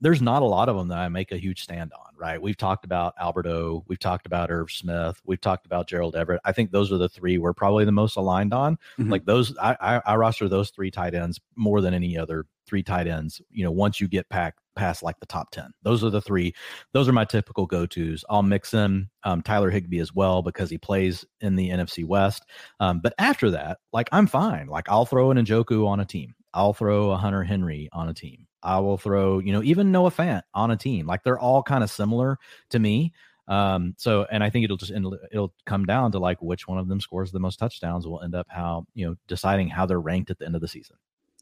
there's 0.00 0.22
not 0.22 0.42
a 0.42 0.46
lot 0.46 0.68
of 0.68 0.76
them 0.76 0.88
that 0.88 0.98
I 0.98 1.08
make 1.08 1.32
a 1.32 1.38
huge 1.38 1.62
stand 1.62 1.92
on, 1.92 2.14
right? 2.16 2.40
We've 2.40 2.56
talked 2.56 2.84
about 2.84 3.14
Albert 3.18 3.46
O, 3.46 3.84
we've 3.88 3.98
talked 3.98 4.26
about 4.26 4.50
Irv 4.50 4.70
Smith, 4.70 5.20
we've 5.24 5.40
talked 5.40 5.66
about 5.66 5.88
Gerald 5.88 6.16
Everett. 6.16 6.40
I 6.44 6.52
think 6.52 6.70
those 6.70 6.92
are 6.92 6.98
the 6.98 7.08
three 7.08 7.38
we're 7.38 7.52
probably 7.52 7.84
the 7.84 7.92
most 7.92 8.16
aligned 8.16 8.54
on. 8.54 8.76
Mm-hmm. 8.98 9.10
Like 9.10 9.24
those, 9.24 9.56
I, 9.58 9.76
I, 9.80 10.02
I 10.06 10.16
roster 10.16 10.48
those 10.48 10.70
three 10.70 10.90
tight 10.90 11.14
ends 11.14 11.40
more 11.56 11.80
than 11.80 11.94
any 11.94 12.16
other 12.16 12.46
three 12.66 12.82
tight 12.82 13.06
ends. 13.06 13.40
You 13.50 13.64
know, 13.64 13.70
once 13.70 14.00
you 14.00 14.08
get 14.08 14.28
packed 14.28 14.60
past 14.78 15.02
like 15.02 15.18
the 15.20 15.26
top 15.26 15.50
10. 15.50 15.72
Those 15.82 16.02
are 16.04 16.10
the 16.10 16.22
three. 16.22 16.54
Those 16.92 17.08
are 17.08 17.12
my 17.12 17.24
typical 17.24 17.66
go 17.66 17.84
tos. 17.84 18.24
I'll 18.30 18.42
mix 18.42 18.72
in 18.72 19.10
um, 19.24 19.42
Tyler 19.42 19.70
Higbee 19.70 19.98
as 19.98 20.14
well 20.14 20.40
because 20.40 20.70
he 20.70 20.78
plays 20.78 21.26
in 21.40 21.56
the 21.56 21.68
NFC 21.68 22.06
West. 22.06 22.44
Um, 22.80 23.00
but 23.00 23.12
after 23.18 23.50
that, 23.50 23.78
like 23.92 24.08
I'm 24.12 24.26
fine. 24.26 24.68
Like 24.68 24.88
I'll 24.88 25.04
throw 25.04 25.30
an 25.30 25.36
Njoku 25.36 25.86
on 25.86 26.00
a 26.00 26.04
team. 26.06 26.34
I'll 26.52 26.72
throw 26.72 27.10
a 27.10 27.16
Hunter 27.16 27.44
Henry 27.44 27.88
on 27.92 28.08
a 28.08 28.14
team. 28.14 28.46
I 28.62 28.80
will 28.80 28.98
throw, 28.98 29.38
you 29.38 29.52
know, 29.52 29.62
even 29.62 29.92
Noah 29.92 30.10
Fant 30.10 30.42
on 30.52 30.70
a 30.70 30.76
team. 30.76 31.06
Like 31.06 31.22
they're 31.22 31.38
all 31.38 31.62
kind 31.62 31.84
of 31.84 31.90
similar 31.90 32.38
to 32.70 32.78
me. 32.78 33.12
Um, 33.46 33.94
so, 33.96 34.26
and 34.30 34.44
I 34.44 34.50
think 34.50 34.64
it'll 34.64 34.76
just 34.76 34.92
it'll 34.92 35.54
come 35.64 35.86
down 35.86 36.12
to 36.12 36.18
like 36.18 36.42
which 36.42 36.68
one 36.68 36.78
of 36.78 36.88
them 36.88 37.00
scores 37.00 37.32
the 37.32 37.40
most 37.40 37.58
touchdowns 37.58 38.06
will 38.06 38.22
end 38.22 38.34
up 38.34 38.46
how 38.50 38.86
you 38.94 39.06
know 39.06 39.16
deciding 39.26 39.68
how 39.68 39.86
they're 39.86 40.00
ranked 40.00 40.30
at 40.30 40.38
the 40.38 40.44
end 40.44 40.54
of 40.54 40.60
the 40.60 40.68
season. 40.68 40.96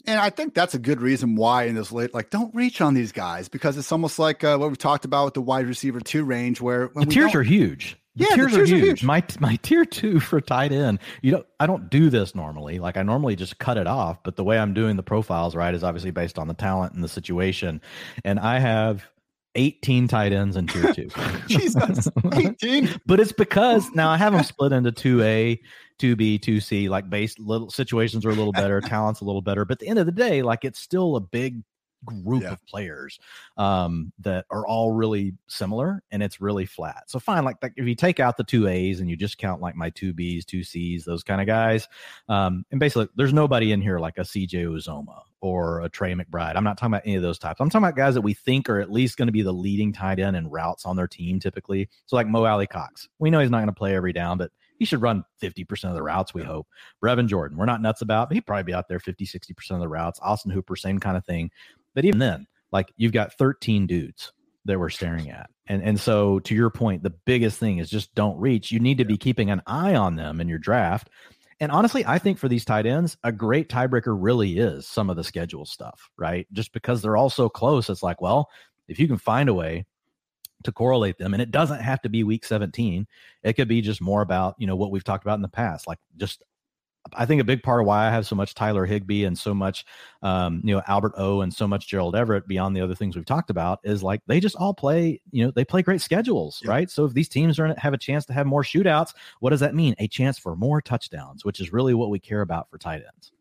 And 0.07 0.20
I 0.20 0.30
think 0.30 0.54
that's 0.54 0.74
a 0.74 0.78
good 0.78 1.00
reason 1.00 1.34
why 1.34 1.64
in 1.64 1.74
this 1.74 1.90
late, 1.90 2.14
like, 2.14 2.30
don't 2.30 2.54
reach 2.54 2.80
on 2.80 2.94
these 2.94 3.11
guys 3.11 3.48
because 3.48 3.76
it's 3.76 3.90
almost 3.90 4.20
like 4.20 4.44
uh, 4.44 4.57
what 4.57 4.70
we 4.70 4.76
talked 4.76 5.04
about 5.04 5.24
with 5.24 5.34
the 5.34 5.40
wide 5.40 5.66
receiver 5.66 5.98
two 5.98 6.24
range, 6.24 6.61
where 6.61 6.90
the 6.94 7.07
tiers 7.07 7.34
are 7.34 7.42
huge. 7.42 7.96
The 8.17 8.27
yeah, 8.29 8.37
tiers, 8.37 8.53
the 8.53 8.57
tiers 8.57 8.73
are, 8.73 8.75
huge. 8.75 8.83
are, 8.83 8.87
huge. 8.87 9.05
My 9.05 9.25
my 9.41 9.57
tier 9.62 9.85
two 9.85 10.21
for 10.21 10.41
tight 10.41 10.73
end, 10.73 10.99
you 11.23 11.33
know, 11.33 11.45
I 11.61 11.67
don't 11.67 11.91
do 11.91 12.11
this 12.11 12.35
normally. 12.35 12.79
Like 12.79 12.97
I 12.97 13.03
normally 13.03 13.37
just 13.37 13.59
cut 13.59 13.77
it 13.77 13.87
off, 13.87 14.23
but 14.23 14.37
the 14.37 14.45
way 14.45 14.59
I'm 14.59 14.75
doing 14.75 14.97
the 14.97 15.03
profiles, 15.03 15.55
right, 15.55 15.75
is 15.75 15.85
obviously 15.85 16.11
based 16.11 16.39
on 16.39 16.49
the 16.49 16.55
talent 16.55 16.95
and 16.95 17.05
the 17.05 17.09
situation. 17.09 17.81
And 18.25 18.41
I 18.41 18.59
have 18.59 19.05
18 19.57 20.07
tight 20.09 20.33
ends 20.33 20.57
in 20.57 20.67
tier 20.67 20.93
two. 20.93 21.09
Jesus, 21.49 22.09
18. 22.33 23.01
but 23.07 23.21
it's 23.21 23.33
because 23.33 23.91
now 23.95 24.11
I 24.11 24.17
have 24.17 24.33
them 24.33 24.45
split 24.45 24.73
into 24.73 24.93
2A, 24.93 25.59
2B, 25.99 26.41
2C, 26.41 26.89
like 26.89 27.11
base 27.11 27.39
little 27.39 27.71
situations 27.71 28.25
are 28.25 28.31
a 28.31 28.35
little 28.35 28.53
better, 28.53 28.81
talent's 28.81 29.21
a 29.21 29.25
little 29.25 29.43
better. 29.43 29.64
But 29.64 29.75
at 29.75 29.79
the 29.81 29.89
end 29.89 29.99
of 29.99 30.07
the 30.07 30.12
day, 30.12 30.43
like 30.43 30.64
it's 30.64 30.79
still 30.79 31.17
a 31.17 31.21
big 31.21 31.62
group 32.07 32.42
yeah. 32.42 32.52
of 32.52 32.64
players 32.66 33.18
um, 33.57 34.12
that 34.20 34.46
are 34.50 34.66
all 34.66 34.92
really 34.92 35.34
similar 35.48 36.02
and 36.11 36.22
it's 36.22 36.40
really 36.40 36.66
flat. 36.66 37.04
So 37.09 37.18
fine, 37.18 37.44
like, 37.44 37.57
like, 37.62 37.72
if 37.76 37.86
you 37.86 37.94
take 37.94 38.20
out 38.20 38.36
the 38.36 38.44
two 38.44 38.66
A's 38.68 39.00
and 39.00 39.11
you 39.11 39.16
just 39.16 39.38
count 39.38 39.61
like 39.61 39.76
my 39.76 39.90
two 39.90 40.12
B's, 40.12 40.44
two 40.44 40.62
C's, 40.62 41.04
those 41.04 41.22
kind 41.22 41.40
of 41.40 41.46
guys, 41.46 41.88
um, 42.28 42.64
and 42.70 42.80
basically 42.80 43.09
there's 43.16 43.32
nobody 43.32 43.72
in 43.72 43.80
here 43.80 43.98
like 43.98 44.18
a 44.18 44.22
CJ 44.22 44.66
Uzomah 44.66 45.22
or 45.40 45.80
a 45.82 45.88
Trey 45.88 46.14
McBride. 46.14 46.57
I'm 46.57 46.64
not 46.64 46.78
talking 46.78 46.94
about 46.94 47.02
any 47.04 47.16
of 47.16 47.22
those 47.22 47.38
types. 47.38 47.61
I'm 47.61 47.68
talking 47.68 47.84
about 47.84 47.96
guys 47.96 48.14
that 48.14 48.22
we 48.22 48.34
think 48.34 48.68
are 48.68 48.80
at 48.80 48.90
least 48.90 49.16
going 49.16 49.28
to 49.28 49.32
be 49.32 49.42
the 49.42 49.52
leading 49.52 49.92
tight 49.92 50.18
end 50.18 50.36
and 50.36 50.50
routes 50.50 50.86
on 50.86 50.96
their 50.96 51.07
team 51.07 51.40
typically. 51.40 51.88
So 52.07 52.16
like 52.16 52.26
Mo 52.26 52.44
Alie-Cox, 52.44 53.09
we 53.18 53.30
know 53.30 53.40
he's 53.40 53.50
not 53.50 53.59
going 53.59 53.68
to 53.68 53.72
play 53.72 53.94
every 53.94 54.12
down, 54.12 54.38
but 54.38 54.50
he 54.78 54.84
should 54.84 55.02
run 55.02 55.24
50% 55.42 55.84
of 55.84 55.94
the 55.94 56.02
routes, 56.02 56.34
we 56.34 56.42
hope. 56.42 56.66
Brevin 57.02 57.26
Jordan, 57.26 57.57
we're 57.57 57.66
not 57.66 57.80
nuts 57.80 58.02
about, 58.02 58.28
but 58.28 58.34
he'd 58.34 58.46
probably 58.46 58.64
be 58.64 58.74
out 58.74 58.88
there 58.88 59.00
50, 59.00 59.26
60% 59.26 59.70
of 59.70 59.80
the 59.80 59.88
routes. 59.88 60.20
Austin 60.22 60.50
Hooper, 60.50 60.76
same 60.76 60.98
kind 60.98 61.16
of 61.16 61.24
thing. 61.24 61.50
But 61.97 62.05
even 62.05 62.20
then, 62.20 62.47
like 62.70 62.92
you've 62.97 63.12
got 63.12 63.32
13 63.32 63.88
dudes 63.88 64.32
that 64.66 64.78
we're 64.78 64.90
staring 64.90 65.30
at. 65.30 65.51
And 65.66 65.82
and 65.82 65.99
so 65.99 66.38
to 66.40 66.55
your 66.55 66.70
point, 66.70 67.03
the 67.03 67.14
biggest 67.24 67.59
thing 67.59 67.78
is 67.78 67.90
just 67.90 68.14
don't 68.14 68.38
reach. 68.38 68.70
You 68.70 68.78
need 68.78 68.99
to 68.99 69.05
be 69.05 69.16
keeping 69.16 69.51
an 69.51 69.62
eye 69.66 69.97
on 69.97 70.14
them 70.14 70.40
in 70.40 70.47
your 70.47 70.59
draft. 70.59 71.11
And 71.59 71.72
honestly, 71.72 72.05
I 72.05 72.18
think 72.18 72.38
for 72.38 72.49
these 72.49 72.66
tight 72.66 72.84
ends, 72.84 73.16
a 73.24 73.32
great 73.32 73.70
tiebreaker 73.70 74.14
really 74.16 74.59
is 74.59 74.86
some 74.86 75.09
of 75.09 75.16
the 75.16 75.24
schedule 75.24 75.64
stuff, 75.64 76.11
right? 76.18 76.47
Just 76.53 76.72
because 76.74 77.01
they're 77.01 77.16
all 77.16 77.30
so 77.30 77.49
close, 77.49 77.88
it's 77.88 78.03
like, 78.03 78.20
well, 78.20 78.51
if 78.88 79.01
you 79.01 79.09
can 79.09 79.16
find 79.16 79.49
a 79.49 79.55
way 79.55 79.86
to 80.64 80.72
correlate 80.72 81.16
them 81.16 81.32
and 81.32 81.42
it 81.42 81.51
doesn't 81.51 81.80
have 81.80 82.01
to 82.03 82.09
be 82.09 82.24
week 82.24 82.44
17 82.44 83.07
it 83.42 83.53
could 83.53 83.68
be 83.68 83.82
just 83.82 84.01
more 84.01 84.22
about 84.22 84.55
you 84.59 84.66
know 84.66 84.74
what 84.74 84.90
we've 84.90 85.05
talked 85.05 85.22
about 85.22 85.34
in 85.34 85.42
the 85.42 85.49
past 85.49 85.86
like 85.86 85.99
just 86.16 86.42
I 87.14 87.26
think 87.26 87.40
a 87.40 87.44
big 87.44 87.62
part 87.62 87.80
of 87.80 87.86
why 87.86 88.07
I 88.07 88.11
have 88.11 88.26
so 88.26 88.36
much 88.36 88.54
Tyler 88.54 88.86
Higbee 88.86 89.24
and 89.24 89.38
so 89.38 89.54
much, 89.54 89.84
um, 90.22 90.61
you 90.64 90.74
know, 90.74 90.82
Albert 90.86 91.12
O 91.16 91.40
and 91.40 91.52
so 91.52 91.66
much 91.66 91.88
Gerald 91.88 92.16
Everett 92.16 92.46
beyond 92.46 92.76
the 92.76 92.80
other 92.80 92.94
things 92.94 93.16
we've 93.16 93.24
talked 93.24 93.50
about 93.50 93.80
is 93.84 94.02
like 94.02 94.20
they 94.26 94.40
just 94.40 94.57
all 94.57 94.74
play, 94.74 95.20
you 95.30 95.44
know, 95.44 95.50
they 95.50 95.64
play 95.64 95.82
great 95.82 96.00
schedules, 96.00 96.61
yeah. 96.64 96.70
right? 96.70 96.90
So 96.90 97.04
if 97.04 97.12
these 97.12 97.28
teams 97.28 97.59
are 97.59 97.74
have 97.78 97.94
a 97.94 97.98
chance 97.98 98.26
to 98.26 98.32
have 98.32 98.46
more 98.46 98.62
shootouts, 98.62 99.14
what 99.40 99.50
does 99.50 99.61
that 99.61 99.74
mean? 99.74 99.94
A 99.98 100.09
chance 100.09 100.38
for 100.38 100.57
more 100.57 100.80
touchdowns, 100.80 101.44
which 101.44 101.61
is 101.61 101.72
really 101.72 101.94
what 101.94 102.11
we 102.11 102.18
care 102.18 102.40
about 102.40 102.70
for 102.70 102.78
tight 102.78 103.02
ends. 103.02 103.32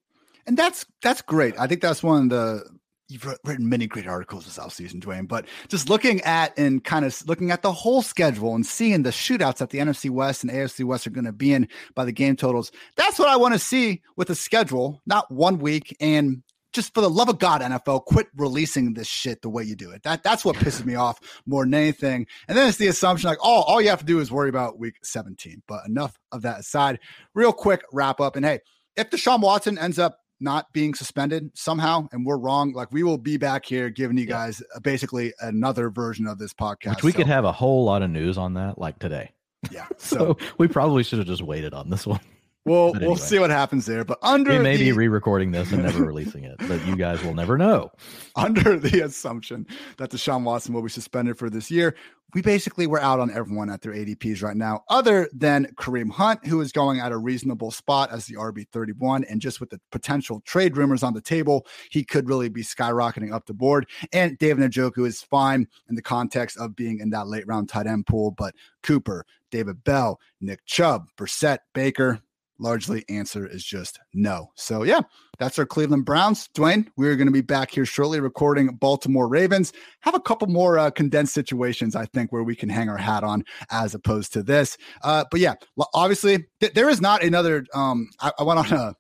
And 0.48 0.58
that's 0.58 0.86
that's 1.02 1.22
great. 1.22 1.60
I 1.60 1.68
think 1.68 1.82
that's 1.82 2.04
one 2.04 2.24
of 2.24 2.30
the 2.30 2.70
you've 3.08 3.26
written 3.44 3.70
many 3.70 3.88
great 3.88 4.08
articles 4.08 4.46
this 4.46 4.58
offseason, 4.58 5.00
Dwain, 5.00 5.28
but 5.28 5.46
just 5.68 5.90
looking 5.90 6.22
at 6.22 6.58
and 6.58 6.84
kind 6.84 7.06
of 7.06 7.16
looking 7.28 7.52
at 7.52 7.62
the 7.62 7.72
whole 7.72 8.02
schedule 8.02 8.56
and 8.56 8.66
seeing 8.66 9.04
the 9.04 9.12
shootouts 9.12 9.58
that 9.58 9.70
the 9.70 9.80
NFC 9.80 10.10
West 10.10 10.44
and 10.44 10.52
AFC 10.52 10.84
West 10.84 11.06
are 11.06 11.12
going 11.12 11.26
to 11.26 11.32
be 11.32 11.54
in 11.54 11.68
by 11.94 12.06
the 12.06 12.12
game 12.12 12.36
totals, 12.36 12.72
that's 12.96 13.20
what 13.20 13.28
I 13.28 13.36
want 13.36 13.54
to 13.54 13.60
see 13.60 14.02
with 14.16 14.28
the 14.30 14.36
schedule, 14.36 15.02
not 15.06 15.32
one 15.32 15.60
week. 15.60 15.96
And 16.00 16.42
just 16.74 16.94
for 16.94 17.02
the 17.02 17.10
love 17.10 17.30
of 17.30 17.40
God, 17.40 17.62
NFL, 17.62 18.06
quit 18.06 18.28
releasing 18.36 18.94
this 18.94 19.08
shit 19.08 19.42
the 19.42 19.50
way 19.50 19.64
you 19.64 19.76
do 19.76 19.92
it. 19.92 20.04
That 20.04 20.24
that's 20.24 20.44
what 20.44 20.58
pisses 20.58 20.84
me 20.84 20.96
off 20.96 21.20
more 21.46 21.64
than 21.64 21.74
anything. 21.74 22.28
And 22.48 22.58
then 22.58 22.68
it's 22.68 22.78
the 22.78 22.88
assumption 22.88 23.30
like, 23.30 23.38
oh, 23.42 23.62
all 23.62 23.82
you 23.82 23.90
have 23.90 24.00
to 24.00 24.06
do 24.06 24.20
is 24.20 24.32
worry 24.32 24.50
about 24.50 24.78
week 24.78 24.96
17. 25.04 25.62
But 25.68 25.86
enough 25.88 26.20
of 26.32 26.42
that 26.42 26.60
aside. 26.60 27.00
Real 27.34 27.54
quick 27.54 27.82
wrap 27.94 28.20
up. 28.20 28.36
And 28.36 28.46
hey, 28.46 28.60
if 28.98 29.10
Deshaun 29.10 29.42
Watson 29.42 29.78
ends 29.78 30.00
up 30.00 30.20
not 30.46 30.72
being 30.72 30.94
suspended 30.94 31.50
somehow 31.56 32.08
and 32.14 32.26
we're 32.26 32.38
wrong, 32.38 32.72
like 32.72 32.94
we 32.94 33.04
will 33.04 33.18
be 33.18 33.36
back 33.36 33.66
here 33.66 33.90
giving 33.90 34.18
you 34.18 34.26
guys 34.26 34.64
yeah. 34.74 34.80
basically 34.80 35.34
another 35.42 35.90
version 35.90 36.26
of 36.28 36.38
this 36.40 36.54
podcast. 36.54 36.92
Which 36.92 37.04
we 37.04 37.12
so. 37.12 37.18
could 37.18 37.28
have 37.28 37.44
a 37.44 37.52
whole 37.52 37.84
lot 37.84 38.02
of 38.02 38.10
news 38.10 38.38
on 38.38 38.54
that 38.54 38.78
like 38.78 39.00
today. 39.00 39.32
Yeah. 39.70 39.88
So, 39.98 40.18
so 40.18 40.38
we 40.58 40.68
probably 40.68 41.04
should 41.04 41.20
have 41.20 41.28
just 41.28 41.42
waited 41.42 41.74
on 41.74 41.90
this 41.90 42.06
one. 42.08 42.22
Well, 42.66 42.90
anyway, 42.90 43.06
we'll 43.06 43.16
see 43.18 43.38
what 43.38 43.52
happens 43.52 43.86
there. 43.86 44.04
But 44.04 44.18
under 44.24 44.52
we 44.52 44.60
may 44.60 44.76
the, 44.76 44.86
be 44.86 44.92
re-recording 44.92 45.52
this 45.52 45.72
and 45.72 45.84
never 45.84 46.04
releasing 46.04 46.46
it, 46.46 46.56
but 46.68 46.86
you 46.88 46.96
guys 46.96 47.24
will 47.24 47.36
never 47.36 47.58
know. 47.58 47.92
Under 48.36 48.78
the 48.78 49.02
assumption 49.02 49.66
that 49.98 50.10
Deshaun 50.10 50.44
Watson 50.44 50.74
will 50.74 50.82
be 50.82 50.90
suspended 50.90 51.38
for 51.38 51.50
this 51.50 51.72
year, 51.72 51.96
we 52.34 52.42
basically 52.42 52.86
were 52.86 53.00
out 53.00 53.22
on 53.22 53.32
everyone 53.32 53.70
at 53.70 53.82
their 53.82 53.94
ADPs 53.94 54.44
right 54.44 54.58
now, 54.58 54.84
other 54.90 55.30
than 55.32 55.68
Kareem 55.76 56.12
Hunt, 56.12 56.46
who 56.46 56.60
is 56.60 56.74
going 56.74 57.00
at 57.00 57.14
a 57.14 57.18
reasonable 57.18 57.72
spot 57.72 58.12
as 58.12 58.26
the 58.26 58.36
RB 58.36 58.68
31. 58.74 59.24
And 59.26 59.40
just 59.40 59.62
with 59.62 59.70
the 59.70 59.80
potential 59.90 60.42
trade 60.42 60.76
rumors 60.76 61.02
on 61.02 61.14
the 61.14 61.22
table, 61.22 61.66
he 61.92 62.04
could 62.04 62.28
really 62.28 62.50
be 62.50 62.62
skyrocketing 62.62 63.32
up 63.32 63.46
the 63.46 63.54
board. 63.54 63.88
And 64.12 64.38
David 64.38 64.70
Njoku 64.70 65.08
is 65.08 65.22
fine 65.22 65.66
in 65.88 65.96
the 65.96 66.02
context 66.02 66.58
of 66.58 66.76
being 66.76 67.00
in 67.00 67.10
that 67.12 67.28
late 67.28 67.48
round 67.48 67.70
tight 67.70 67.88
end 67.88 68.06
pool, 68.06 68.32
but 68.32 68.54
Cooper, 68.84 69.26
David 69.50 69.84
Bell, 69.86 70.20
Nick 70.42 70.66
Chubb, 70.66 71.08
Brissett, 71.18 71.60
Baker, 71.74 72.20
largely 72.60 73.04
answer 73.10 73.48
is 73.48 73.64
just 73.64 74.00
no. 74.14 74.52
So 74.56 74.84
yeah, 74.84 75.02
that's 75.40 75.60
our 75.60 75.66
Cleveland 75.66 76.06
Browns. 76.06 76.50
Dwain, 76.54 76.88
we're 76.96 77.16
going 77.16 77.28
to 77.28 77.34
be 77.34 77.42
back 77.42 77.72
here 77.72 77.86
shortly 77.86 78.20
recording 78.20 78.68
Baltimore 78.76 79.28
Ravens. 79.28 79.74
Have 80.02 80.16
a 80.16 80.20
couple 80.20 80.48
more 80.48 80.78
uh, 80.78 80.92
condensed 80.92 81.34
situations, 81.34 81.96
I 81.96 82.06
think, 82.06 82.32
where 82.32 82.44
we 82.44 82.56
can 82.56 82.70
hang 82.70 82.90
our 82.90 82.98
hat 82.98 83.24
on 83.24 83.44
as 83.70 83.94
opposed 83.94 84.34
to 84.34 84.44
this. 84.44 84.78
Uh, 85.04 85.26
but 85.32 85.40
yeah, 85.40 85.56
obviously 85.94 86.46
th- 86.60 86.74
there 86.74 86.90
is 86.90 87.02
not 87.02 87.24
another. 87.24 87.66
Um, 87.74 88.10
I, 88.20 88.32
I 88.40 88.44
went 88.44 88.60
on 88.60 88.74
a 88.74 88.96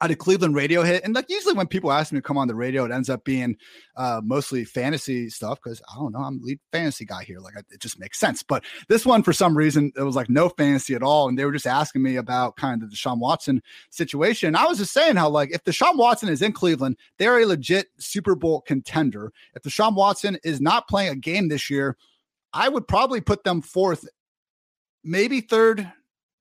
had 0.00 0.10
a 0.10 0.16
Cleveland 0.16 0.54
radio 0.54 0.82
hit. 0.82 1.04
And 1.04 1.14
like 1.14 1.28
usually 1.28 1.54
when 1.54 1.66
people 1.66 1.90
ask 1.90 2.12
me 2.12 2.18
to 2.18 2.22
come 2.22 2.38
on 2.38 2.48
the 2.48 2.54
radio, 2.54 2.84
it 2.84 2.92
ends 2.92 3.10
up 3.10 3.24
being 3.24 3.56
uh, 3.96 4.20
mostly 4.24 4.64
fantasy 4.64 5.28
stuff 5.28 5.58
because 5.62 5.82
I 5.90 5.96
don't 5.96 6.12
know, 6.12 6.20
I'm 6.20 6.40
lead 6.42 6.60
fantasy 6.72 7.04
guy 7.04 7.24
here. 7.24 7.38
Like 7.40 7.54
it 7.70 7.80
just 7.80 7.98
makes 7.98 8.18
sense. 8.18 8.42
But 8.42 8.64
this 8.88 9.04
one, 9.04 9.22
for 9.22 9.32
some 9.32 9.56
reason, 9.56 9.92
it 9.96 10.02
was 10.02 10.16
like 10.16 10.30
no 10.30 10.48
fantasy 10.48 10.94
at 10.94 11.02
all. 11.02 11.28
And 11.28 11.38
they 11.38 11.44
were 11.44 11.52
just 11.52 11.66
asking 11.66 12.02
me 12.02 12.16
about 12.16 12.56
kind 12.56 12.82
of 12.82 12.90
the 12.90 12.96
Deshaun 12.96 13.18
Watson 13.18 13.62
situation. 13.90 14.54
I 14.54 14.66
was 14.66 14.78
just 14.78 14.92
saying 14.92 15.16
how, 15.16 15.28
like, 15.28 15.50
if 15.52 15.64
Deshaun 15.64 15.96
Watson 15.96 16.28
is 16.28 16.42
in 16.42 16.52
Cleveland, 16.52 16.96
they're 17.18 17.40
a 17.40 17.46
legit 17.46 17.88
Super 17.98 18.34
Bowl 18.34 18.60
contender. 18.62 19.32
If 19.54 19.62
Deshaun 19.62 19.94
Watson 19.94 20.38
is 20.44 20.60
not 20.60 20.88
playing 20.88 21.12
a 21.12 21.16
game 21.16 21.48
this 21.48 21.70
year, 21.70 21.96
I 22.52 22.68
would 22.68 22.88
probably 22.88 23.20
put 23.20 23.44
them 23.44 23.60
fourth, 23.60 24.08
maybe 25.04 25.40
third, 25.40 25.90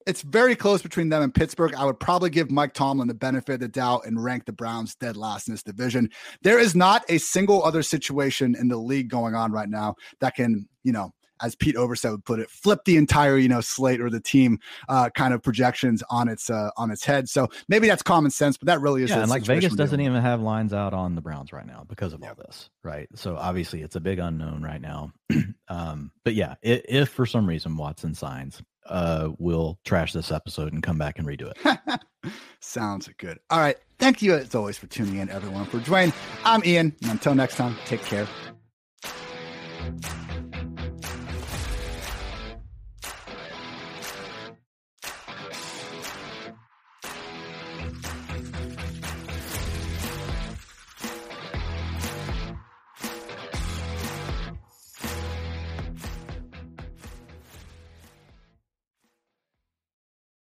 it's 0.08 0.22
very 0.22 0.56
close 0.56 0.82
between 0.82 1.10
them 1.10 1.22
and 1.22 1.34
Pittsburgh. 1.34 1.76
I 1.76 1.86
would 1.86 2.00
probably 2.00 2.30
give 2.30 2.50
Mike 2.50 2.74
Tomlin 2.74 3.08
the 3.08 3.14
benefit 3.14 3.56
of 3.56 3.60
the 3.60 3.68
doubt 3.68 4.06
and 4.06 4.24
rank 4.24 4.46
the 4.46 4.54
Browns 4.54 4.96
dead 4.96 5.18
last 5.18 5.48
in 5.48 5.54
this 5.54 5.64
division. 5.64 6.10
There 6.42 6.58
is 6.58 6.76
not 6.76 7.04
a 7.10 7.18
single 7.18 7.64
other 7.64 7.84
situation 7.84 8.56
in 8.58 8.70
the 8.70 8.78
league 8.78 9.10
going 9.10 9.36
on 9.36 9.52
right 9.52 9.70
now 9.70 9.96
that 10.22 10.36
can, 10.36 10.68
you 10.84 10.94
know, 10.94 11.12
as 11.42 11.56
Pete 11.56 11.76
Overset 11.76 12.12
would 12.12 12.26
put 12.26 12.40
it, 12.40 12.50
flip 12.50 12.80
the 12.86 12.98
entire 12.98 13.38
you 13.38 13.50
know 13.50 13.62
slate 13.62 14.02
or 14.02 14.10
the 14.10 14.20
team 14.20 14.60
uh, 14.90 15.10
kind 15.12 15.34
of 15.34 15.44
projections 15.44 16.04
on 16.10 16.28
its 16.28 16.50
uh, 16.50 16.70
on 16.78 16.92
its 16.92 17.06
head. 17.06 17.30
So 17.30 17.48
maybe 17.68 17.88
that's 17.88 18.04
common 18.04 18.32
sense, 18.32 18.58
but 18.58 18.68
that 18.68 18.82
really 18.82 19.04
is. 19.04 19.10
Yeah, 19.10 19.22
and 19.22 19.30
like 19.30 19.44
Vegas 19.44 19.76
doesn't 19.76 20.00
even 20.00 20.22
have 20.22 20.42
lines 20.42 20.74
out 20.74 20.94
on 20.94 21.16
the 21.16 21.22
Browns 21.22 21.54
right 21.54 21.66
now 21.66 21.86
because 21.88 22.14
of 22.14 22.24
all 22.24 22.36
this, 22.36 22.70
right? 22.84 23.08
So 23.16 23.36
obviously 23.36 23.82
it's 23.82 23.96
a 23.96 24.00
big 24.00 24.20
unknown 24.20 24.64
right 24.64 24.82
now. 24.82 25.12
um, 25.68 26.12
but 26.24 26.34
yeah, 26.34 26.56
if, 26.62 26.82
if 26.88 27.10
for 27.10 27.26
some 27.26 27.48
reason 27.48 27.78
Watson 27.78 28.14
signs, 28.14 28.62
uh, 28.88 29.30
we'll 29.38 29.80
trash 29.86 30.14
this 30.14 30.32
episode 30.32 30.74
and 30.74 30.82
come 30.84 30.98
back 30.98 31.20
and 31.20 31.28
redo 31.28 31.52
it. 31.52 32.32
Sounds 32.60 33.10
good. 33.18 33.40
All 33.50 33.60
right. 33.60 33.78
Thank 34.00 34.22
you, 34.22 34.36
as 34.36 34.54
always, 34.54 34.78
for 34.78 34.88
tuning 34.88 35.18
in, 35.18 35.30
everyone. 35.30 35.66
For 35.66 35.80
Dwain, 35.80 36.14
I'm 36.44 36.64
Ian. 36.66 36.96
And 37.02 37.12
until 37.12 37.36
next 37.36 37.56
time, 37.56 37.76
take 37.86 38.02
care. 38.04 38.28